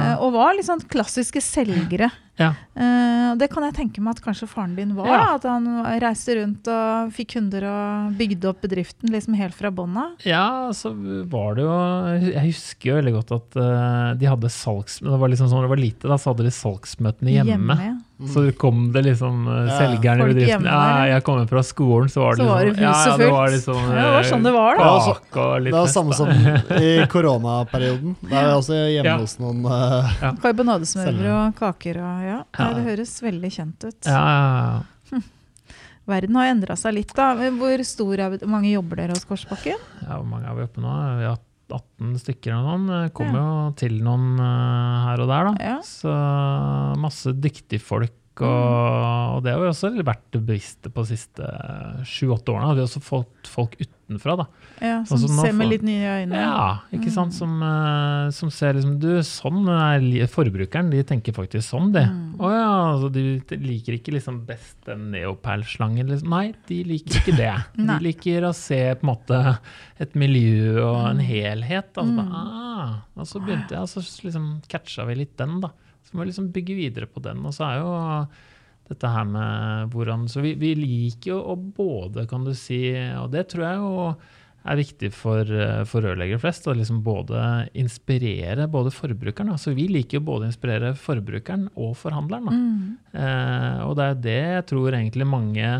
Eh, 0.00 0.16
og 0.22 0.32
var 0.32 0.54
sånn 0.62 0.82
klassiske 0.88 1.40
selgere. 1.42 2.10
Ja. 2.40 2.50
Uh, 2.74 3.36
det 3.38 3.50
kan 3.52 3.64
jeg 3.68 3.76
tenke 3.76 4.02
meg 4.02 4.18
at 4.18 4.24
kanskje 4.24 4.48
faren 4.50 4.74
din 4.78 4.96
var. 4.96 5.10
Ja. 5.10 5.20
At 5.36 5.46
han 5.48 5.68
reiste 6.02 6.38
rundt 6.40 6.70
og 6.72 7.14
fikk 7.14 7.36
kunder 7.36 7.66
og 7.70 8.18
bygde 8.18 8.50
opp 8.50 8.64
bedriften 8.64 9.12
liksom 9.12 9.36
helt 9.38 9.56
fra 9.56 9.70
bånn 9.74 9.96
av. 10.00 10.16
ja, 10.26 10.44
så 10.76 10.92
var 11.30 11.56
det 11.58 11.66
jo 11.66 11.78
Jeg 12.30 12.44
husker 12.48 12.90
jo 12.90 13.00
veldig 13.00 13.16
godt 13.20 13.34
at 13.38 13.58
uh, 13.60 14.12
de 14.18 14.30
hadde 14.30 14.52
salgs... 14.52 15.00
Det 15.04 15.20
var 15.22 15.32
liksom 15.32 15.50
sånn, 15.52 15.66
det 15.66 15.72
var 15.72 15.84
lite, 15.84 16.10
da, 16.10 16.18
så 16.18 16.32
hadde 16.32 16.48
de 16.48 16.54
salgsmøtene 16.54 17.36
hjemme. 17.38 17.80
ja. 17.90 17.96
Så 18.28 18.42
kom 18.60 18.92
det 18.92 19.02
liksom 19.06 19.46
uh, 19.48 19.54
Ja. 19.66 19.78
selgerne 19.78 20.26
i 20.26 20.34
bedriften. 20.34 20.64
Ja, 20.68 20.80
ja. 20.98 21.06
jeg 21.14 21.24
kommer 21.24 21.46
fra 21.48 21.62
skolen, 21.64 22.08
så 22.12 22.20
var 22.20 22.36
det 22.36 22.42
Så 22.42 22.48
var 22.50 22.60
det 22.60 22.74
liksom 22.74 22.84
ja, 22.84 23.16
det 23.16 23.30
var 23.32 23.48
liksom, 23.54 23.78
Ja, 23.80 23.94
det 24.04 24.10
var 24.16 24.28
sånn 24.28 24.42
det 24.44 24.52
var, 24.52 24.76
da. 24.76 24.84
Ja, 24.84 25.14
Kake 25.14 25.40
og 25.46 25.54
litt 25.64 25.72
Det 25.72 25.80
var 25.80 25.86
samme 25.94 26.18
som 26.18 26.28
i 26.82 26.92
koronaperioden. 27.08 28.16
Da 28.28 28.36
er 28.36 28.46
jeg 28.50 28.58
også 28.60 28.78
hjemme 28.92 29.08
Ja. 29.08 29.16
hos 29.18 29.38
noen 29.40 29.64
eh, 29.64 30.14
Karbonadesmørbrød 30.44 31.16
Selger. 31.16 31.34
og 31.46 31.54
kaker 31.62 32.00
og 32.04 32.22
ja. 32.28 32.38
Ja. 32.58 32.70
det 32.76 32.84
høres 32.90 33.14
veldig 33.22 33.50
kjent 33.56 33.84
ut. 33.88 34.00
Ja, 34.06 34.24
ja, 34.34 34.80
ja. 35.12 35.20
Verden 36.10 36.34
har 36.40 36.48
endra 36.50 36.74
seg 36.76 36.94
litt, 36.96 37.12
da. 37.14 37.34
Hvor 37.38 37.84
stor 37.86 38.18
er, 38.18 38.38
mange 38.50 38.72
jobber 38.72 38.96
dere 38.96 39.14
hos 39.14 39.24
Korsbakken? 39.28 39.78
Ja, 40.02 40.16
hvor 40.18 40.26
mange 40.26 40.48
er 40.50 40.56
vi 40.58 40.64
oppe 40.66 40.82
nå? 40.82 40.94
Vi 41.20 41.28
har 41.28 41.38
18 41.76 42.14
stykker 42.22 42.52
eller 42.54 42.66
noen. 42.68 42.86
Det 43.06 43.14
kommer 43.16 43.40
jo 43.40 43.52
til 43.80 43.98
noen 44.04 44.40
eh, 44.40 45.04
her 45.06 45.24
og 45.24 45.30
der, 45.30 45.50
da. 45.50 45.70
Ja. 45.72 45.76
Så 45.86 46.14
masse 47.00 47.34
dyktige 47.36 47.82
folk. 47.82 48.14
Og, 48.40 49.36
og 49.36 49.42
det 49.44 49.52
har 49.52 49.60
vi 49.60 49.68
også 49.68 49.90
vært 50.06 50.22
bevisste 50.32 50.88
på 50.94 51.02
de 51.04 51.16
siste 51.16 51.48
sju-åtte 52.08 52.52
årene. 52.54 52.74
Vi 52.76 52.80
har 52.80 52.86
også 52.88 53.02
fått 53.02 53.48
folk 53.50 53.74
utenfra, 53.80 54.36
da. 54.40 54.46
Ja, 54.80 55.00
som 55.04 55.18
Altså, 55.18 55.28
ser 55.34 55.52
med 55.52 55.66
folk, 55.66 55.72
litt 55.74 55.82
nye 55.84 56.12
øyne. 56.22 56.38
Ja, 56.40 56.68
ikke 56.96 57.10
sant? 57.12 57.34
Som, 57.36 57.58
eh, 57.62 58.30
som 58.32 58.48
ser 58.54 58.78
liksom 58.78 58.94
Du, 59.02 59.08
sånn 59.26 59.68
er 59.68 60.26
forbrukeren. 60.32 60.88
De 60.94 61.02
tenker 61.04 61.36
faktisk 61.36 61.66
sånn, 61.68 61.90
de. 61.92 62.06
Mm. 62.06 62.38
Å 62.40 62.52
ja, 62.54 62.70
altså 62.94 63.10
de 63.12 63.24
de 63.50 63.56
liker 63.60 63.98
ikke 63.98 64.14
liksom 64.16 64.46
best 64.48 64.78
den 64.86 65.10
neopal-slangen. 65.12 66.08
Liksom. 66.08 66.30
Nei, 66.32 66.54
de 66.70 66.80
liker 66.84 67.20
ikke 67.20 67.36
det. 67.36 67.52
De 67.90 67.98
liker 68.06 68.46
å 68.48 68.54
se 68.56 68.80
på 68.94 69.04
en 69.04 69.10
måte 69.12 69.58
et 70.00 70.14
miljø 70.14 70.80
og 70.86 71.10
en 71.10 71.20
Mm. 71.20 71.26
helhet. 71.26 71.92
Altså, 71.96 72.24
Mm. 72.24 72.32
ah, 72.32 73.00
og 73.16 73.26
så 73.26 73.40
begynte 73.44 73.70
jeg, 73.76 73.80
og 73.84 73.88
så 73.88 74.00
liksom 74.24 74.62
catcha 74.68 75.04
vi 75.06 75.14
litt 75.16 75.36
den, 75.36 75.60
da. 75.60 75.70
Så 76.10 76.16
må 76.16 76.24
vi 76.24 76.32
liksom 76.32 76.50
bygge 76.54 76.74
videre 76.74 77.06
på 77.06 77.22
den. 77.22 77.44
Og 77.46 77.54
så 77.54 77.68
er 77.68 77.80
jo 77.80 77.94
dette 78.90 79.06
her 79.14 79.26
med 79.30 79.94
hvordan 79.94 80.26
Så 80.28 80.42
vi, 80.42 80.56
vi 80.58 80.74
liker 80.74 81.36
jo 81.36 81.40
å 81.52 81.56
både, 81.56 82.26
kan 82.26 82.42
du 82.44 82.52
si, 82.58 82.90
og 83.20 83.30
det 83.30 83.46
tror 83.52 83.66
jeg 83.68 83.78
jo 83.78 83.94
er 84.60 84.76
viktig 84.76 85.08
for, 85.16 85.48
for 85.88 86.04
rørleggere 86.04 86.42
flest. 86.42 86.66
Å 86.68 86.74
liksom 86.76 87.00
både 87.06 87.70
inspirere 87.80 88.66
både 88.68 88.92
forbrukeren. 88.92 89.54
Altså 89.54 89.72
vi 89.76 89.86
liker 89.88 90.18
jo 90.18 90.26
både 90.26 90.46
å 90.48 90.50
inspirere 90.50 90.92
forbrukeren 90.98 91.70
og 91.80 91.94
forhandleren. 91.96 92.50
Mm. 92.50 92.82
Eh, 93.14 93.80
og 93.86 93.96
det 93.96 94.08
er 94.10 94.22
det 94.26 94.38
jeg 94.40 94.68
tror 94.74 94.98
egentlig 94.98 95.28
mange 95.30 95.72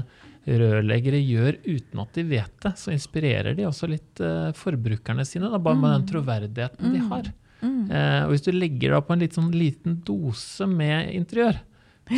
rørleggere 0.49 1.21
gjør 1.21 1.59
uten 1.67 2.01
at 2.01 2.17
de 2.17 2.25
vet 2.31 2.55
det, 2.65 2.73
så 2.81 2.95
inspirerer 2.95 3.59
de 3.59 3.67
også 3.69 3.91
litt 3.91 4.23
eh, 4.25 4.49
forbrukerne 4.57 5.27
sine, 5.29 5.51
da, 5.53 5.61
bare 5.61 5.79
med 5.79 5.93
den 5.99 6.09
troverdigheten 6.15 6.97
de 6.97 7.03
har. 7.11 7.29
Mm. 7.63 7.91
Eh, 7.91 8.21
og 8.25 8.31
hvis 8.33 8.45
du 8.47 8.53
legger 8.53 8.95
deg 8.97 9.07
på 9.07 9.13
en 9.17 9.21
litt 9.25 9.35
sånn 9.37 9.51
liten 9.53 9.99
dose 10.07 10.67
med 10.67 11.11
interiør, 11.15 11.59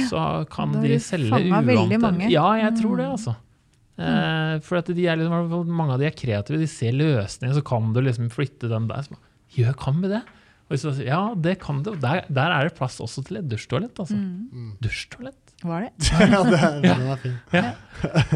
så 0.08 0.48
kan 0.48 0.72
de 0.82 0.98
selge 1.02 1.30
uante. 1.52 1.66
Ja, 2.32 2.52
jeg 2.62 2.76
tror 2.80 2.96
det, 2.96 3.06
Mm. 3.06 3.16
altså. 3.16 3.34
Eh, 4.02 4.58
for 4.64 4.78
at 4.78 4.86
de 4.86 5.06
er 5.06 5.16
liksom, 5.20 5.32
i 5.32 5.36
hvert 5.42 5.50
fall 5.50 5.64
mange 5.82 5.92
av 5.92 5.98
de 6.00 6.06
er 6.06 6.16
kreative, 6.16 6.58
de 6.58 6.66
ser 6.66 6.92
løsninger, 6.96 7.54
så 7.54 7.62
kan 7.64 7.92
du 7.92 8.00
liksom 8.00 8.30
flytte 8.32 8.68
dem 8.70 8.88
der. 8.88 9.02
Så, 9.02 9.16
Gjør, 9.52 9.76
kan 9.76 10.00
vi 10.00 10.08
det? 10.08 10.22
Og 10.22 10.70
hvis 10.72 10.82
du 10.86 10.92
sier, 10.96 11.06
ja, 11.10 11.34
det 11.34 11.58
kan 11.60 11.82
du. 11.82 11.90
Der, 12.00 12.24
der 12.32 12.50
er 12.56 12.64
det 12.70 12.74
plass 12.78 12.96
også 13.04 13.22
til 13.26 13.36
et 13.42 13.48
dusjtoalett. 13.50 13.92
Altså. 14.00 14.16
Mm. 14.16 14.78
Dusjtoalett. 14.80 15.51
Var 15.62 15.84
det? 15.84 15.90
ja, 16.32 16.40
det 16.42 16.58
er, 16.58 16.76
den 16.82 17.02
er 17.12 17.18
fin. 17.22 17.34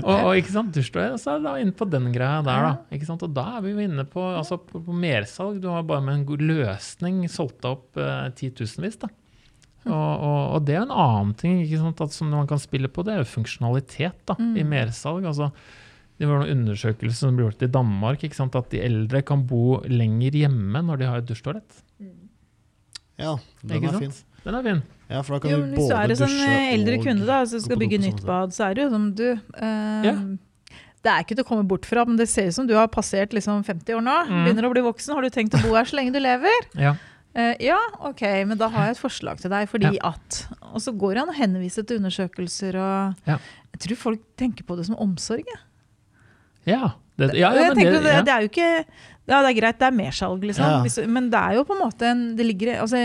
Og, 0.04 0.12
og 0.14 0.32
ikke 0.38 0.52
sant, 0.54 0.68
dusjtoalett, 0.76 1.18
så 1.18 1.32
er 1.32 1.40
det 1.40 1.46
da 1.48 1.54
inne 1.62 1.74
på 1.74 1.88
den 1.90 2.04
greia 2.14 2.38
der, 2.46 2.66
da. 2.68 2.72
Ikke 2.94 3.08
sant? 3.08 3.24
Og 3.26 3.32
da 3.34 3.44
er 3.56 3.64
vi 3.64 3.72
jo 3.74 3.82
inne 3.82 4.04
på, 4.06 4.22
altså, 4.38 4.58
på, 4.62 4.78
på 4.86 4.94
mersalg. 4.94 5.58
Du 5.64 5.66
har 5.72 5.82
bare 5.88 6.04
med 6.06 6.20
en 6.20 6.26
god 6.28 6.44
løsning 6.46 7.24
solgt 7.32 7.58
deg 7.64 7.72
opp 7.74 7.98
eh, 7.98 8.28
titusenvis. 8.38 9.00
da. 9.02 9.10
Og, 9.86 9.92
og, 9.94 10.38
og 10.56 10.64
det 10.66 10.74
er 10.78 10.84
en 10.84 10.94
annen 10.94 11.34
ting 11.38 11.60
ikke 11.64 11.78
sant, 11.82 12.00
at 12.02 12.14
som 12.14 12.30
man 12.34 12.46
kan 12.50 12.58
spille 12.62 12.88
på, 12.90 13.02
det 13.06 13.14
er 13.16 13.20
jo 13.24 13.28
funksjonalitet 13.36 14.22
da, 14.26 14.34
i 14.38 14.62
Mm. 14.64 14.70
mersalg. 14.72 15.26
altså 15.30 15.50
det 16.18 16.24
var 16.30 16.40
noen 16.40 16.62
undersøkelser 16.64 17.18
som 17.26 17.36
ble 17.36 17.44
gjort 17.44 17.62
i 17.66 17.68
Danmark, 17.68 18.22
ikke 18.24 18.38
sant, 18.38 18.54
at 18.56 18.70
de 18.72 18.78
eldre 18.80 19.20
kan 19.26 19.42
bo 19.46 19.82
lenger 19.84 20.32
hjemme 20.40 20.80
når 20.86 21.02
de 21.02 21.10
har 21.10 21.20
et 21.20 21.26
dusjtoalett. 21.28 21.82
Ja, 23.20 23.34
den 23.62 23.76
Ikke 23.76 23.90
er 23.90 23.98
sant? 23.98 24.04
fin. 24.04 24.40
Den 24.46 24.56
er 24.58 24.64
fin. 24.64 24.80
Ja, 25.09 25.21
for 25.23 25.37
da 25.37 25.40
kan 25.45 25.53
Jo, 25.53 25.61
du 25.61 25.69
men 25.69 25.77
hvis 25.77 25.90
du 25.90 25.95
er 25.95 26.11
en 26.11 26.19
sånn 26.19 26.37
eh, 26.42 26.73
eldre 26.75 26.99
kunde 27.05 27.27
da, 27.29 27.38
som 27.47 27.62
skal 27.62 27.79
bygge 27.79 28.01
nytt 28.03 28.25
bad, 28.27 28.55
så 28.57 28.69
er 28.69 28.75
det 28.75 28.87
jo 28.87 28.90
som 28.97 29.09
du 29.14 29.29
eh, 29.31 30.07
Ja. 30.09 30.16
Det 31.07 31.12
er 31.12 31.23
ikke 31.23 31.37
til 31.38 31.45
å 31.45 31.47
komme 31.47 31.62
bort 31.71 31.85
fra, 31.87 32.03
men 32.09 32.16
det 32.19 32.25
ser 32.27 32.49
ut 32.51 32.57
som 32.57 32.66
du 32.66 32.73
har 32.75 32.88
passert 32.90 33.31
liksom 33.37 33.61
50 33.62 33.95
år 33.95 34.01
nå. 34.03 34.14
Mm. 34.27 34.40
Begynner 34.42 34.66
å 34.66 34.71
bli 34.73 34.83
voksen. 34.83 35.12
Har 35.14 35.23
du 35.23 35.31
tenkt 35.31 35.55
å 35.55 35.61
bo 35.62 35.77
her 35.77 35.87
så 35.87 36.01
lenge 36.01 36.16
du 36.16 36.19
lever? 36.23 36.66
Ja. 36.87 36.97
Eh, 37.37 37.53
ja, 37.69 37.77
ok, 38.09 38.23
men 38.49 38.57
da 38.57 38.66
har 38.73 38.88
jeg 38.88 38.97
et 38.97 39.01
forslag 39.03 39.38
til 39.42 39.53
deg, 39.53 39.69
fordi 39.69 39.99
at 40.01 40.38
Og 40.73 40.81
så 40.81 40.95
går 40.97 41.14
det 41.14 41.21
an 41.21 41.33
å 41.35 41.37
henvise 41.37 41.85
til 41.85 42.01
undersøkelser 42.01 42.79
og 42.81 43.29
Ja. 43.29 43.37
Jeg 43.77 43.83
tror 43.85 43.99
folk 44.01 44.23
tenker 44.40 44.64
på 44.64 44.75
det 44.79 44.87
som 44.88 44.97
omsorg. 44.97 45.45
jeg. 45.45 45.61
Ja, 46.66 46.95
det, 47.21 47.35
ja, 47.37 47.53
ja, 47.55 47.69
men 47.71 47.77
det, 47.77 48.01
det, 48.03 48.14
ja. 48.14 48.23
det 48.25 48.33
er 48.33 48.40
jo 48.47 48.49
ikke 48.51 48.71
Ja, 49.29 49.42
det 49.45 49.51
er 49.51 49.57
greit, 49.61 49.79
det 49.79 49.87
er 49.87 49.95
mersalg, 50.01 50.42
liksom. 50.49 50.88
Ja. 50.88 51.07
Men 51.12 51.29
det 51.31 51.38
er 51.38 51.59
jo 51.59 51.64
på 51.69 51.77
en 51.77 51.83
måte 51.85 52.09
en 52.09 52.25
Det 52.38 52.47
ligger, 52.47 52.81
altså, 52.81 53.05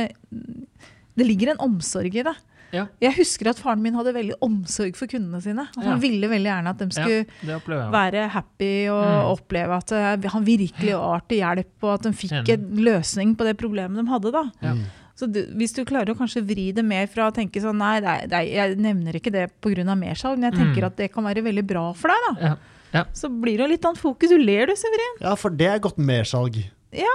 det 1.17 1.26
ligger 1.28 1.52
en 1.52 1.58
omsorg 1.69 2.15
i 2.15 2.24
det. 2.24 2.36
Ja. 2.71 2.86
Jeg 3.04 3.17
husker 3.17 3.50
at 3.52 3.60
faren 3.60 3.82
min 3.84 3.93
hadde 4.00 4.13
veldig 4.15 4.38
omsorg 4.41 4.95
for 4.95 5.06
kundene 5.12 5.41
sine. 5.43 5.65
At 5.76 5.84
Han 5.84 5.97
Ja. 5.97 6.00
ville 6.00 6.28
veldig 6.32 6.47
gjerne 6.47 6.69
at 6.69 6.78
de 6.78 6.88
skulle 6.89 7.26
ja, 7.43 7.58
være 7.91 8.30
happy 8.30 8.88
og 8.88 9.04
Mm. 9.04 9.32
oppleve 9.36 9.76
at 9.78 9.91
eh, 9.91 10.30
han 10.32 10.45
virkelig 10.45 10.93
var 10.95 11.19
til 11.28 11.38
hjelp, 11.39 11.84
og 11.84 11.93
at 11.95 12.02
de 12.04 12.10
fikk 12.13 12.50
en 12.50 12.78
løsning 12.78 13.36
på 13.36 13.43
det 13.43 13.58
problemet 13.58 14.00
de 14.06 14.10
hadde. 14.10 14.32
da. 14.32 14.43
Ja. 14.62 14.74
Mm. 14.74 14.86
Så 15.19 15.28
du, 15.32 15.43
hvis 15.54 15.74
du 15.76 15.84
klarer 15.84 16.15
å 16.15 16.17
kanskje 16.17 16.41
vri 16.47 16.71
det 16.74 16.84
mer 16.86 17.06
fra 17.08 17.30
å 17.30 17.34
tenke 17.36 17.60
sånn 17.62 17.76
Nei, 17.78 18.00
nei, 18.00 18.26
nei 18.26 18.45
jeg 18.54 18.78
nevner 18.78 19.13
ikke 19.19 19.32
det 19.32 19.52
pga. 19.62 19.84
mersalg, 19.93 20.39
men 20.39 20.52
jeg 20.52 20.60
tenker 20.62 20.82
Mm. 20.82 20.86
at 20.86 20.95
det 20.95 21.12
kan 21.13 21.24
være 21.26 21.43
veldig 21.43 21.67
bra 21.67 21.91
for 21.93 22.08
deg. 22.08 22.39
da. 22.39 22.58
Ja. 22.93 23.04
Så 23.13 23.28
blir 23.30 23.58
det 23.58 23.69
litt 23.69 23.82
annet 23.86 23.97
fokus. 24.00 24.30
Du 24.30 24.38
ler 24.38 24.65
du, 24.67 24.74
Severin. 24.76 25.19
Ja, 25.21 25.36
for 25.36 25.50
det 25.50 25.67
er 25.67 25.78
godt 25.80 25.97
mersalg. 25.97 26.56
Ja. 26.93 27.06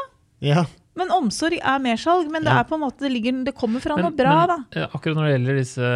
Ja. 0.41 0.65
Men 0.97 1.11
omsorg 1.13 1.59
er 1.61 1.79
mersalg. 1.85 2.31
Men 2.33 2.43
det 2.47 2.53
Ja. 2.53 2.61
er 2.61 2.65
på 2.65 2.75
en 2.79 2.81
måte, 2.87 3.05
det, 3.05 3.13
ligger, 3.13 3.45
det 3.45 3.55
kommer 3.55 3.81
fra 3.85 3.97
Men- 3.97 4.05
noe 4.09 4.17
bra, 4.17 4.47
men, 4.47 4.65
da. 4.73 4.81
eh, 4.83 4.89
Akkurat 4.95 5.17
når 5.17 5.27
det 5.29 5.35
gjelder 5.37 5.59
disse, 5.61 5.93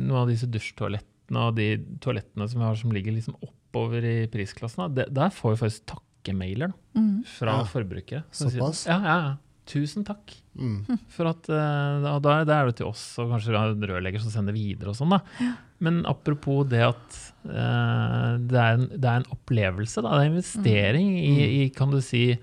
noen 0.00 0.20
av 0.22 0.28
disse 0.30 0.46
dusjtoalettene 0.50 1.44
og 1.48 1.54
de 1.56 1.68
toalettene 2.02 2.48
som 2.48 2.60
vi 2.60 2.66
har 2.66 2.76
som 2.80 2.90
ligger 2.94 3.12
liksom 3.16 3.36
oppover 3.42 4.02
i 4.06 4.16
prisklassen, 4.30 4.94
det, 4.94 5.08
der 5.14 5.30
får 5.30 5.54
vi 5.56 5.60
faktisk 5.66 5.86
takkemailer 5.94 6.68
da, 6.72 7.00
Mm. 7.00 7.24
fra 7.26 7.58
Ja. 7.58 7.64
forbrukere. 7.64 8.24
Såpass? 8.32 8.86
Ja, 8.86 8.98
ja, 9.02 9.16
ja. 9.28 9.36
Tusen 9.66 10.04
takk. 10.04 10.32
Mm. 10.58 10.98
For 11.08 11.26
at, 11.28 11.48
eh, 11.48 12.10
og 12.10 12.22
da, 12.22 12.42
da 12.44 12.62
er 12.62 12.66
det 12.66 12.76
til 12.76 12.86
oss, 12.88 13.16
og 13.20 13.30
kanskje 13.30 13.54
rørlegger 13.54 14.20
som 14.20 14.30
sender 14.32 14.52
videre 14.52 14.88
og 14.88 14.96
sånn. 14.96 15.10
da. 15.10 15.20
Men 15.78 16.04
apropos 16.06 16.68
det 16.68 16.80
at 16.82 17.32
uh, 17.46 18.36
det, 18.36 18.58
er 18.58 18.74
en, 18.74 18.88
det 18.88 19.04
er 19.04 19.20
en 19.20 19.30
opplevelse, 19.30 20.02
da. 20.02 20.10
Det 20.10 20.18
er 20.18 20.26
en 20.26 20.32
investering 20.34 21.08
i, 21.18 21.64
i, 21.64 21.68
kan 21.70 21.90
du 21.90 22.00
si, 22.00 22.36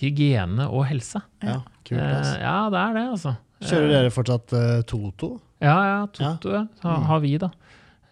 hygiene 0.00 0.66
og 0.68 0.86
helse. 0.90 1.22
ja. 1.42 1.60
Kult, 1.86 2.00
Eh, 2.02 2.16
altså. 2.18 2.38
ja, 2.42 2.56
det 2.74 2.78
er 2.82 2.94
det, 2.96 3.04
altså. 3.14 3.36
Kjører 3.62 3.88
dere 3.92 4.10
fortsatt 4.10 4.52
eh, 4.58 4.80
Toto? 4.90 5.28
Ja, 5.62 5.76
ja, 5.86 6.00
Toto 6.12 6.50
ja. 6.52 6.64
Ha, 6.82 6.96
har 7.12 7.20
vi, 7.22 7.36
da. 7.38 7.50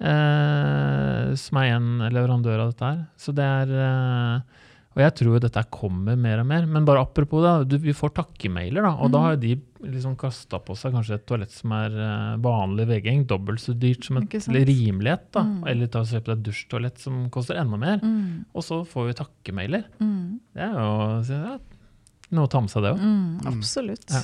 Uh, 0.04 1.32
som 1.38 1.58
er 1.60 1.72
en 1.76 1.88
leverandør 2.12 2.62
av 2.64 2.72
dette 2.72 2.86
her. 2.90 3.00
Så 3.20 3.34
det 3.36 3.44
er 3.46 3.70
uh, 3.74 4.40
Og 4.94 5.02
jeg 5.02 5.14
tror 5.18 5.40
dette 5.42 5.62
kommer 5.74 6.14
mer 6.18 6.38
og 6.42 6.46
mer. 6.50 6.66
Men 6.70 6.86
bare 6.86 7.02
apropos 7.02 7.42
det, 7.42 7.52
du, 7.72 7.76
vi 7.82 7.94
får 7.96 8.12
takkemailer, 8.20 8.84
da. 8.86 8.92
Og 9.02 9.10
da 9.10 9.18
Mm. 9.18 9.24
har 9.26 9.36
de 9.42 9.52
liksom 9.90 10.14
kasta 10.16 10.60
på 10.62 10.76
seg 10.78 10.94
kanskje 10.94 11.16
et 11.18 11.26
toalett 11.26 11.50
som 11.52 11.72
er 11.76 11.90
eh, 11.92 12.36
vanlig 12.40 12.86
vegging, 12.88 13.26
dobbelt 13.28 13.60
så 13.60 13.74
dyrt 13.76 14.06
som 14.06 14.16
et 14.22 14.30
rimelighet. 14.48 15.26
da. 15.34 15.42
Mm. 15.42 15.66
Eller 15.68 15.90
ta 15.92 16.00
og 16.06 16.14
et 16.30 16.42
dusjtoalett 16.46 16.98
som 17.02 17.26
koster 17.28 17.58
enda 17.60 17.76
mer. 17.76 17.98
Mm. 18.00 18.44
Og 18.54 18.62
så 18.64 18.84
får 18.86 19.10
vi 19.10 19.16
takkemailer. 19.18 19.82
Mm. 20.00 20.38
Det 20.54 20.62
er 20.62 20.72
jo 20.78 20.94
så 21.26 21.40
ja, 21.42 21.58
noe 22.34 22.48
å 22.48 22.50
ta 22.52 22.60
med 22.64 22.70
seg, 22.72 22.82
det 22.84 22.92
òg. 22.96 23.00
Mm, 23.00 23.24
Mm. 23.40 23.48
absolutt. 23.54 24.10
Ja. 24.10 24.22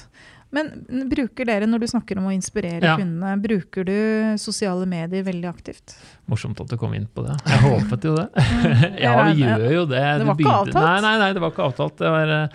Men 0.52 0.66
bruker 1.08 1.46
dere, 1.46 1.66
når 1.70 1.78
du 1.78 1.86
snakker 1.86 2.18
om 2.18 2.24
å 2.26 2.32
inspirere 2.34 2.82
Ja. 2.82 2.96
kundene, 2.98 3.36
bruker 3.40 3.84
du 3.86 4.36
sosiale 4.36 4.84
medier 4.84 5.22
veldig 5.22 5.46
aktivt? 5.46 5.94
Morsomt 6.26 6.58
at 6.60 6.66
du 6.66 6.76
kom 6.76 6.92
inn 6.94 7.06
på 7.06 7.22
det. 7.22 7.36
Jeg 7.46 7.60
håpet 7.62 8.02
jo 8.08 8.16
det. 8.16 8.28
ja, 9.04 9.12
vi 9.30 9.44
gjør 9.44 9.70
jo 9.76 9.84
det. 9.86 10.02
Det 10.18 10.26
var 10.26 10.34
ikke 10.34 10.56
avtalt? 10.56 10.74
Nei, 10.74 11.00
nei, 11.06 11.18
nei, 11.22 11.32
det 11.38 11.40
var 11.44 11.52
ikke 11.54 11.68
avtalt. 11.70 11.96
Det 12.02 12.10
var, 12.10 12.32
eh, 12.34 12.48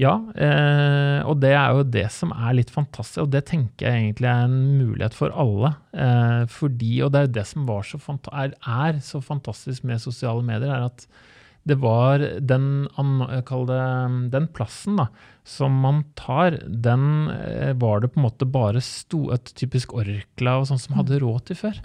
ja, 0.00 0.14
eh, 0.34 1.18
og 1.28 1.40
det 1.44 1.52
er 1.52 1.76
jo 1.76 1.82
det 1.84 2.06
som 2.10 2.32
er 2.32 2.54
litt 2.56 2.70
fantastisk, 2.72 3.20
og 3.26 3.30
det 3.36 3.44
tenker 3.52 3.84
jeg 3.84 4.00
egentlig 4.00 4.30
er 4.32 4.46
en 4.48 4.56
mulighet 4.80 5.12
for 5.12 5.28
alle. 5.36 5.74
Eh, 5.92 6.46
fordi, 6.48 7.02
og 7.04 7.12
det 7.12 7.20
er 7.26 7.32
det 7.36 7.46
som 7.52 7.66
var 7.68 7.82
så 7.84 8.00
fanta 8.00 8.32
er, 8.32 8.54
er 8.64 8.96
så 9.04 9.20
fantastisk 9.22 9.84
med 9.84 10.00
sosiale 10.00 10.40
medier, 10.42 10.72
er 10.72 10.88
at 10.88 11.04
det 11.68 11.76
var 11.78 12.18
den, 12.40 12.88
det, 12.90 13.82
den 14.32 14.48
plassen 14.54 14.98
da, 14.98 15.06
som 15.46 15.76
man 15.84 16.02
tar, 16.18 16.58
den 16.66 17.30
eh, 17.30 17.72
var 17.78 18.02
det 18.02 18.12
på 18.12 18.20
en 18.20 18.26
måte 18.26 18.48
bare 18.50 18.82
sto, 18.82 19.28
et 19.34 19.54
typisk 19.58 19.94
Orkla 19.94 20.58
og 20.58 20.68
sånn 20.70 20.82
som 20.82 20.98
hadde 20.98 21.20
råd 21.22 21.50
til 21.50 21.60
før. 21.62 21.78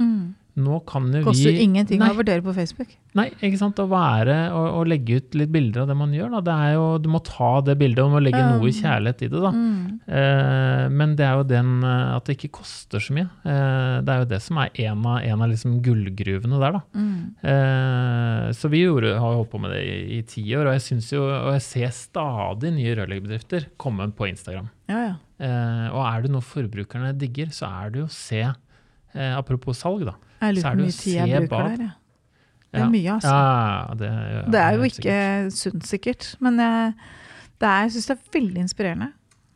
Nå 0.58 0.80
kan 0.90 1.06
jo 1.14 1.22
Koster 1.28 1.54
vi 1.54 1.66
ingenting 1.68 2.02
Nei. 2.02 2.10
å 2.10 2.18
vurdere 2.18 2.42
på 2.42 2.54
Facebook. 2.56 2.94
Nei, 3.18 3.28
ikke 3.36 3.60
sant. 3.60 3.78
Å 3.78 3.86
være 3.90 4.36
og, 4.56 4.66
og 4.80 4.90
legge 4.90 5.20
ut 5.20 5.38
litt 5.38 5.52
bilder 5.54 5.84
av 5.84 5.92
det 5.92 5.98
man 6.00 6.16
gjør. 6.16 6.32
Da. 6.38 6.42
Det 6.48 6.56
er 6.66 6.72
jo, 6.76 6.88
du 7.02 7.10
må 7.14 7.22
ta 7.26 7.52
det 7.66 7.78
bildet 7.78 8.02
og 8.04 8.10
du 8.10 8.16
må 8.16 8.22
legge 8.26 8.42
um, 8.42 8.58
noe 8.58 8.74
kjærlighet 8.74 9.24
i 9.26 9.30
det. 9.34 9.42
Da. 9.44 9.52
Mm. 9.54 10.00
Eh, 10.20 10.84
men 10.98 11.14
det 11.20 11.28
er 11.28 11.38
jo 11.38 11.46
den 11.50 11.72
eh, 11.86 12.16
at 12.16 12.26
det 12.26 12.38
ikke 12.40 12.52
koster 12.60 13.04
så 13.04 13.16
mye. 13.18 13.28
Eh, 13.46 13.94
det 14.06 14.16
er 14.16 14.24
jo 14.24 14.30
det 14.34 14.42
som 14.48 14.62
er 14.64 14.82
en 14.88 15.06
av, 15.06 15.20
en 15.22 15.46
av 15.46 15.52
liksom 15.54 15.78
gullgruvene 15.86 16.62
der. 16.64 16.80
Da. 16.80 16.84
Mm. 16.98 17.22
Eh, 17.54 18.44
så 18.58 18.74
vi 18.74 18.84
gjorde, 18.84 19.14
har 19.22 19.38
holdt 19.40 19.54
på 19.54 19.62
med 19.62 19.76
det 19.76 19.84
i, 19.86 19.98
i 20.18 20.22
ti 20.28 20.46
år, 20.58 20.72
og 20.72 20.78
jeg, 20.78 21.02
jo, 21.14 21.26
og 21.28 21.54
jeg 21.56 21.66
ser 21.70 21.96
stadig 21.96 22.74
nye 22.78 22.98
rørleggerbedrifter 22.98 23.72
komme 23.82 24.10
på 24.18 24.30
Instagram. 24.34 24.72
Ja, 24.90 25.04
ja. 25.12 25.18
Eh, 25.38 25.88
og 25.94 26.02
er 26.02 26.24
det 26.24 26.32
noe 26.34 26.46
forbrukerne 26.46 27.14
digger, 27.18 27.52
så 27.54 27.70
er 27.70 27.92
det 27.94 28.02
jo 28.02 28.08
å 28.08 28.14
se 28.14 28.42
eh, 28.48 29.34
Apropos 29.38 29.78
salg, 29.84 30.08
da. 30.08 30.16
Jeg 30.42 30.56
lurer 30.56 30.66
er 30.66 30.70
på 30.70 30.76
hvor 30.76 30.78
det 30.78 30.88
mye 30.88 30.98
tid 31.02 31.14
jeg 31.14 31.28
bruker 31.28 31.48
bak. 31.50 31.78
der. 31.78 31.84
Ja. 31.84 31.92
Det 32.68 32.82
er 32.82 32.84
Ja. 32.84 32.90
mye, 32.90 33.12
altså. 33.16 33.36
Ja, 33.38 33.94
det, 33.98 34.10
ja, 34.12 34.42
Det 34.52 34.60
er 34.62 34.72
jo 34.76 34.84
ikke 34.84 35.52
sunt, 35.56 35.84
sikkert. 35.88 36.36
Men 36.44 36.58
jeg, 36.60 36.94
det 37.60 37.68
er, 37.68 37.82
jeg 37.88 37.92
syns 37.96 38.08
det 38.08 38.18
er 38.18 38.40
veldig 38.40 38.58
inspirerende. 38.66 39.08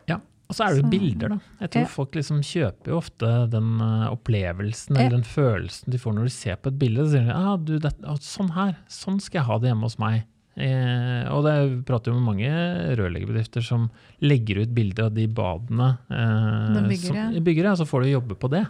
Ja, 0.07 0.15
Og 0.49 0.55
så 0.55 0.63
er 0.65 0.73
det 0.75 0.83
jo 0.83 0.89
bilder, 0.89 1.29
da. 1.29 1.37
Jeg 1.61 1.69
tror 1.71 1.81
Ja. 1.81 1.87
folk 1.87 2.11
liksom 2.15 2.39
kjøper 2.41 2.87
jo 2.87 2.97
ofte 2.97 3.49
den 3.51 3.69
eh, 3.81 4.07
opplevelsen 4.11 4.95
Ja. 4.95 5.01
eller 5.05 5.17
den 5.17 5.23
følelsen 5.23 5.91
de 5.91 5.97
får 5.99 6.13
når 6.15 6.23
de 6.23 6.29
ser 6.29 6.55
på 6.55 6.67
et 6.71 6.79
bilde. 6.79 7.05
Så 7.05 7.11
sier 7.11 7.25
de 7.25 7.31
ah, 7.35 7.57
du, 7.57 7.77
det, 7.79 7.93
ah, 8.03 8.15
sånn 8.15 8.51
her, 8.55 8.75
sånn 8.89 9.19
skal 9.21 9.39
jeg 9.41 9.47
ha 9.47 9.57
det 9.59 9.69
hjemme 9.71 9.83
hos 9.83 9.99
meg. 9.99 10.23
Eh, 10.57 11.27
og 11.31 11.45
det, 11.45 11.53
vi 11.69 11.81
prater 11.87 12.11
jo 12.11 12.19
med 12.19 12.27
mange 12.35 12.49
rørleggerbedrifter 12.99 13.63
som 13.63 13.89
legger 14.21 14.61
ut 14.65 14.73
bilder 14.75 15.05
av 15.05 15.13
de 15.15 15.27
badene. 15.27 15.97
Eh, 16.11 16.73
De 16.75 16.81
bygger, 16.89 17.07
som, 17.31 17.43
bygger, 17.43 17.63
ja, 17.69 17.75
så 17.75 17.85
får 17.87 18.03
du 18.03 18.09
jobbe 18.11 18.35
på 18.35 18.49
det. 18.51 18.65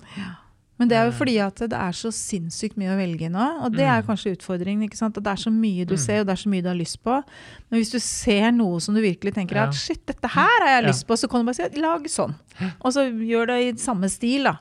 Men 0.82 0.89
det 0.89 0.98
er 0.98 1.04
jo 1.06 1.12
Eh. 1.13 1.17
fordi 1.20 1.36
at 1.46 1.56
det 1.70 1.78
er 1.78 1.94
så 1.94 2.10
sinnssykt 2.10 2.74
mye 2.82 2.89
å 2.89 2.98
velge 2.98 3.30
nå. 3.30 3.48
Og 3.67 3.72
det 3.78 3.86
er 3.86 4.02
Mm. 4.02 4.08
kanskje 4.08 4.32
utfordringen. 4.36 4.84
ikke 4.89 4.98
sant? 4.98 5.15
At 5.17 5.24
det 5.24 5.30
er 5.32 5.41
så 5.44 5.52
mye 5.54 5.86
du 5.86 5.94
Mm. 5.94 6.00
ser, 6.00 6.20
og 6.22 6.26
det 6.26 6.34
er 6.34 6.41
så 6.41 6.50
mye 6.50 6.63
du 6.63 6.70
har 6.70 6.76
lyst 6.80 6.98
på. 7.04 7.24
Men 7.70 7.80
hvis 7.80 7.92
du 7.92 8.00
ser 8.00 8.52
noe 8.52 8.79
som 8.82 8.96
du 8.96 9.02
virkelig 9.02 9.34
tenker 9.36 9.58
at 9.62 9.73
shit, 9.75 10.04
dette 10.08 10.27
her 10.27 10.60
har 10.65 10.82
jeg 10.82 10.90
lyst 10.90 11.06
på, 11.06 11.13
så 11.13 11.29
kan 11.29 11.46
du 11.46 11.52
bare 11.54 11.69
si 11.69 11.79
lag 11.79 12.04
sånn. 12.06 12.34
Og 12.84 12.92
så 12.94 13.06
gjør 13.13 13.46
det 13.48 13.58
i 13.62 13.77
samme 13.79 14.10
stil, 14.10 14.44
da. 14.46 14.58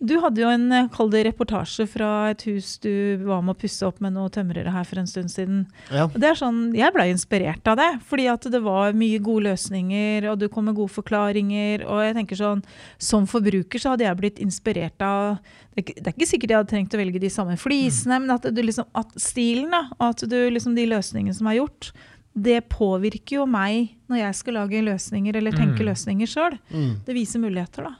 Du 0.00 0.14
hadde 0.22 0.40
jo 0.40 0.48
en 0.48 0.62
eh, 0.72 0.86
kall 0.88 1.10
det 1.12 1.26
reportasje 1.26 1.84
fra 1.92 2.30
et 2.30 2.40
hus 2.48 2.78
du 2.80 2.88
var 3.20 3.42
med 3.44 3.52
å 3.52 3.58
pusse 3.60 3.84
opp 3.84 3.98
med 4.00 4.14
noen 4.14 4.30
tømrere 4.32 4.72
her 4.72 4.86
for 4.88 4.96
en 5.02 5.06
stund 5.10 5.28
siden. 5.28 5.66
Ja. 5.92 6.06
Og 6.06 6.16
det 6.16 6.30
er 6.30 6.38
sånn, 6.40 6.72
Jeg 6.74 6.94
blei 6.94 7.10
inspirert 7.12 7.68
av 7.68 7.76
det, 7.76 7.88
fordi 8.08 8.24
at 8.32 8.48
det 8.48 8.62
var 8.64 8.96
mye 8.96 9.18
gode 9.20 9.44
løsninger, 9.50 10.24
og 10.32 10.38
du 10.40 10.46
kom 10.48 10.64
med 10.70 10.74
gode 10.78 10.88
forklaringer. 10.94 11.84
og 11.84 12.00
jeg 12.06 12.14
tenker 12.16 12.36
sånn, 12.40 12.64
Som 12.98 13.26
forbruker 13.28 13.78
så 13.78 13.90
hadde 13.92 14.08
jeg 14.08 14.16
blitt 14.16 14.40
inspirert 14.40 15.00
av 15.04 15.36
Det 15.74 15.76
er 15.76 15.82
ikke, 15.84 15.94
det 16.00 16.06
er 16.08 16.16
ikke 16.16 16.30
sikkert 16.32 16.50
jeg 16.50 16.56
hadde 16.62 16.72
trengt 16.72 16.94
å 16.96 17.02
velge 17.04 17.20
de 17.20 17.28
samme 17.28 17.56
flisene, 17.60 18.20
men 18.24 18.30
at, 18.30 18.42
du 18.42 18.62
liksom, 18.62 18.88
at 18.94 19.12
stilen, 19.20 19.70
da, 19.70 19.84
at 20.00 20.24
du 20.24 20.38
liksom 20.50 20.74
de 20.74 20.86
løsningene 20.88 21.34
som 21.36 21.46
er 21.46 21.60
gjort, 21.60 21.92
det 22.34 22.62
påvirker 22.72 23.36
jo 23.36 23.44
meg 23.46 23.90
når 24.08 24.16
jeg 24.24 24.34
skal 24.40 24.54
lage 24.54 24.80
løsninger 24.82 25.36
eller 25.36 25.52
tenke 25.52 25.82
Mm. 25.84 25.88
løsninger 25.92 26.26
sjøl. 26.30 26.58
Mm. 26.72 27.04
Det 27.04 27.14
viser 27.14 27.38
muligheter, 27.42 27.84
da. 27.84 27.94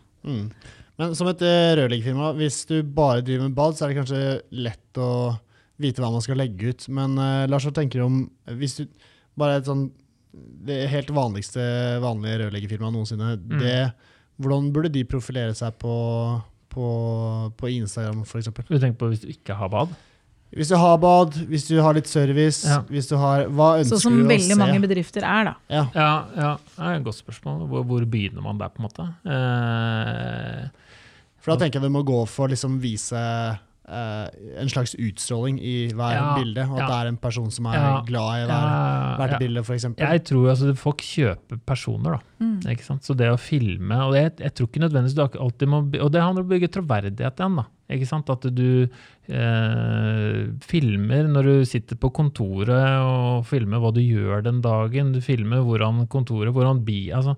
Men 1.00 1.14
som 1.16 1.30
et 1.30 1.40
eh, 1.46 1.70
rørleggerfirma, 1.80 2.34
hvis 2.36 2.58
du 2.68 2.76
bare 2.84 3.22
driver 3.24 3.46
med 3.48 3.56
bad, 3.56 3.76
så 3.78 3.86
er 3.86 3.92
det 3.94 4.00
kanskje 4.02 4.24
lett 4.66 5.00
å 5.00 5.08
vite 5.80 6.02
hva 6.04 6.10
man 6.12 6.20
skal 6.24 6.36
legge 6.36 6.74
ut. 6.74 6.84
Men 6.92 7.14
uh, 7.16 7.46
Lars, 7.48 7.64
hva 7.64 7.72
tenker 7.78 8.02
du 8.02 8.04
om 8.04 8.18
hvis 8.60 8.76
du 8.82 8.84
bare 9.40 9.60
et 9.62 9.68
sånn 9.70 9.86
Det 10.30 10.76
helt 10.92 11.08
vanligste 11.10 11.62
vanlige 12.04 12.42
rørleggerfirmaet 12.44 12.94
noensinne, 12.94 13.32
Mm. 13.40 13.56
det, 13.64 13.78
hvordan 14.38 14.68
burde 14.76 14.92
de 14.94 15.02
profilere 15.08 15.56
seg 15.58 15.72
på, 15.80 15.94
på, 16.70 16.84
på 17.58 17.70
Instagram, 17.80 18.20
f.eks.? 18.22 18.52
Du 18.68 18.76
tenker 18.78 18.98
på 19.00 19.08
hvis 19.10 19.24
du 19.24 19.32
ikke 19.32 19.56
har 19.58 19.72
bad? 19.72 19.96
Hvis 20.54 20.70
du 20.70 20.76
har 20.78 20.96
bad, 21.02 21.34
hvis 21.50 21.66
du 21.70 21.76
har 21.82 21.94
litt 21.98 22.06
service, 22.10 22.62
Ja. 22.68 22.80
hvis 22.90 23.08
du 23.10 23.16
har 23.18 23.46
Hva 23.48 23.72
ønsker 23.80 23.96
Sånn 23.96 24.04
som 24.06 24.28
veldig 24.30 24.56
mange 24.58 24.80
bedrifter 24.82 25.22
er, 25.26 25.50
da. 25.50 25.56
Ja. 25.70 25.82
Ja, 25.94 26.12
ja, 26.36 26.52
det 26.76 26.86
er 26.86 26.94
et 27.00 27.04
godt 27.06 27.18
spørsmål. 27.20 27.66
Hvor, 27.70 27.84
hvor 27.90 28.06
begynner 28.14 28.42
man 28.46 28.58
der, 28.58 28.70
på 28.74 28.82
en 28.82 28.86
måte? 28.88 29.06
Eh, 29.30 30.89
For 31.40 31.54
da 31.54 31.64
tenker 31.64 31.80
jeg 31.80 31.88
det 31.88 31.94
må 31.96 32.04
gå 32.06 32.22
for 32.28 32.52
liksom 32.52 32.78
vise 32.82 33.24
Uh, 33.90 34.28
en 34.60 34.68
slags 34.70 34.92
utstråling 34.94 35.56
i 35.66 35.88
hver 35.98 36.12
Ja, 36.14 36.26
bilde, 36.38 36.62
og 36.68 36.76
at 36.76 36.82
ja. 36.84 36.86
det 36.86 36.96
er 37.00 37.08
en 37.10 37.16
person 37.18 37.48
som 37.50 37.66
er 37.66 37.74
Ja, 37.74 37.88
glad 38.06 38.28
i 38.38 38.44
hver, 38.46 38.52
ja, 38.68 39.16
hvert 39.18 39.32
ja. 39.34 39.38
bilde, 39.40 39.62
f.eks. 39.66 39.86
Jeg 39.98 40.22
tror 40.28 40.50
altså 40.52 40.74
folk 40.78 41.02
kjøper 41.02 41.58
personer, 41.66 42.14
da. 42.14 42.44
Mm. 42.44 42.52
Ikke 42.70 42.86
sant? 42.86 43.02
Så 43.02 43.16
det 43.18 43.32
å 43.34 43.40
filme 43.40 43.98
og 44.04 44.14
jeg, 44.14 44.36
jeg 44.44 44.54
tror 44.54 44.68
ikke 44.70 44.84
nødvendigvis 44.84 45.16
du 45.18 45.24
alltid 45.26 45.72
må 45.72 45.80
Og 46.04 46.12
det 46.14 46.22
handler 46.22 46.44
om 46.44 46.46
å 46.46 46.52
bygge 46.52 46.70
troverdighet 46.76 47.42
igjen. 47.42 47.58
da. 47.58 47.66
Ikke 47.96 48.06
sant? 48.12 48.30
At 48.30 48.46
du 48.54 48.86
eh, 48.86 50.38
filmer 50.70 51.26
når 51.34 51.48
du 51.50 51.54
sitter 51.66 51.98
på 51.98 52.12
kontoret 52.14 53.02
og 53.02 53.42
filmer 53.50 53.82
hva 53.82 53.90
du 53.96 54.00
gjør 54.04 54.46
den 54.46 54.62
dagen. 54.62 55.10
Du 55.16 55.18
filmer 55.24 55.66
hvordan 55.66 56.04
kontoret 56.12 56.54
hvordan 56.54 56.84
bi, 56.86 57.08
altså, 57.16 57.34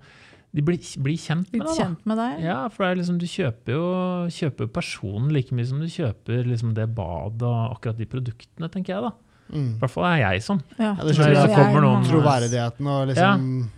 De 0.55 0.61
blir, 0.61 0.77
blir 1.01 1.17
kjent 1.17 1.49
med 1.53 1.63
deg. 1.65 1.77
kjent 1.79 2.03
med 2.05 2.19
deg. 2.21 2.41
Ja, 2.45 2.69
for 2.69 2.85
det 2.85 2.91
er 2.93 2.99
liksom, 3.03 3.19
du 3.19 3.25
kjøper 3.25 3.73
jo 3.73 3.85
kjøper 4.29 4.69
personen 4.69 5.31
like 5.33 5.51
mye 5.57 5.65
som 5.67 5.79
du 5.81 5.87
kjøper 5.89 6.45
liksom 6.45 6.75
det 6.77 6.91
badet 6.95 7.43
og 7.49 7.77
akkurat 7.79 7.97
de 7.97 8.05
produktene, 8.07 8.69
tenker 8.71 8.95
jeg. 8.97 9.03
da. 9.03 9.13
I 9.53 9.57
Mm. 9.57 9.79
hvert 9.81 9.91
fall 9.91 10.05
er 10.05 10.19
jeg 10.33 10.43
sånn. 10.43 10.61
Ja, 10.79 10.95
det 10.95 11.15
tror 11.15 11.25
skjønner 11.25 11.35
jeg 11.35 11.49
jeg. 11.49 11.57
kommer 11.57 11.77
er 11.77 11.81
noen- 11.81 12.03
mange. 12.03 12.13
Troverdigheten 12.13 12.87
og 12.87 13.09
liksom 13.09 13.71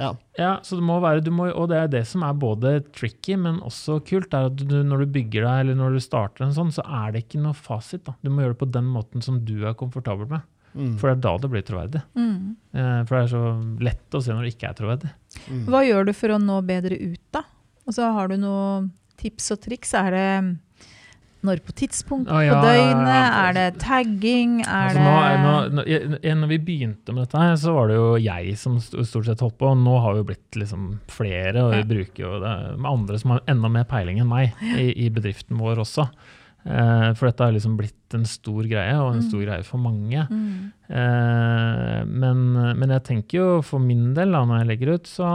Ja. 0.00 0.14
Ja, 0.38 0.56
så 0.64 0.76
det 0.76 0.82
må 0.82 0.98
være, 1.02 1.20
du 1.22 1.30
må, 1.30 1.54
og 1.54 1.68
det 1.68 1.76
er 1.76 1.88
det 1.88 2.06
som 2.06 2.22
er 2.22 2.32
både 2.32 2.80
tricky, 2.90 3.36
men 3.36 3.60
også 3.60 3.98
kult, 4.02 4.32
er 4.32 4.46
at 4.46 4.56
du, 4.56 4.82
når 4.82 5.00
du 5.04 5.06
bygger 5.12 5.42
deg, 5.44 5.60
eller 5.60 5.74
når 5.76 5.92
du 5.92 6.00
starter 6.00 6.46
en 6.46 6.54
sånn, 6.56 6.72
så 6.72 6.80
er 6.88 7.12
det 7.12 7.28
ikke 7.28 7.42
noe 7.42 7.52
fasit. 7.52 8.04
da. 8.04 8.14
Du 8.24 8.30
må 8.30 8.40
gjøre 8.40 8.56
det 8.56 8.62
på 8.64 8.70
den 8.72 8.84
måten 8.88 9.22
som 9.22 9.44
du 9.44 9.66
er 9.66 9.74
komfortabel 9.74 10.26
med. 10.30 10.40
Mm. 10.74 10.92
For 11.00 11.08
det 11.10 11.16
er 11.16 11.22
da 11.26 11.32
det 11.42 11.50
blir 11.50 11.62
troverdig. 11.66 12.02
Mm. 12.14 12.56
Eh, 12.74 13.00
for 13.08 13.16
det 13.16 13.22
er 13.24 13.32
så 13.34 13.44
lett 13.82 14.14
å 14.14 14.22
se 14.22 14.32
når 14.36 14.46
det 14.46 14.54
ikke 14.54 14.68
er 14.70 14.78
troverdig. 14.78 15.12
Mm. 15.50 15.64
Hva 15.66 15.84
gjør 15.86 16.06
du 16.10 16.12
for 16.14 16.36
å 16.36 16.40
nå 16.42 16.60
bedre 16.68 16.98
ut, 17.00 17.22
da? 17.34 17.42
Og 17.86 17.96
så 17.96 18.10
har 18.14 18.30
du 18.30 18.36
noen 18.38 18.90
tips 19.20 19.50
og 19.56 19.60
triks. 19.64 19.94
Er 19.98 20.14
det 20.14 20.28
når 21.40 21.62
på 21.64 21.72
tidspunkt 21.72 22.28
ja, 22.28 22.36
på 22.36 22.42
ja, 22.44 22.56
døgnet? 22.60 23.08
ja. 23.08 23.28
Er 23.48 23.54
det 23.56 23.66
tagging? 23.80 24.58
Er 24.60 24.90
Altså, 24.90 25.04
nå, 25.06 25.14
det 25.16 25.38
nå, 25.40 25.84
nå, 26.20 26.34
når 26.42 26.50
vi 26.52 26.58
begynte 26.66 27.14
med 27.16 27.24
dette, 27.24 27.40
her, 27.40 27.54
så 27.62 27.72
var 27.74 27.88
det 27.88 27.96
jo 27.96 28.10
jeg 28.20 28.56
som 28.60 28.76
stort 28.80 29.24
sett 29.26 29.40
holdt 29.40 29.56
på. 29.58 29.70
og 29.72 29.80
Nå 29.80 29.94
har 30.04 30.18
vi 30.18 30.26
blitt 30.34 30.58
liksom 30.60 30.90
flere, 31.08 31.64
og 31.64 31.72
vi 31.72 31.80
Ja. 31.80 31.88
bruker 31.94 32.26
jo 32.26 32.34
det 32.44 32.54
med 32.78 32.90
andre 32.92 33.18
som 33.18 33.30
har 33.34 33.42
enda 33.48 33.72
mer 33.72 33.88
peiling 33.88 34.20
enn 34.20 34.28
meg 34.28 34.52
i, 34.76 34.90
i 35.06 35.08
bedriften 35.08 35.56
vår 35.58 35.80
også. 35.80 36.06
Eh, 36.66 37.08
for 37.16 37.30
dette 37.30 37.40
har 37.46 37.56
liksom 37.56 37.78
blitt 37.80 37.96
en 38.14 38.24
stor 38.24 38.62
greie, 38.68 38.94
og 38.98 39.14
en 39.14 39.20
Mm. 39.20 39.28
stor 39.28 39.44
greie 39.44 39.64
for 39.64 39.78
mange. 39.78 40.26
mm. 40.30 40.72
Eh, 40.90 42.04
men, 42.04 42.40
men 42.78 42.88
jeg 42.96 43.04
tenker 43.06 43.38
jo 43.40 43.48
for 43.66 43.82
min 43.82 44.12
del, 44.16 44.32
da, 44.34 44.42
når 44.48 44.62
jeg 44.62 44.70
legger 44.72 44.92
ut, 44.98 45.06
så, 45.10 45.30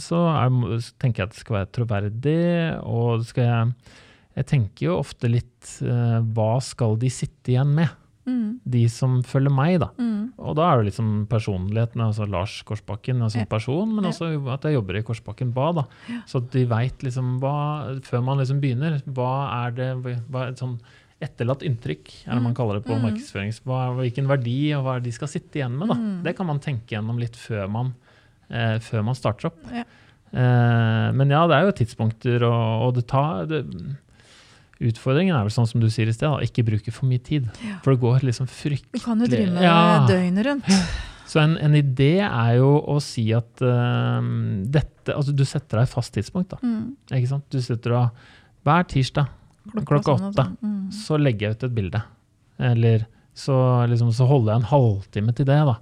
så, 0.00 0.22
er, 0.32 0.50
så 0.80 0.92
tenker 1.02 1.22
jeg 1.24 1.28
at 1.28 1.36
det 1.36 1.42
skal 1.44 1.58
være 1.60 1.72
troverdig, 1.78 2.42
og 2.84 3.18
det 3.24 3.32
skal 3.32 3.44
jeg 3.50 3.72
Jeg 4.38 4.46
tenker 4.46 4.84
jo 4.86 4.98
ofte 5.00 5.26
litt 5.26 5.70
eh, 5.82 6.20
Hva 6.22 6.60
skal 6.62 6.92
de 7.02 7.08
sitte 7.10 7.50
igjen 7.50 7.72
med? 7.74 7.88
Mm. 8.28 8.60
De 8.62 8.82
som 8.92 9.16
følger 9.26 9.50
meg, 9.50 9.78
da. 9.80 9.88
Mm. 9.98 10.28
Og 10.38 10.54
da 10.54 10.66
er 10.70 10.78
det 10.82 10.90
liksom 10.92 11.26
personligheten, 11.30 12.02
altså 12.04 12.26
Lars 12.28 12.58
Korsbakken 12.68 13.24
som 13.32 13.40
Ja. 13.40 13.46
person, 13.50 13.94
men 13.96 14.04
Ja. 14.04 14.10
også 14.12 14.28
at 14.52 14.62
jeg 14.68 14.74
jobber 14.76 14.96
i 14.98 15.02
Korsbakken 15.02 15.52
bad. 15.56 15.74
da. 15.80 15.84
Så 16.28 16.36
at 16.44 16.50
de 16.52 16.64
veit 16.66 16.98
liksom 17.02 17.40
hva 17.40 17.98
Før 18.04 18.22
man 18.22 18.38
liksom 18.38 18.60
begynner, 18.60 19.02
hva 19.08 19.66
er 19.66 19.70
det 19.72 19.90
hva 20.30 20.54
sånn 20.54 20.78
Etterlatt 21.20 21.64
inntrykk, 21.66 22.12
er 22.28 22.34
det 22.38 22.42
man 22.44 22.54
kaller 22.54 22.78
det 22.78 22.84
på 22.86 22.94
Mm. 22.94 23.02
markedsførings... 23.08 23.60
Hvilken 23.66 24.28
verdi 24.30 24.72
og 24.76 24.84
hva 24.86 24.98
de 25.02 25.10
skal 25.10 25.28
sitte 25.28 25.58
igjen 25.58 25.74
med. 25.76 25.88
da. 25.90 25.94
Mm. 25.98 26.22
Det 26.22 26.36
kan 26.38 26.46
man 26.46 26.60
tenke 26.62 26.94
gjennom 26.94 27.18
litt 27.18 27.34
før 27.36 27.68
man, 27.68 27.94
eh, 28.50 28.78
før 28.78 29.02
man 29.04 29.14
starter 29.18 29.50
opp. 29.50 29.58
Ja. 29.74 29.82
Eh, 30.30 31.08
men 31.18 31.30
ja, 31.34 31.46
det 31.50 31.56
er 31.56 31.64
jo 31.66 31.72
tidspunkter, 31.80 32.44
og, 32.46 32.86
og 32.86 32.94
det 33.00 33.06
tar 33.10 33.46
det, 33.50 33.64
Utfordringen 34.78 35.34
er 35.34 35.42
vel 35.42 35.50
sånn 35.50 35.66
som 35.66 35.80
du 35.82 35.88
sier 35.90 36.06
i 36.06 36.12
sted, 36.14 36.28
da, 36.30 36.38
ikke 36.46 36.62
bruke 36.68 36.92
for 36.94 37.08
mye 37.10 37.18
tid. 37.26 37.48
For 37.82 37.96
det 37.96 38.00
går 38.04 38.20
liksom 38.28 38.46
fryktelig 38.46 39.00
Du 39.00 39.02
kan 39.08 39.18
jo 39.18 39.26
drive 39.26 39.50
med 39.56 39.64
Ja. 39.66 40.06
døgnet 40.06 40.46
rundt. 40.46 40.68
Så 41.26 41.40
en, 41.42 41.56
en 41.58 41.74
idé 41.74 42.20
er 42.22 42.52
jo 42.60 42.68
å 42.86 43.00
si 43.02 43.24
at 43.36 43.58
uh, 43.60 44.22
dette 44.70 45.12
Altså, 45.16 45.34
du 45.34 45.42
setter 45.44 45.80
deg 45.80 45.88
et 45.88 45.92
fast 45.96 46.14
tidspunkt, 46.14 46.54
da. 46.54 46.60
Mm. 46.62 46.94
Ikke 47.10 47.28
sant? 47.32 47.44
Du 47.50 47.58
setter 47.60 47.90
deg 47.96 48.22
Hver 48.68 48.86
tirsdag 48.94 49.26
klokka 49.74 50.16
sånn 50.16 50.30
åtte, 50.30 50.44
sånn. 50.44 50.58
Mm. 50.62 50.82
så 50.94 51.20
legger 51.20 51.48
jeg 51.48 51.58
ut 51.58 51.68
et 51.68 51.78
bilde. 51.78 52.02
Eller 52.58 53.06
så, 53.38 53.54
liksom, 53.86 54.08
så 54.10 54.26
holder 54.26 54.50
jeg 54.50 54.60
en 54.60 54.70
halvtime 54.72 55.32
til 55.36 55.46
det, 55.46 55.58
da. 55.68 55.76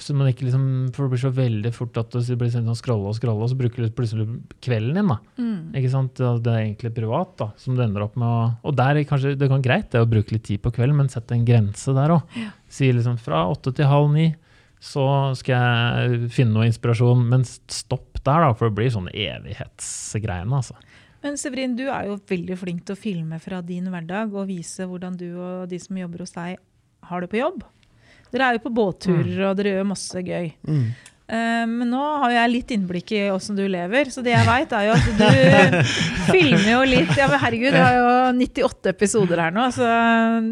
Så 0.00 0.14
man 0.16 0.30
ikke 0.30 0.46
liksom, 0.46 0.62
for 0.94 1.04
det 1.04 1.12
blir 1.12 1.20
så 1.20 1.30
veldig 1.36 1.72
fort 1.76 1.98
at 2.00 2.14
det 2.16 2.36
blir 2.40 2.48
sånn 2.52 2.70
scrolle 2.78 3.10
og 3.10 3.18
scrolle, 3.18 3.44
og 3.44 3.50
så 3.52 3.58
bruker 3.58 3.84
du 3.84 3.92
plutselig 3.92 4.24
kvelden 4.64 4.96
din, 4.96 5.10
da. 5.12 5.18
Mm. 5.36 5.58
Ikke 5.76 5.90
sant? 5.92 6.16
Det 6.16 6.48
er 6.48 6.62
egentlig 6.62 6.94
privat, 6.96 7.34
da, 7.42 7.50
som 7.60 7.76
du 7.76 7.82
ender 7.84 8.06
opp 8.06 8.16
med 8.20 8.24
å 8.24 8.46
Og 8.64 8.78
der 8.78 8.96
er 8.96 9.08
kanskje 9.10 9.34
det 9.36 9.50
kan 9.52 9.64
greit 9.64 9.90
det 9.92 10.00
å 10.00 10.08
bruke 10.08 10.32
litt 10.32 10.46
tid 10.48 10.62
på 10.64 10.72
kvelden, 10.78 10.96
men 11.02 11.12
sett 11.12 11.34
en 11.36 11.44
grense 11.44 11.92
der 11.92 12.16
òg. 12.16 12.40
Si 12.72 12.88
liksom 12.88 13.20
fra 13.20 13.44
åtte 13.52 13.74
til 13.76 13.90
halv 13.90 14.08
ni, 14.14 14.30
så 14.84 15.04
skal 15.36 15.60
jeg 15.60 16.32
finne 16.32 16.56
noe 16.56 16.70
inspirasjon, 16.70 17.20
men 17.28 17.44
stopp 17.44 18.22
der, 18.24 18.46
da, 18.46 18.52
for 18.56 18.70
det 18.70 18.78
blir 18.80 18.92
sånn 18.96 19.12
evighetsgreiene, 19.12 20.56
altså. 20.56 20.80
Men 21.24 21.38
Severin, 21.40 21.72
du 21.78 21.86
er 21.88 22.10
jo 22.10 22.18
veldig 22.28 22.56
flink 22.60 22.82
til 22.84 22.94
å 22.96 23.00
filme 23.00 23.38
fra 23.40 23.62
din 23.64 23.86
hverdag 23.88 24.34
og 24.36 24.50
vise 24.50 24.84
hvordan 24.84 25.16
du 25.16 25.30
og 25.40 25.64
de 25.70 25.78
som 25.80 25.96
jobber 25.96 26.26
hos 26.26 26.34
deg, 26.36 26.58
har 27.08 27.24
det 27.24 27.30
på 27.32 27.40
jobb. 27.40 27.64
Dere 28.34 28.50
er 28.50 28.58
jo 28.58 28.64
på 28.66 28.72
båtturer, 28.76 29.40
og 29.48 29.56
dere 29.56 29.76
gjør 29.78 29.86
masse 29.88 30.20
gøy. 30.26 30.50
Mm. 30.68 30.86
Eh, 31.24 31.62
men 31.70 31.88
nå 31.88 32.02
har 32.20 32.34
jeg 32.34 32.50
litt 32.52 32.72
innblikk 32.76 33.14
i 33.16 33.22
åssen 33.32 33.56
du 33.56 33.62
lever, 33.70 34.10
så 34.12 34.20
det 34.26 34.34
jeg 34.34 34.44
veit, 34.44 34.74
er 34.76 34.90
jo 34.90 34.96
at 34.98 35.06
du 35.16 35.78
filmer 36.34 36.66
jo 36.74 36.82
litt 36.90 37.14
Ja, 37.16 37.30
men 37.32 37.40
herregud, 37.40 37.72
du 37.72 37.80
har 37.80 37.96
jo 37.96 38.10
98 38.42 38.90
episoder 38.92 39.40
her 39.46 39.54
nå, 39.56 39.64
så 39.72 39.88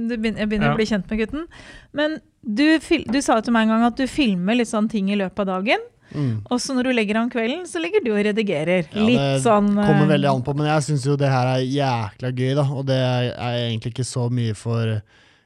begynner, 0.09 0.41
jeg 0.47 0.49
begynner 0.55 0.71
Ja. 0.71 0.73
å 0.73 0.81
bli 0.81 0.89
kjent 0.89 1.13
med 1.13 1.21
gutten. 1.21 1.45
Men 1.93 2.17
du, 2.41 2.65
du 2.81 3.21
sa 3.21 3.37
jo 3.37 3.45
til 3.51 3.53
meg 3.59 3.69
en 3.69 3.75
gang 3.77 3.85
at 3.91 4.01
du 4.01 4.07
filmer 4.09 4.57
litt 4.57 4.73
sånne 4.73 4.95
ting 4.95 5.13
i 5.13 5.19
løpet 5.21 5.45
av 5.45 5.51
dagen. 5.59 5.85
Mm. 6.15 6.35
Og 6.47 6.61
så 6.63 6.77
når 6.77 6.89
du 6.89 6.93
legger 6.97 7.19
om 7.21 7.31
kvelden, 7.33 7.65
så 7.69 7.81
legger 7.83 8.05
du 8.05 8.11
og 8.15 8.21
redigerer. 8.27 8.87
Ja, 8.93 9.07
litt 9.09 9.43
sånn 9.45 9.73
Det 9.75 9.87
kommer 9.89 10.13
veldig 10.13 10.31
an 10.31 10.45
på, 10.47 10.55
men 10.59 10.69
jeg 10.71 10.87
syns 10.89 11.07
jo 11.09 11.17
det 11.21 11.31
her 11.33 11.51
er 11.55 11.65
jækla 11.67 12.31
gøy, 12.37 12.53
da. 12.59 12.67
Og 12.73 12.87
det 12.89 12.99
er 13.01 13.31
egentlig 13.69 13.95
ikke 13.95 14.09
så 14.09 14.29
mye 14.33 14.55
for 14.59 14.85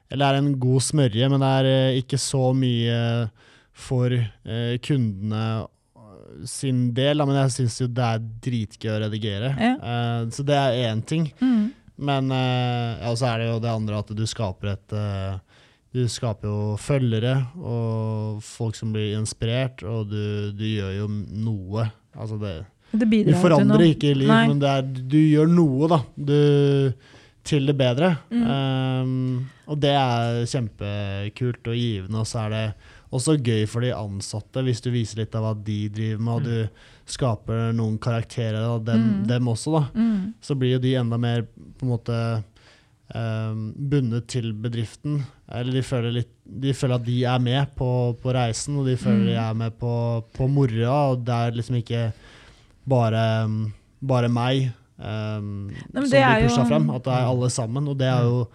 Eller 0.07 0.21
det 0.21 0.27
er 0.27 0.37
en 0.39 0.53
god 0.59 0.83
smørje, 0.85 1.29
men 1.33 1.41
det 1.43 1.47
er 1.61 1.65
eh, 1.71 1.97
ikke 1.99 2.19
så 2.21 2.43
mye 2.55 2.99
for 3.77 4.13
eh, 4.15 4.77
kundene 4.79 5.41
sin 6.47 6.93
del. 6.95 7.23
Men 7.25 7.41
jeg 7.41 7.55
syns 7.57 7.79
jo 7.81 7.87
det 7.91 8.05
er 8.05 8.23
dritgøy 8.47 8.91
å 8.93 9.01
redigere. 9.03 9.51
Ja. 9.59 9.73
Eh, 9.75 10.21
så 10.31 10.45
det 10.47 10.55
er 10.55 10.79
én 10.91 11.03
ting. 11.03 11.27
mm, 11.41 11.65
Men 11.97 12.31
eh, 12.31 13.03
ja, 13.03 13.11
så 13.17 13.25
er 13.33 13.43
det 13.43 13.49
jo 13.51 13.59
det 13.63 13.73
andre 13.73 13.99
at 13.99 14.11
du 14.15 14.23
skaper 14.29 14.75
et 14.75 14.95
eh, 14.95 15.37
Du 15.97 16.03
skaper 16.11 16.45
jo 16.51 16.77
følgere 16.77 17.35
og 17.57 18.41
folk 18.45 18.75
som 18.77 18.91
blir 18.93 19.15
inspirert, 19.17 19.81
og 19.87 20.11
du, 20.11 20.51
du 20.53 20.65
gjør 20.67 20.91
jo 20.99 21.07
noe. 21.41 21.87
Altså 22.17 22.37
det 22.41 22.55
Det 22.93 23.07
du 23.27 23.33
forandrer 23.41 23.81
noe. 23.81 23.93
ikke 23.95 24.13
liv, 24.15 24.29
Nei. 24.29 24.43
men 24.51 24.59
det 24.61 24.69
er, 24.75 24.83
du 25.09 25.17
gjør 25.17 25.49
noe, 25.49 25.89
da. 25.91 25.97
Du, 26.15 26.37
til 27.47 27.65
det 27.69 27.77
bedre. 27.79 28.11
Mm. 28.29 28.43
Um, 28.51 29.49
og 29.71 29.79
det 29.83 29.93
er 29.95 30.41
kjempekult 30.51 31.67
og 31.71 31.77
givende. 31.79 32.19
Og 32.21 32.27
så 32.27 32.41
er 32.45 32.53
det 32.53 32.63
også 33.15 33.37
gøy 33.39 33.63
for 33.71 33.85
de 33.85 33.93
ansatte 33.95 34.63
hvis 34.67 34.81
du 34.83 34.89
viser 34.91 35.21
litt 35.23 35.35
av 35.39 35.45
hva 35.47 35.53
de 35.65 35.77
driver 35.95 36.23
med, 36.27 36.33
og 36.33 36.43
du 36.43 36.83
skaper 37.07 37.71
noen 37.75 37.95
karakterer 38.03 38.59
av 38.67 38.83
dem, 38.87 39.05
Mm. 39.23 39.27
dem 39.31 39.47
også, 39.47 39.71
da. 39.79 39.83
Mm. 39.95 40.33
Så 40.43 40.55
blir 40.59 40.75
jo 40.75 40.79
de 40.83 40.93
enda 40.99 41.17
mer 41.17 41.45
på 41.47 41.87
en 41.87 41.93
måte 41.93 42.17
eh, 43.15 43.53
bundet 43.91 44.27
til 44.27 44.53
bedriften. 44.53 45.21
Eller 45.51 45.77
de 45.77 45.83
føler, 45.85 46.11
litt, 46.19 46.31
de 46.43 46.73
føler 46.75 46.95
at 46.99 47.05
de 47.07 47.17
er 47.23 47.39
med 47.39 47.75
på, 47.77 47.89
på 48.21 48.33
reisen, 48.35 48.77
og 48.81 48.85
de 48.89 48.97
føler 48.99 49.23
Mm. 49.23 49.27
de 49.31 49.35
er 49.43 49.53
med 49.53 49.77
på, 49.79 49.93
på 50.35 50.47
moroa, 50.47 51.11
og 51.13 51.23
det 51.25 51.33
er 51.33 51.51
liksom 51.57 51.75
ikke 51.79 52.05
bare, 52.87 53.23
bare 54.01 54.29
meg 54.31 54.69
um, 54.97 55.67
Nei, 55.69 56.01
som 56.01 56.09
blir 56.09 56.47
pusha 56.47 56.65
frem, 56.69 56.89
at 56.95 57.03
det 57.07 57.13
er 57.13 57.27
alle 57.31 57.49
sammen. 57.53 57.87
Og 57.87 57.97
det 57.99 58.07
er 58.11 58.23
jo 58.27 58.47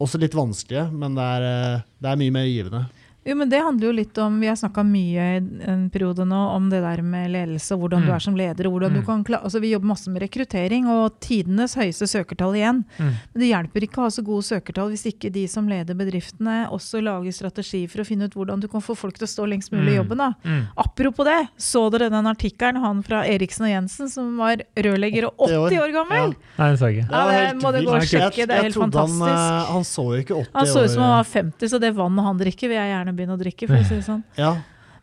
også 0.00 0.18
litt 0.22 0.34
vanskelig, 0.34 0.86
men 0.96 1.14
det 1.18 1.24
er, 1.36 1.46
eh, 1.50 1.82
det 2.00 2.10
er 2.10 2.20
mye 2.22 2.32
mer 2.32 2.46
givende. 2.48 2.84
Jo, 3.22 3.34
men 3.36 3.50
Det 3.50 3.60
handler 3.60 3.86
jo 3.86 3.92
litt 3.92 4.16
om 4.18 4.40
Vi 4.40 4.46
har 4.48 4.56
snakka 4.56 4.80
mye 4.82 5.24
i 5.36 5.40
en 5.68 5.90
periode 5.92 6.24
nå 6.24 6.38
om 6.56 6.70
det 6.70 6.80
der 6.80 7.02
med 7.02 7.30
ledelse, 7.30 7.76
hvordan 7.76 8.00
Mm. 8.00 8.06
du 8.06 8.12
er 8.14 8.18
som 8.18 8.34
leder. 8.34 8.64
hvordan 8.64 8.80
hvordan 8.80 8.94
du 8.94 9.00
Mm. 9.00 9.06
kan 9.06 9.24
klare, 9.24 9.44
altså 9.44 9.60
Vi 9.60 9.70
jobber 9.72 9.86
masse 9.88 10.08
med 10.08 10.22
rekruttering, 10.22 10.86
og 10.88 11.20
tidenes 11.20 11.74
høyeste 11.76 12.06
søkertall 12.08 12.54
igjen. 12.56 12.84
Mm. 12.98 13.12
Men 13.34 13.40
det 13.42 13.50
hjelper 13.52 13.80
ikke 13.84 13.98
å 14.00 14.02
ha 14.04 14.08
så 14.08 14.24
gode 14.24 14.42
søkertall 14.42 14.88
hvis 14.88 15.04
ikke 15.12 15.30
de 15.30 15.46
som 15.46 15.68
leder 15.68 15.94
bedriftene, 15.94 16.70
også 16.70 17.02
lager 17.02 17.30
strategi 17.32 17.86
for 17.86 18.00
å 18.00 18.06
finne 18.06 18.24
ut 18.24 18.32
hvordan 18.34 18.58
du 18.60 18.68
kan 18.68 18.80
få 18.80 18.96
folk 18.96 19.18
til 19.18 19.26
å 19.26 19.28
stå 19.28 19.46
lengst 19.46 19.70
mulig 19.70 19.92
i 19.92 19.98
Mm. 19.98 20.08
jobben. 20.08 20.16
da. 20.16 20.32
Mm. 20.44 20.66
Apropos 20.78 21.24
det, 21.24 21.48
så 21.58 21.90
dere 21.90 22.08
den 22.10 22.24
artikkelen 22.26 22.80
han 22.80 23.02
fra 23.02 23.22
Eriksen 23.24 23.66
og 23.66 23.70
Jensen 23.70 24.08
som 24.08 24.36
var 24.38 24.56
rørlegger 24.76 25.24
og 25.26 25.36
80 25.38 25.56
år. 25.56 25.68
80 25.70 25.78
år 25.78 25.92
gammel? 25.92 26.34
Nei, 26.58 26.70
det 26.70 26.78
sa 26.78 26.86
jeg 26.86 27.04
ikke. 27.04 27.10
Ja, 27.10 27.52
det 27.52 27.62
må 27.62 27.72
det 27.72 27.84
gå 27.84 27.90
og 27.94 28.00
sjekke, 28.02 28.46
det 28.46 28.50
er 28.50 28.62
helt 28.62 28.74
fantastisk. 28.74 29.20
Han, 29.20 29.28
fantastisk. 29.28 29.68
eh, 29.68 29.72
han 29.72 29.82
så 29.84 30.04
jo 30.08 30.22
ikke 30.24 30.36
80 30.40 30.40
år. 30.40 30.46
Han 30.54 30.66
så 30.66 30.84
ut 30.84 30.90
som 30.90 31.02
han 31.02 31.10
var 31.20 31.24
50, 31.24 31.68
så 31.68 31.80
det 31.80 31.94
vannet 31.94 32.24
han 32.24 32.38
drikker, 32.38 32.68
vil 32.68 32.78
jeg 32.80 32.90
gjerne 32.96 33.09
begynne 33.16 33.36
å 33.36 33.42
drikke. 33.42 33.66
for 33.68 33.76
å 33.76 33.84
si 33.84 33.94
det 33.96 34.04
sånn. 34.04 34.22
Ja, 34.38 34.56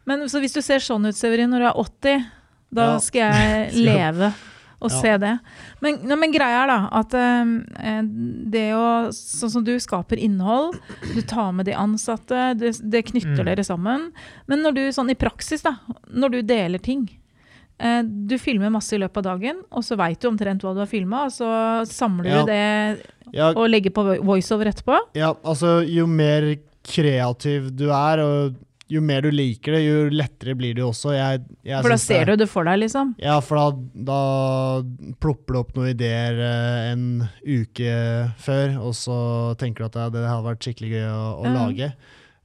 Men 0.05 0.19
så 0.29 0.39
hvis 0.39 0.53
du 0.53 0.61
ser 0.61 0.79
sånn 0.79 1.05
ut, 1.07 1.15
Severin, 1.15 1.49
når 1.51 1.59
du 1.59 1.65
er 1.65 1.73
80, 1.83 2.25
da 2.73 2.83
Ja. 2.93 2.97
skal 2.99 3.21
jeg 3.21 3.73
leve 3.87 4.33
og 4.79 4.91
Ja. 4.91 5.01
se 5.01 5.17
det. 5.17 5.39
Men, 5.81 5.95
no, 6.07 6.15
men 6.15 6.31
greia 6.31 6.63
er 6.63 6.67
da 6.67 6.89
at 6.91 7.13
eh, 7.13 8.01
det 8.03 8.71
å 8.77 9.09
Sånn 9.11 9.49
som 9.51 9.63
du 9.63 9.73
skaper 9.79 10.17
innhold, 10.21 10.77
du 11.15 11.21
tar 11.21 11.51
med 11.51 11.65
de 11.65 11.73
ansatte, 11.73 12.53
det, 12.57 12.75
det 12.83 13.05
knytter 13.09 13.41
Mm. 13.41 13.45
dere 13.45 13.63
sammen. 13.63 14.11
Men 14.47 14.61
når 14.63 14.73
du 14.75 14.81
sånn 14.91 15.09
i 15.09 15.15
praksis, 15.15 15.63
da, 15.63 15.77
når 16.13 16.29
du 16.31 16.41
deler 16.43 16.79
ting 16.79 17.09
eh, 17.79 18.01
Du 18.03 18.37
filmer 18.37 18.69
masse 18.73 18.93
i 18.93 18.97
løpet 18.99 19.17
av 19.17 19.23
dagen, 19.39 19.63
og 19.71 19.83
så 19.83 19.95
veit 19.97 20.19
du 20.19 20.27
omtrent 20.29 20.61
hva 20.63 20.73
du 20.73 20.79
har 20.79 20.87
filma, 20.89 21.25
og 21.25 21.31
så 21.31 21.85
samler 21.85 22.25
Ja. 22.25 22.39
du 22.41 22.45
det 22.51 23.55
og 23.55 23.67
legger 23.69 23.91
på 23.91 24.03
voiceover 24.23 24.67
etterpå. 24.71 24.97
ja, 25.15 25.33
altså 25.43 25.85
jo 25.85 26.07
mer 26.07 26.55
kreativ 26.87 27.71
du 27.75 27.87
er, 27.91 28.23
og 28.23 28.57
jo 28.87 29.01
mer 29.03 29.25
du 29.25 29.31
liker 29.33 29.75
det, 29.75 29.81
jo 29.83 30.03
lettere 30.13 30.55
blir 30.55 30.75
det 30.75 30.83
jo 30.83 30.91
også. 30.93 31.11
Jeg, 31.15 31.41
jeg 31.67 31.83
For 31.83 31.91
da 31.91 31.97
ser 31.99 32.25
det- 32.25 32.37
du 32.37 32.43
det 32.43 32.49
for 32.49 32.63
deg, 32.63 32.79
liksom. 32.79 33.15
Ja, 33.19 33.39
for 33.43 33.59
da, 33.59 33.65
da 34.11 35.13
plopper 35.19 35.53
det 35.53 35.59
opp 35.59 35.75
noen 35.75 35.91
ideer 35.91 36.39
eh, 36.39 36.91
en 36.93 37.27
uke 37.43 37.97
før, 38.39 38.77
og 38.79 38.95
så 38.95 39.17
tenker 39.59 39.83
du 39.83 39.89
at 39.89 39.97
det, 39.99 40.21
det 40.21 40.29
hadde 40.29 40.47
vært 40.47 40.63
skikkelig 40.63 40.93
gøy 40.95 41.09
å, 41.11 41.25
å 41.41 41.45
mm. 41.49 41.59
lage. 41.59 41.91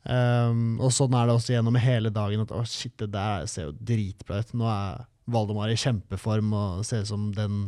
Um, 0.03 0.81
og 0.83 0.91
sånn 0.91 1.15
er 1.15 1.29
det 1.29 1.37
også 1.37 1.55
gjennom 1.55 1.79
hele 1.79 2.11
dagen. 2.11 2.43
At 2.43 2.55
å 2.55 2.65
shit, 2.67 2.97
det 2.99 3.13
der 3.15 3.47
ser 3.47 3.69
jo 3.71 3.77
dritbra 3.79 4.43
ut. 4.43 4.55
Nå 4.59 4.67
er 4.67 5.05
Valdemar 5.31 5.71
i 5.71 5.77
kjempeform 5.79 6.49
og 6.59 6.81
ser 6.87 7.05
ut 7.05 7.11
som 7.13 7.29
den 7.37 7.59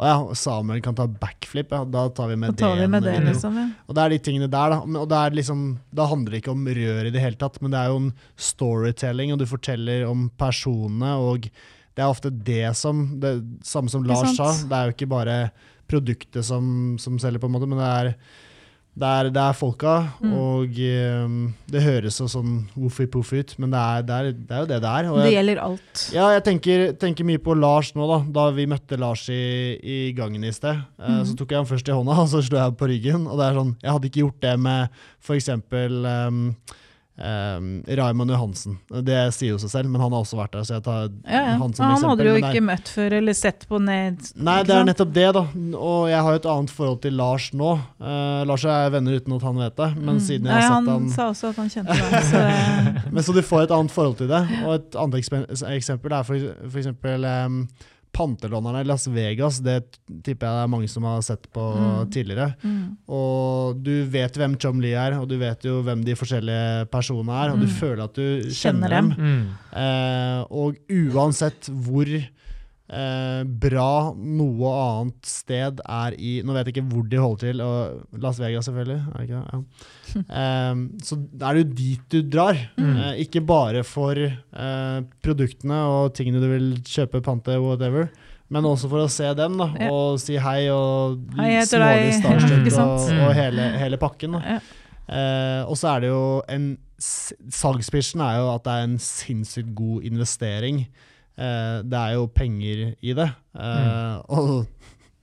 Å 0.00 0.06
ja, 0.08 0.14
Samuel 0.38 0.80
kan 0.84 0.96
ta 0.96 1.04
backflip, 1.06 1.74
ja. 1.74 1.82
Da 1.84 2.06
tar 2.08 2.30
vi 2.30 2.38
Da 2.38 2.40
med 2.46 2.56
tar 2.58 2.72
vi 2.78 2.80
det. 2.86 2.88
med 2.94 3.04
det, 3.04 3.16
liksom. 3.26 3.58
Ja. 3.60 3.66
og 3.86 3.94
det 3.98 4.04
er 4.06 4.14
de 4.14 4.18
tingene 4.24 4.48
der, 4.52 4.72
da. 4.72 4.78
Og 5.02 5.08
det 5.10 5.18
er 5.18 5.36
liksom, 5.36 5.66
da 5.92 6.06
handler 6.08 6.32
det 6.32 6.40
ikke 6.42 6.54
om 6.54 6.64
rør 6.66 7.10
i 7.10 7.12
det 7.12 7.20
hele 7.20 7.36
tatt, 7.40 7.60
men 7.60 7.74
det 7.74 7.82
er 7.82 7.92
jo 7.92 7.98
en 8.00 8.08
storytelling, 8.36 9.34
og 9.34 9.42
du 9.42 9.46
forteller 9.50 10.06
om 10.08 10.30
personene, 10.40 11.12
og 11.20 11.50
det 11.92 12.00
er 12.00 12.08
ofte 12.08 12.30
det 12.32 12.70
som 12.78 13.04
det 13.20 13.34
Samme 13.68 13.92
som 13.92 14.06
Lars 14.08 14.32
sa, 14.38 14.48
det 14.64 14.72
er 14.78 14.88
jo 14.88 14.96
ikke 14.96 15.10
bare 15.12 15.36
produktet 15.92 16.46
som, 16.48 16.96
som 17.02 17.18
selger, 17.20 17.42
på 17.42 17.50
en 17.50 17.56
måte, 17.58 17.68
men 17.68 17.82
det 17.82 17.90
er 17.92 18.14
det 18.94 19.08
er, 19.08 19.28
det 19.32 19.40
er 19.40 19.54
folka, 19.56 19.92
Mm. 20.20 20.32
og 20.36 20.74
um, 21.24 21.36
det 21.72 21.80
høres 21.82 22.18
så 22.20 22.26
sånn 22.28 22.66
woofy-poofy 22.76 23.38
ut, 23.40 23.54
men 23.58 23.70
det 23.72 23.80
er, 23.80 24.02
det, 24.04 24.18
er, 24.18 24.32
det 24.36 24.52
er 24.52 24.60
jo 24.60 24.66
det 24.68 24.80
det 24.84 24.90
er. 24.90 25.08
Og 25.10 25.16
Det 25.24 25.32
gjelder 25.32 25.60
alt. 25.64 26.02
ja, 26.12 26.26
jeg 26.34 26.44
tenker, 26.44 26.84
tenker 27.00 27.24
mye 27.24 27.40
på 27.40 27.56
Lars 27.56 27.94
nå, 27.96 28.04
da. 28.10 28.18
Da 28.36 28.50
vi 28.52 28.66
møtte 28.68 28.98
Lars 29.00 29.24
i, 29.32 29.78
i 29.80 30.12
gangen 30.12 30.44
i 30.44 30.52
sted, 30.52 30.76
eh, 31.00 31.08
Mhm. 31.08 31.24
så 31.24 31.36
tok 31.40 31.50
jeg 31.50 31.62
ham 31.62 31.66
først 31.72 31.88
i 31.88 31.92
hånda, 31.96 32.18
og 32.22 32.28
så 32.28 32.42
slo 32.44 32.58
jeg 32.60 32.76
på 32.76 32.90
ryggen. 32.92 33.26
Og 33.26 33.38
det 33.40 33.48
er 33.48 33.58
sånn, 33.62 33.74
jeg 33.82 33.92
hadde 33.96 34.10
ikke 34.12 34.24
gjort 34.26 34.40
det 34.44 34.54
med 34.60 34.88
f.eks. 35.24 35.48
Um, 35.48 36.56
um, 37.18 37.82
Raymond 37.86 38.30
Johansen. 38.32 38.78
Det 39.04 39.18
sier 39.36 39.52
jo 39.54 39.58
seg 39.62 39.70
selv, 39.72 39.90
men 39.92 40.00
han 40.00 40.12
har 40.14 40.22
også 40.24 40.38
vært 40.38 40.52
der, 40.56 40.64
så 40.68 40.76
jeg 40.78 40.84
tar 40.86 41.08
Ja, 41.26 41.42
ja. 41.52 41.56
han 41.60 41.74
som 41.76 41.84
Han 41.90 42.04
hadde 42.10 42.24
du 42.24 42.30
jo 42.30 42.36
ikke 42.40 42.62
møtt 42.64 42.88
før 42.88 43.16
eller 43.18 43.36
sett 43.36 43.66
på 43.68 43.80
ned. 43.82 44.20
Nei, 44.36 44.56
det 44.68 44.74
er 44.76 44.84
nettopp 44.88 45.12
det, 45.14 45.26
da. 45.36 45.44
Og 45.78 46.08
jeg 46.10 46.20
har 46.24 46.36
jo 46.36 46.40
et 46.42 46.48
annet 46.54 46.74
forhold 46.78 47.00
til 47.04 47.16
Lars 47.20 47.50
nå. 47.52 47.72
Uh, 48.00 48.42
Lars 48.48 48.64
og 48.66 48.72
jeg 48.72 48.88
er 48.88 48.94
venner 48.96 49.18
uten 49.20 49.36
at 49.38 49.46
han 49.48 49.60
vet 49.62 49.76
det, 49.76 49.90
men 49.98 50.14
Mm. 50.16 50.20
siden 50.20 50.46
jeg 50.46 50.54
har 50.62 50.68
han 50.72 50.84
sett 50.84 50.92
han 50.92 51.08
sa 51.10 51.28
også 51.32 51.48
at 51.52 51.56
han 51.62 51.72
kjente 51.76 51.96
deg. 52.00 52.28
Så 52.32 52.42
Men 53.14 53.22
Så 53.22 53.32
du 53.36 53.42
får 53.42 53.62
et 53.66 53.70
annet 53.76 53.90
forhold 53.92 54.16
til 54.22 54.28
det. 54.28 54.42
Og 54.66 54.74
et 54.80 54.96
annet 54.96 55.18
eksempel 55.20 56.12
er 56.12 56.22
for, 56.28 56.48
for 56.68 56.78
eksempel 56.82 57.24
um, 57.24 57.66
Pantelånerne 58.12 58.80
i 58.82 58.84
Las 58.84 59.06
Vegas. 59.08 59.58
Det 59.64 59.78
tipper 60.22 60.46
jeg 60.46 60.56
det 60.58 60.62
er 60.64 60.68
mange 60.68 60.88
som 60.88 61.02
har 61.08 61.22
sett 61.22 61.46
på 61.52 61.64
Mm. 61.76 62.10
tidligere. 62.12 62.54
mm. 62.62 62.96
Og 63.08 63.82
du 63.82 64.04
vet 64.04 64.32
hvem 64.36 64.56
Chum 64.60 64.80
Lee 64.80 64.92
er, 64.94 65.18
og 65.18 65.28
du 65.28 65.38
vet 65.38 65.62
jo 65.64 65.82
hvem 65.82 66.04
de 66.04 66.14
forskjellige 66.14 66.86
personene 66.92 67.32
er, 67.44 67.50
og 67.52 67.60
du 67.60 67.66
Mm. 67.66 67.72
føler 67.80 68.04
at 68.04 68.14
du 68.14 68.42
Kjenner 68.50 68.88
kjenner, 68.88 68.88
dem. 68.88 69.08
Mm. 69.16 69.48
Eh, 69.72 70.44
og 70.50 70.76
uansett 70.90 71.68
hvor 71.70 72.06
eh, 72.92 73.42
bra 73.64 74.12
noe 74.14 74.72
annet 74.78 75.28
sted 75.28 75.80
er 75.82 76.16
i 76.20 76.34
Nå 76.44 76.54
vet 76.56 76.68
jeg 76.68 76.76
ikke 76.76 76.88
hvor 76.92 77.06
de 77.08 77.20
holder 77.22 77.42
til, 77.46 77.62
og 77.64 78.20
Las 78.22 78.40
Vegas 78.42 78.68
selvfølgelig. 78.68 78.98
Er 79.00 79.16
det 79.16 79.28
ikke 79.28 79.40
det? 79.40 79.52
Ja. 79.52 79.62
Eh, 80.42 80.74
så 81.00 81.16
er 81.40 81.56
det 81.56 81.62
jo 81.62 81.68
dit 81.78 82.02
du 82.12 82.18
drar. 82.34 82.58
Mm. 82.76 82.90
Eh, 82.92 83.22
ikke 83.24 83.40
bare 83.48 83.80
for 83.88 84.18
eh, 84.20 84.98
produktene 85.24 85.78
og 85.88 86.12
tingene 86.18 86.42
du 86.42 86.50
vil 86.50 86.68
kjøpe, 86.84 87.22
pante, 87.24 87.56
whatever. 87.62 88.10
Men 88.52 88.66
også 88.68 88.90
for 88.92 89.06
å 89.06 89.08
se 89.08 89.30
dem 89.38 89.56
da, 89.56 89.70
Ja. 89.80 89.88
og 89.88 90.18
si 90.20 90.36
hei 90.36 90.66
og 90.68 91.22
Hei, 91.38 91.54
smålig 91.64 92.12
starstruck 92.20 92.68
ja, 92.68 92.84
og, 92.84 93.06
og 93.24 93.32
hele, 93.38 93.70
hele 93.80 93.96
pakken. 94.00 94.36
Da. 94.36 94.58
Eh, 95.08 95.62
og 95.64 95.78
så 95.80 95.94
er 95.94 96.04
det 96.04 96.10
jo 96.12 96.24
en 96.52 96.74
Salgspitchen 97.02 98.20
er 98.22 98.36
jo 98.38 98.50
at 98.52 98.62
det 98.66 98.74
er 98.76 98.84
en 98.86 98.98
sinnssykt 99.02 99.72
god 99.74 100.04
investering. 100.06 100.84
Eh, 101.42 101.78
det 101.90 101.98
er 101.98 102.14
jo 102.16 102.26
penger 102.30 102.84
i 103.02 103.14
det. 103.18 103.28
Eh, 103.58 104.16
Og 104.30 104.66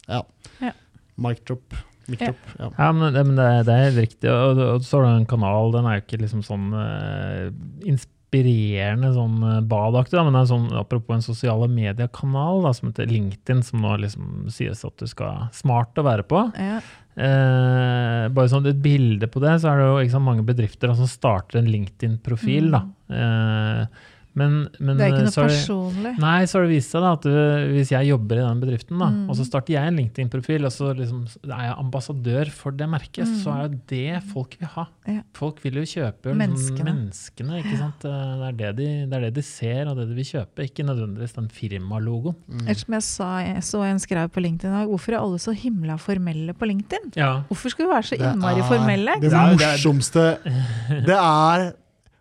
ja. 0.09 0.21
Ja. 0.63 0.73
Mic 1.21 1.41
drop. 1.47 1.75
Mic 2.09 2.21
Ja. 2.23 2.31
drop. 2.31 2.53
Ja. 2.59 2.69
Ja, 2.77 2.91
men, 2.91 3.13
det, 3.13 3.25
men 3.27 3.35
det, 3.39 3.49
det 3.67 3.73
er 3.75 3.83
helt 3.89 4.01
riktig. 4.03 4.29
Og, 4.33 4.59
og 4.75 4.85
så 4.87 4.99
har 4.99 5.05
du 5.07 5.11
en 5.19 5.29
kanal, 5.29 5.71
den 5.75 5.85
er 5.89 5.99
jo 5.99 6.05
ikke 6.07 6.21
liksom 6.23 6.41
sånn 6.47 6.69
uh, 6.73 7.49
inspirerende 7.89 9.11
sånn 9.15 9.37
badaktig, 9.69 10.17
da, 10.17 10.23
men 10.27 10.35
det 10.37 10.41
er 10.43 10.49
sånn, 10.51 10.67
apropos 10.77 11.15
en 11.17 11.23
sosiale 11.25 11.69
mediekanal 11.71 12.61
da, 12.65 12.73
som 12.77 12.89
heter 12.91 13.09
LinkedIn, 13.09 13.63
som 13.65 13.81
nå 13.85 13.95
liksom 14.03 14.49
sies 14.53 14.83
at 14.85 14.97
du 15.01 15.07
skal 15.09 15.47
smart 15.57 15.97
å 16.01 16.05
være 16.09 16.25
på. 16.29 16.43
ja. 16.59 16.79
Eh, 17.19 18.29
bare 18.31 18.47
sånn 18.47 18.67
et 18.69 18.77
bilde 18.79 19.27
på 19.27 19.41
det, 19.43 19.57
så 19.59 19.73
er 19.73 19.81
det 19.81 19.87
jo 19.89 19.95
ikke 20.05 20.13
sant, 20.13 20.23
mange 20.29 20.45
bedrifter 20.47 20.93
som 20.93 21.01
som 21.01 21.09
starter 21.11 21.59
en 21.59 21.67
LinkedIn-profil. 21.67 22.69
da. 22.71 22.79
Eh, 23.11 23.81
men, 24.35 24.69
men 24.79 24.97
Det 24.97 25.03
er 25.05 25.09
ikke 25.11 25.17
eh, 25.19 25.27
noe 25.27 25.33
så 25.33 25.43
det- 25.47 25.55
personlig. 25.57 26.11
Nei, 26.19 26.43
så 26.45 26.53
har 26.59 26.61
det 26.67 26.69
vist 26.75 26.91
seg 26.91 27.01
da, 27.01 27.11
at 27.13 27.21
du, 27.21 27.29
hvis 27.73 27.89
jeg 27.91 28.07
jobber 28.07 28.37
i 28.37 28.45
den 28.45 28.59
bedriften, 28.61 28.99
da, 28.99 29.07
Mm. 29.09 29.29
og 29.29 29.35
så 29.35 29.45
starter 29.45 29.73
jeg 29.73 29.87
en 29.87 29.97
LinkedIn-profil, 29.97 30.65
og 30.65 30.71
så 30.71 30.93
liksom, 30.95 31.25
er 31.49 31.63
jeg 31.65 31.75
ambassadør 31.77 32.49
for 32.51 32.71
det 32.71 32.87
merket, 32.89 33.25
Mm. 33.27 33.35
så 33.43 33.49
er 33.63 33.67
det 33.69 33.87
det 33.87 34.23
folk 34.31 34.55
vil 34.59 34.67
ha. 34.75 34.85
Ja. 35.07 35.21
Folk 35.33 35.59
vil 35.63 35.73
jo 35.73 35.81
kjøpe 35.81 36.29
liksom, 36.29 36.37
Menneskene. 36.37 36.85
menneskene. 36.93 37.63
ikke 37.63 37.77
sant? 37.77 38.05
Eh, 38.05 38.35
Det 38.39 38.47
er 38.47 38.51
det, 38.53 38.75
de, 38.77 39.05
det 39.09 39.13
er 39.13 39.21
det 39.27 39.33
de 39.33 39.41
ser, 39.41 39.87
og 39.87 39.97
det 39.97 40.07
de 40.09 40.15
vil 40.15 40.25
kjøpe, 40.25 40.63
ikke 40.69 40.85
nødvendigvis 40.85 41.33
den 41.35 41.49
firmalogoen. 41.49 42.35
Mm. 42.49 42.61
Eller 42.67 42.75
som 42.79 42.93
jeg 42.93 43.03
sa, 43.03 43.29
jeg 43.39 43.63
så 43.63 43.83
en 43.89 43.99
skrev 43.99 44.29
på 44.31 44.41
LinkedIn 44.41 44.69
i 44.71 44.77
dag, 44.83 44.87
hvorfor 44.87 45.13
er 45.13 45.19
alle 45.19 45.37
så 45.39 45.53
himla 45.55 45.97
formelle 45.97 46.53
på 46.53 46.65
LinkedIn? 46.69 47.13
Ja. 47.17 47.41
Hvorfor 47.49 47.69
skal 47.71 47.85
vi 47.87 47.91
være 47.91 48.03
så 48.03 48.15
innmari 48.19 48.61
formelle? 48.61 49.19
Det 49.19 49.33
er- 49.33 49.55
det 49.55 49.59
morsomste 49.59 50.37
Det 51.05 51.17
er 51.17 51.73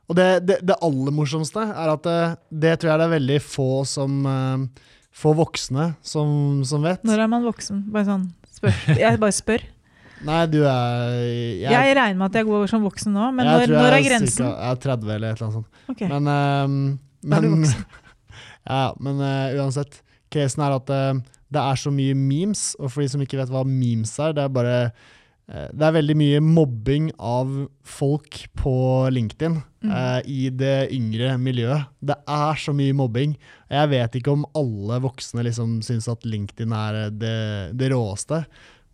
Og 0.08 0.16
det, 0.16 0.28
det, 0.48 0.58
det 0.64 0.76
aller 0.84 1.12
morsomste 1.14 1.62
er 1.68 1.90
at 1.92 2.04
det, 2.06 2.20
det 2.64 2.76
tror 2.80 2.92
jeg 2.92 3.00
det 3.00 3.08
er 3.08 3.16
veldig 3.16 3.40
få 3.44 3.70
som 3.88 4.20
eh, 4.28 4.84
Få 5.18 5.32
voksne 5.34 5.88
som, 6.06 6.28
som 6.68 6.84
vet. 6.84 7.00
Når 7.02 7.24
er 7.24 7.30
man 7.32 7.42
voksen? 7.42 7.80
Bare 7.90 8.06
sånn, 8.06 8.28
spør. 8.54 8.76
Jeg 8.94 9.18
bare 9.18 9.34
spør. 9.34 9.64
Nei, 10.28 10.42
du 10.50 10.60
er 10.62 11.16
Jeg, 11.16 11.72
Jeg 11.72 11.96
regner 11.98 12.20
med 12.20 12.28
at 12.28 12.38
jeg 12.38 12.46
går 12.46 12.68
som 12.70 12.84
voksen 12.86 13.16
nå, 13.16 13.30
men 13.34 13.48
når, 13.48 13.72
når 13.72 13.96
er 13.96 14.04
grensen? 14.04 14.36
Cirka, 14.36 14.52
jeg 14.52 14.76
er 14.76 14.84
30 14.84 15.10
eller 15.16 15.32
et 15.32 15.40
eller 15.40 15.48
annet 15.48 15.56
sånt. 15.58 15.82
Ok. 15.90 16.04
Men, 16.12 16.30
uh, 16.30 17.24
Da 17.24 17.40
er 17.40 17.42
du 17.42 17.50
men, 17.50 17.64
voksen. 17.64 17.98
ja, 18.76 18.84
men 19.08 19.24
uh, 19.24 19.58
uansett. 19.58 20.00
Casen 20.30 20.64
er 20.68 20.76
at 20.76 20.94
uh, 20.94 21.20
det 21.48 21.62
er 21.62 21.80
så 21.80 21.92
mye 21.94 22.16
memes, 22.18 22.64
og 22.78 22.92
for 22.92 23.02
de 23.02 23.10
som 23.12 23.22
ikke 23.24 23.38
vet 23.40 23.52
hva 23.52 23.64
memes 23.66 24.12
er, 24.20 24.34
det 24.36 24.44
er 24.44 24.52
bare 24.52 24.74
eh, 24.82 25.06
det 25.48 25.84
er 25.86 25.94
veldig 25.96 26.14
mye 26.20 26.40
mobbing 26.44 27.06
av 27.24 27.52
folk 27.88 28.42
på 28.60 28.74
LinkedIn 29.14 29.62
Mm. 29.78 29.92
eh, 29.94 30.22
i 30.26 30.48
det 30.50 30.88
yngre 30.90 31.36
miljøet. 31.38 31.84
Det 32.02 32.16
er 32.26 32.54
så 32.58 32.72
mye 32.74 32.92
mobbing. 32.98 33.36
Jeg 33.70 33.88
vet 33.92 34.16
ikke 34.18 34.32
om 34.32 34.42
alle 34.58 34.96
voksne 35.04 35.44
liksom 35.46 35.76
syns 35.86 36.08
at 36.10 36.24
LinkedIn 36.26 36.72
er 36.74 36.98
eh, 37.04 37.10
det, 37.14 37.36
det 37.78 37.92
råeste, 37.92 38.40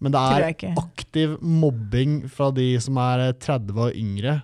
men 0.05 0.13
det 0.13 0.21
er 0.21 0.45
aktiv 0.77 1.39
mobbing 1.41 2.29
fra 2.29 2.51
de 2.53 2.67
som 2.85 3.01
er 3.01 3.31
eh, 3.31 3.33
30 3.41 3.81
og 3.81 3.97
yngre. 3.97 4.43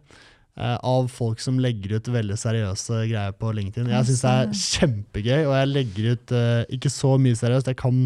eh, 0.57 0.79
av 0.83 1.09
folk 1.13 1.39
som 1.45 1.61
legger 1.61 1.99
ut 2.01 2.09
veldig 2.09 2.37
seriøse 2.41 3.05
greier 3.13 3.37
på 3.37 3.53
LinkedIn. 3.61 3.93
Jeg 3.93 4.09
syns 4.09 4.25
det 4.25 4.33
er 4.33 4.57
kjempegøy, 4.65 5.43
og 5.47 5.55
jeg 5.61 5.69
legger 5.77 6.13
ut 6.17 6.33
eh, 6.41 6.65
ikke 6.73 6.91
så 6.91 7.19
mye 7.21 7.37
seriøst. 7.37 7.69
Jeg 7.69 7.77
kan, 7.85 8.01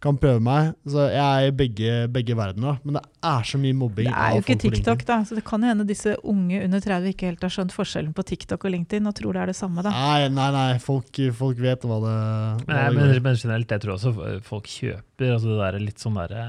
kan 0.00 0.14
prøve 0.20 0.38
meg. 0.44 0.68
Så 0.86 1.08
jeg 1.10 1.18
er 1.18 1.48
i 1.48 1.54
begge, 1.58 1.94
begge 2.14 2.36
verdener, 2.38 2.76
men 2.86 2.98
det 2.98 3.02
er 3.26 3.42
så 3.50 3.58
mye 3.58 3.74
mobbing. 3.74 4.06
Det 4.06 4.14
er 4.14 4.36
jo 4.36 4.44
ikke 4.44 4.56
TikTok, 4.62 5.02
da. 5.08 5.16
Så 5.26 5.34
det 5.34 5.42
kan 5.48 5.64
jo 5.64 5.72
hende 5.72 5.86
disse 5.88 6.14
unge 6.22 6.60
under 6.64 6.84
30 6.84 7.10
ikke 7.14 7.32
helt 7.32 7.42
har 7.42 7.50
skjønt 7.56 7.74
forskjellen 7.74 8.14
på 8.14 8.22
TikTok 8.30 8.62
og 8.68 8.74
LinkedIn 8.76 9.10
og 9.10 9.16
tror 9.18 9.34
det 9.34 9.42
er 9.42 9.52
det 9.52 9.58
samme, 9.58 9.82
da. 9.82 9.90
Nei, 9.90 10.28
nei, 10.30 10.48
nei. 10.54 10.78
Folk, 10.84 11.10
folk 11.40 11.58
vet 11.62 11.82
hva 11.82 11.98
det, 12.04 12.16
hva 12.62 12.72
Nei, 12.76 12.84
det 12.94 12.96
men, 13.00 13.22
men 13.26 13.38
generelt, 13.42 13.74
jeg 13.74 13.82
tror 13.84 13.96
også 13.96 14.14
folk 14.46 14.70
kjøper 14.70 15.34
altså 15.34 15.50
det 15.54 15.58
der 15.64 15.80
litt 15.82 15.98
sånn 16.04 16.18
derre 16.20 16.44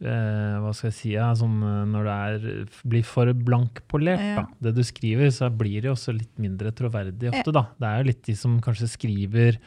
eh, 0.00 0.54
Hva 0.62 0.72
skal 0.76 0.88
jeg 0.88 0.96
si 0.98 1.12
ja, 1.16 1.28
sånn, 1.36 1.58
eh, 1.64 1.82
Når 1.92 2.08
det 2.08 2.14
er, 2.14 2.72
blir 2.88 3.04
for 3.06 3.32
blankpolert, 3.34 4.24
Ja. 4.24 4.46
da, 4.46 4.46
det 4.68 4.74
du 4.78 4.82
skriver, 4.86 5.28
så 5.34 5.50
blir 5.52 5.82
det 5.84 5.92
også 5.92 6.14
litt 6.16 6.32
mindre 6.40 6.72
troverdig 6.72 7.28
ofte. 7.32 7.52
da. 7.52 7.66
Det 7.78 7.90
er 7.92 8.00
jo 8.02 8.08
litt 8.12 8.22
de 8.28 8.36
som 8.38 8.56
kanskje 8.64 8.88
skriver 8.96 9.60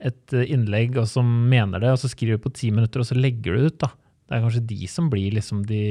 et 0.00 0.36
eh, 0.36 0.50
innlegg 0.52 0.98
og 1.00 1.08
som 1.08 1.28
mener 1.50 1.80
det, 1.82 1.94
og 1.94 2.00
så 2.02 2.10
skriver 2.12 2.36
du 2.40 2.44
på 2.48 2.54
ti 2.56 2.70
minutter, 2.74 3.00
og 3.00 3.08
så 3.08 3.16
legger 3.18 3.56
du 3.56 3.62
det 3.62 3.72
ut. 3.72 3.78
da. 3.86 3.92
Det 4.26 4.36
er 4.36 4.44
kanskje 4.44 4.66
de 4.66 4.86
som 4.90 5.10
blir 5.12 5.36
liksom 5.38 5.64
de 5.68 5.82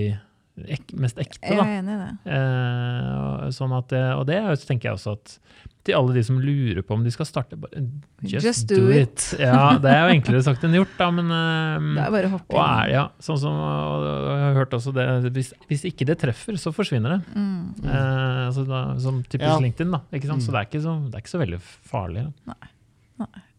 ek 0.71 0.93
mest 0.95 1.17
ekte. 1.19 1.41
Jeg 1.51 1.59
er 1.59 1.79
enig 1.81 1.95
i 1.95 2.01
det. 2.01 2.11
Eh, 2.31 3.15
og 3.47 3.55
sånn 3.55 3.73
at 3.75 3.89
det, 3.91 4.03
og 4.15 4.23
det 4.29 4.37
er 4.39 4.61
tenker 4.63 4.91
jeg 4.91 4.99
også 4.99 5.15
at 5.17 5.39
til 5.85 5.93
alle 5.93 6.15
de 6.15 6.21
som 6.25 6.37
lurer 6.41 6.81
på 6.81 6.95
om 6.95 7.03
de 7.05 7.11
skal 7.13 7.27
starte, 7.29 7.57
bare 7.61 7.83
just, 8.25 8.45
Just 8.45 8.63
do, 8.71 8.79
do 8.87 8.93
it. 8.95 9.21
Ja, 9.37 9.75
det 9.77 9.91
er 9.91 10.07
jo 10.07 10.15
enklere 10.15 10.41
sagt 10.47 10.63
enn 10.65 10.73
gjort, 10.73 10.95
da, 10.97 11.09
men 11.13 11.29
Det 11.29 12.01
eh, 12.01 12.07
er 12.07 12.13
bare 12.15 12.29
å 12.31 12.33
hoppe 12.39 12.55
og 12.57 12.61
er, 12.63 12.87
inn. 12.89 12.95
ja, 12.95 13.03
sånn 13.27 13.41
som 13.43 13.59
og 13.59 14.07
jeg 14.07 14.39
har 14.47 14.57
hørt 14.57 14.73
også 14.79 14.95
det, 14.95 15.05
hvis, 15.35 15.51
hvis 15.69 15.85
ikke 15.91 16.07
det 16.09 16.17
treffer, 16.23 16.57
så 16.61 16.73
forsvinner 16.73 17.17
det. 17.17 17.19
Mm. 17.37 17.59
Eh, 17.85 18.39
altså 18.47 18.65
da, 18.69 18.81
som 19.03 19.21
typisk 19.27 19.45
Ja. 19.45 19.59
LinkedIn, 19.61 19.93
da. 19.93 20.01
Ikke 20.15 20.31
sant? 20.31 20.41
Mm. 20.41 20.47
Så 20.47 20.55
det 20.55 20.61
er, 20.63 20.69
ikke 20.71 20.83
så, 20.87 20.95
det 21.05 21.19
er 21.19 21.25
ikke 21.25 21.35
så 21.35 21.43
veldig 21.43 21.61
farlig. 21.91 22.25
Da. 22.25 22.55
Nei. 22.55 22.71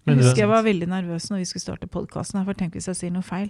Jeg 0.06 0.18
husker 0.22 0.42
jeg 0.44 0.48
var 0.52 0.62
veldig 0.62 0.86
nervøs 0.88 1.24
når 1.32 1.40
vi 1.42 1.46
skulle 1.50 1.62
starte 1.64 1.86
podkasten. 1.90 2.44
For 2.46 2.54
tenk 2.54 2.76
hvis 2.78 2.86
jeg 2.92 2.98
sier 2.98 3.10
noe 3.14 3.26
feil. 3.26 3.48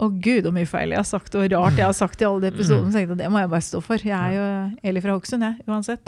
Å 0.00 0.06
gud, 0.08 0.46
så 0.46 0.52
mye 0.54 0.68
feil 0.70 0.94
jeg 0.94 1.00
har 1.00 1.04
sagt, 1.08 1.34
og 1.36 1.42
rart 1.52 1.76
jeg 1.76 1.84
har 1.84 1.96
sagt 1.98 2.22
i 2.22 2.24
alle 2.28 2.40
de 2.46 2.50
episodene. 2.54 2.88
Så 2.92 2.96
tenkte 3.00 3.16
jeg, 3.16 3.18
det 3.20 3.30
må 3.34 3.42
jeg 3.42 3.50
bare 3.52 3.66
stå 3.66 3.80
for. 3.84 4.00
Jeg 4.06 4.14
er 4.16 4.36
jo 4.38 4.44
Eli 4.86 5.02
fra 5.04 5.16
Hokksund, 5.18 5.44
jeg, 5.44 5.58
uansett. 5.68 6.00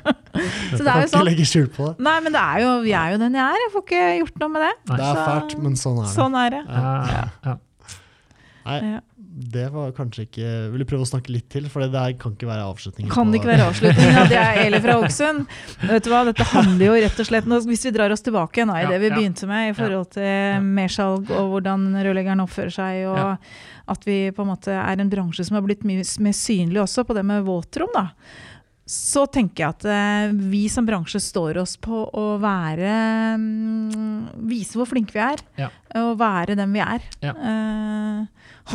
så 0.76 0.80
det 0.80 0.88
er 0.88 0.88
Kan 0.88 0.96
jo 0.96 1.04
ikke 1.04 1.12
sånn. 1.12 1.28
legge 1.28 1.46
skjul 1.46 1.68
på 1.76 1.90
det. 1.92 2.06
Nei, 2.08 2.16
men 2.24 2.34
det 2.34 2.40
er 2.42 2.64
jo, 2.64 2.72
jeg 2.88 2.98
er 2.98 3.14
jo 3.14 3.20
den 3.22 3.36
jeg 3.38 3.44
er. 3.44 3.60
Jeg 3.66 3.72
får 3.76 3.84
ikke 3.86 4.02
gjort 4.22 4.40
noe 4.42 4.52
med 4.56 4.64
det. 4.66 4.72
Det 4.90 5.04
er 5.10 5.20
fælt, 5.20 5.54
men 5.66 5.76
sånn 5.84 6.00
er 6.00 6.08
det. 6.08 6.14
Sånn 6.16 6.40
er 6.40 6.56
det. 6.56 6.62
Ja, 6.70 7.28
ja. 7.44 7.56
Nei, 8.66 8.80
Ja. 8.96 8.98
Det 9.40 9.66
var 9.72 9.92
kanskje 9.96 10.26
ikke 10.26 10.48
Vil 10.74 10.82
du 10.82 10.86
prøve 10.90 11.06
å 11.06 11.08
snakke 11.08 11.32
litt 11.32 11.46
til? 11.52 11.64
For 11.72 11.80
det 11.84 11.90
der 11.94 12.12
kan 12.20 12.34
ikke 12.36 12.48
være 12.48 12.66
avslutningen. 12.68 13.12
Kan 13.14 13.32
ikke 13.34 13.48
være 13.48 13.66
avslutningen 13.70 14.18
at 14.24 14.34
jeg 14.34 14.42
er 14.44 14.60
Eli 14.66 14.80
fra 14.84 14.96
Hokksund? 15.00 15.46
Vet 15.88 16.04
du 16.04 16.10
hva, 16.12 16.20
Dette 16.28 16.46
handler 16.52 16.86
jo 16.90 16.98
rett 17.06 17.22
og 17.24 17.28
slett 17.30 17.48
nå, 17.50 17.60
Hvis 17.70 17.86
vi 17.88 17.94
drar 17.96 18.12
oss 18.14 18.24
tilbake 18.26 18.60
igjen 18.60 18.74
i 18.74 18.82
Ja, 18.84 18.92
det 18.92 19.00
vi 19.04 19.08
ja. 19.10 19.16
begynte 19.16 19.48
med 19.50 19.70
i 19.72 19.74
forhold 19.78 20.10
til 20.18 20.68
mersalg 20.80 21.30
og 21.32 21.54
hvordan 21.54 21.88
rørleggeren 22.04 22.44
oppfører 22.44 22.74
seg, 22.76 23.00
og 23.10 23.90
at 23.90 24.06
vi 24.06 24.18
på 24.36 24.44
en 24.44 24.52
måte 24.52 24.76
er 24.76 25.00
en 25.02 25.10
bransje 25.10 25.48
som 25.48 25.56
har 25.58 25.64
blitt 25.66 25.82
mye 25.88 26.04
mer 26.22 26.36
synlig 26.36 26.82
også 26.84 27.02
på 27.08 27.16
det 27.16 27.24
med 27.26 27.42
våtrom, 27.48 27.90
da. 27.96 28.04
Så 28.90 29.22
tenker 29.30 29.62
jeg 29.62 29.74
at 29.76 29.84
eh, 29.86 30.32
vi 30.50 30.64
som 30.70 30.86
bransje 30.86 31.20
står 31.22 31.60
oss 31.62 31.76
på 31.78 32.00
å 32.10 32.24
være 32.42 32.94
mm, 33.38 34.46
Vise 34.50 34.74
hvor 34.80 34.88
flinke 34.90 35.14
vi 35.14 35.22
er, 35.22 35.42
Ja. 35.60 35.68
og 36.00 36.16
være 36.18 36.56
den 36.58 36.72
vi 36.74 36.82
er. 36.82 37.04
Ja. 37.22 37.34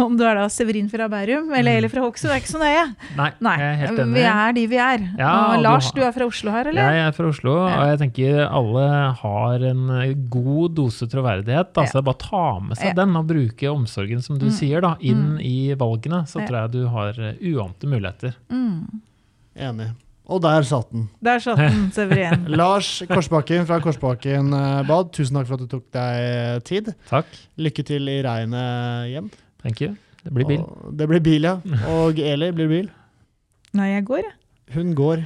Om 0.02 0.18
du 0.18 0.24
er 0.28 0.36
da 0.36 0.46
Severin 0.52 0.90
fra 0.92 1.08
Bærum 1.08 1.52
eller 1.56 1.72
Mm. 1.72 1.78
Eli 1.80 1.88
fra 1.92 2.02
Hokksund, 2.04 2.32
det 2.32 2.36
er 2.36 2.42
ikke 2.42 2.52
så 2.52 2.60
nøye. 2.60 2.96
Nei, 3.16 3.30
Nei, 3.40 3.54
jeg 3.62 3.68
er 3.70 3.78
helt 3.82 4.00
enig. 4.04 4.14
vi 4.18 4.24
er 4.28 4.54
de 4.58 4.64
vi 4.68 4.78
er. 4.78 5.00
Ja, 5.20 5.32
og 5.52 5.56
du 5.56 5.62
Lars, 5.64 5.86
har- 5.86 5.96
du 5.96 6.02
er 6.08 6.12
fra 6.12 6.26
Oslo 6.26 6.52
her, 6.52 6.68
eller? 6.72 6.82
Jeg 6.92 7.08
er 7.08 7.12
fra 7.16 7.28
Oslo, 7.30 7.54
Ja. 7.68 7.76
og 7.80 7.88
jeg 7.88 8.00
tenker 8.04 8.52
alle 8.52 9.14
har 9.22 9.64
en 9.72 9.90
eh, 10.02 10.14
god 10.30 10.76
dose 10.76 11.08
troverdighet. 11.08 11.74
Da. 11.74 11.82
Ja. 11.82 11.88
Så 11.88 11.94
det 11.94 12.02
er 12.04 12.08
bare 12.12 12.20
å 12.20 12.30
ta 12.30 12.60
med 12.60 12.78
seg 12.78 12.88
Ja. 12.88 12.94
den 12.94 13.16
og 13.16 13.28
bruke 13.28 13.68
omsorgen, 13.72 14.22
som 14.24 14.38
du 14.38 14.46
Mm. 14.48 14.52
sier, 14.52 14.82
da, 14.82 14.96
inn 15.02 15.38
Mm. 15.38 15.42
i 15.42 15.76
valgene. 15.76 16.24
Så 16.28 16.42
Ja. 16.42 16.48
tror 16.48 16.62
jeg 16.64 16.72
du 16.72 16.88
har 16.88 17.10
eh, 17.20 17.34
uante 17.42 17.88
muligheter. 17.88 18.36
Mm. 18.52 19.02
Enig. 19.58 19.92
Og 20.28 20.42
der 20.42 20.64
satt 20.64 20.92
den. 20.92 21.08
Der 21.22 21.38
satt 21.40 21.58
den, 21.58 21.92
Severin. 21.94 22.46
Lars 22.58 23.04
Korsbakken 23.08 23.66
fra 23.68 23.80
Korsbakken 23.80 24.54
eh, 24.54 24.84
Bad, 24.88 25.12
tusen 25.14 25.38
takk 25.38 25.46
for 25.48 25.54
at 25.54 25.60
du 25.60 25.68
tok 25.68 25.92
deg 25.94 26.64
tid. 26.66 26.96
Takk. 27.08 27.26
Lykke 27.60 27.86
til 27.86 28.10
i 28.10 28.22
regnet 28.24 29.12
hjem. 29.14 29.30
Thank 29.66 29.82
you. 29.82 29.96
Det 30.22 30.30
blir 30.34 30.46
bil. 30.46 30.62
Og 30.62 30.94
det 30.94 31.08
blir 31.10 31.22
bil, 31.26 31.46
ja. 31.48 31.56
Og 31.90 32.20
Eli, 32.22 32.52
blir 32.54 32.68
det 32.68 32.72
bil? 32.72 32.90
Nei, 33.78 33.92
jeg 33.96 34.06
går, 34.06 34.22
jeg. 34.22 34.36
Hun 34.76 34.92
går. 34.98 35.26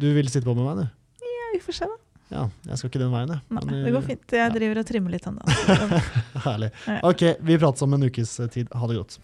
Du 0.00 0.10
vil 0.12 0.28
sitte 0.28 0.44
på 0.44 0.54
med 0.56 0.66
meg, 0.66 0.82
du? 0.82 1.28
Ja, 1.28 1.46
vi 1.54 1.60
får 1.64 1.78
se, 1.78 1.88
da. 1.88 1.98
Ja, 2.32 2.42
jeg 2.68 2.80
skal 2.80 2.88
ikke 2.88 3.00
den 3.00 3.12
veien, 3.12 3.32
jeg. 3.32 3.44
Nei, 3.52 3.62
Men, 3.68 3.80
det 3.84 3.92
går 3.92 4.04
fint. 4.06 4.34
Jeg 4.36 4.54
driver 4.54 4.80
og 4.80 4.88
trimmer 4.88 5.12
litt 5.12 5.28
ennå. 5.28 5.56
Herlig. 6.46 6.68
Ok, 7.00 7.24
vi 7.44 7.56
prates 7.60 7.84
om 7.84 7.96
en 7.96 8.08
ukes 8.08 8.34
eh, 8.40 8.50
tid. 8.52 8.72
Ha 8.76 8.88
det 8.88 8.98
godt. 9.00 9.18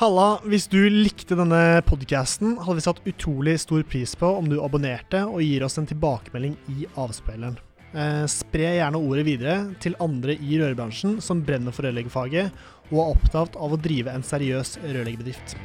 Halla, 0.00 0.28
hvis 0.48 0.68
du 0.72 0.78
likte 0.88 1.36
denne 1.36 1.80
podcasten, 1.84 2.54
hadde 2.60 2.78
vi 2.78 2.86
satt 2.86 3.02
utrolig 3.08 3.58
stor 3.60 3.84
pris 3.88 4.14
på 4.16 4.32
om 4.36 4.48
du 4.48 4.60
abonnerte 4.64 5.26
og 5.28 5.44
gir 5.44 5.64
oss 5.64 5.76
en 5.80 5.88
tilbakemelding 5.88 6.56
i 6.72 6.88
avspilleren. 6.96 7.60
Eh, 7.90 8.26
spre 8.30 8.68
gjerne 8.76 8.98
ordet 9.02 9.24
videre 9.26 9.54
til 9.82 9.96
andre 9.98 10.36
i 10.38 10.60
rørbransjen 10.60 11.16
som 11.24 11.40
brenner 11.42 11.74
for 11.74 11.88
rørleggerfaget 11.88 12.52
og 12.90 13.00
er 13.00 13.08
opptatt 13.16 13.58
av 13.58 13.74
å 13.74 13.80
drive 13.82 14.14
en 14.14 14.26
seriøs 14.26 14.76
rørleggerbedrift. 14.84 15.56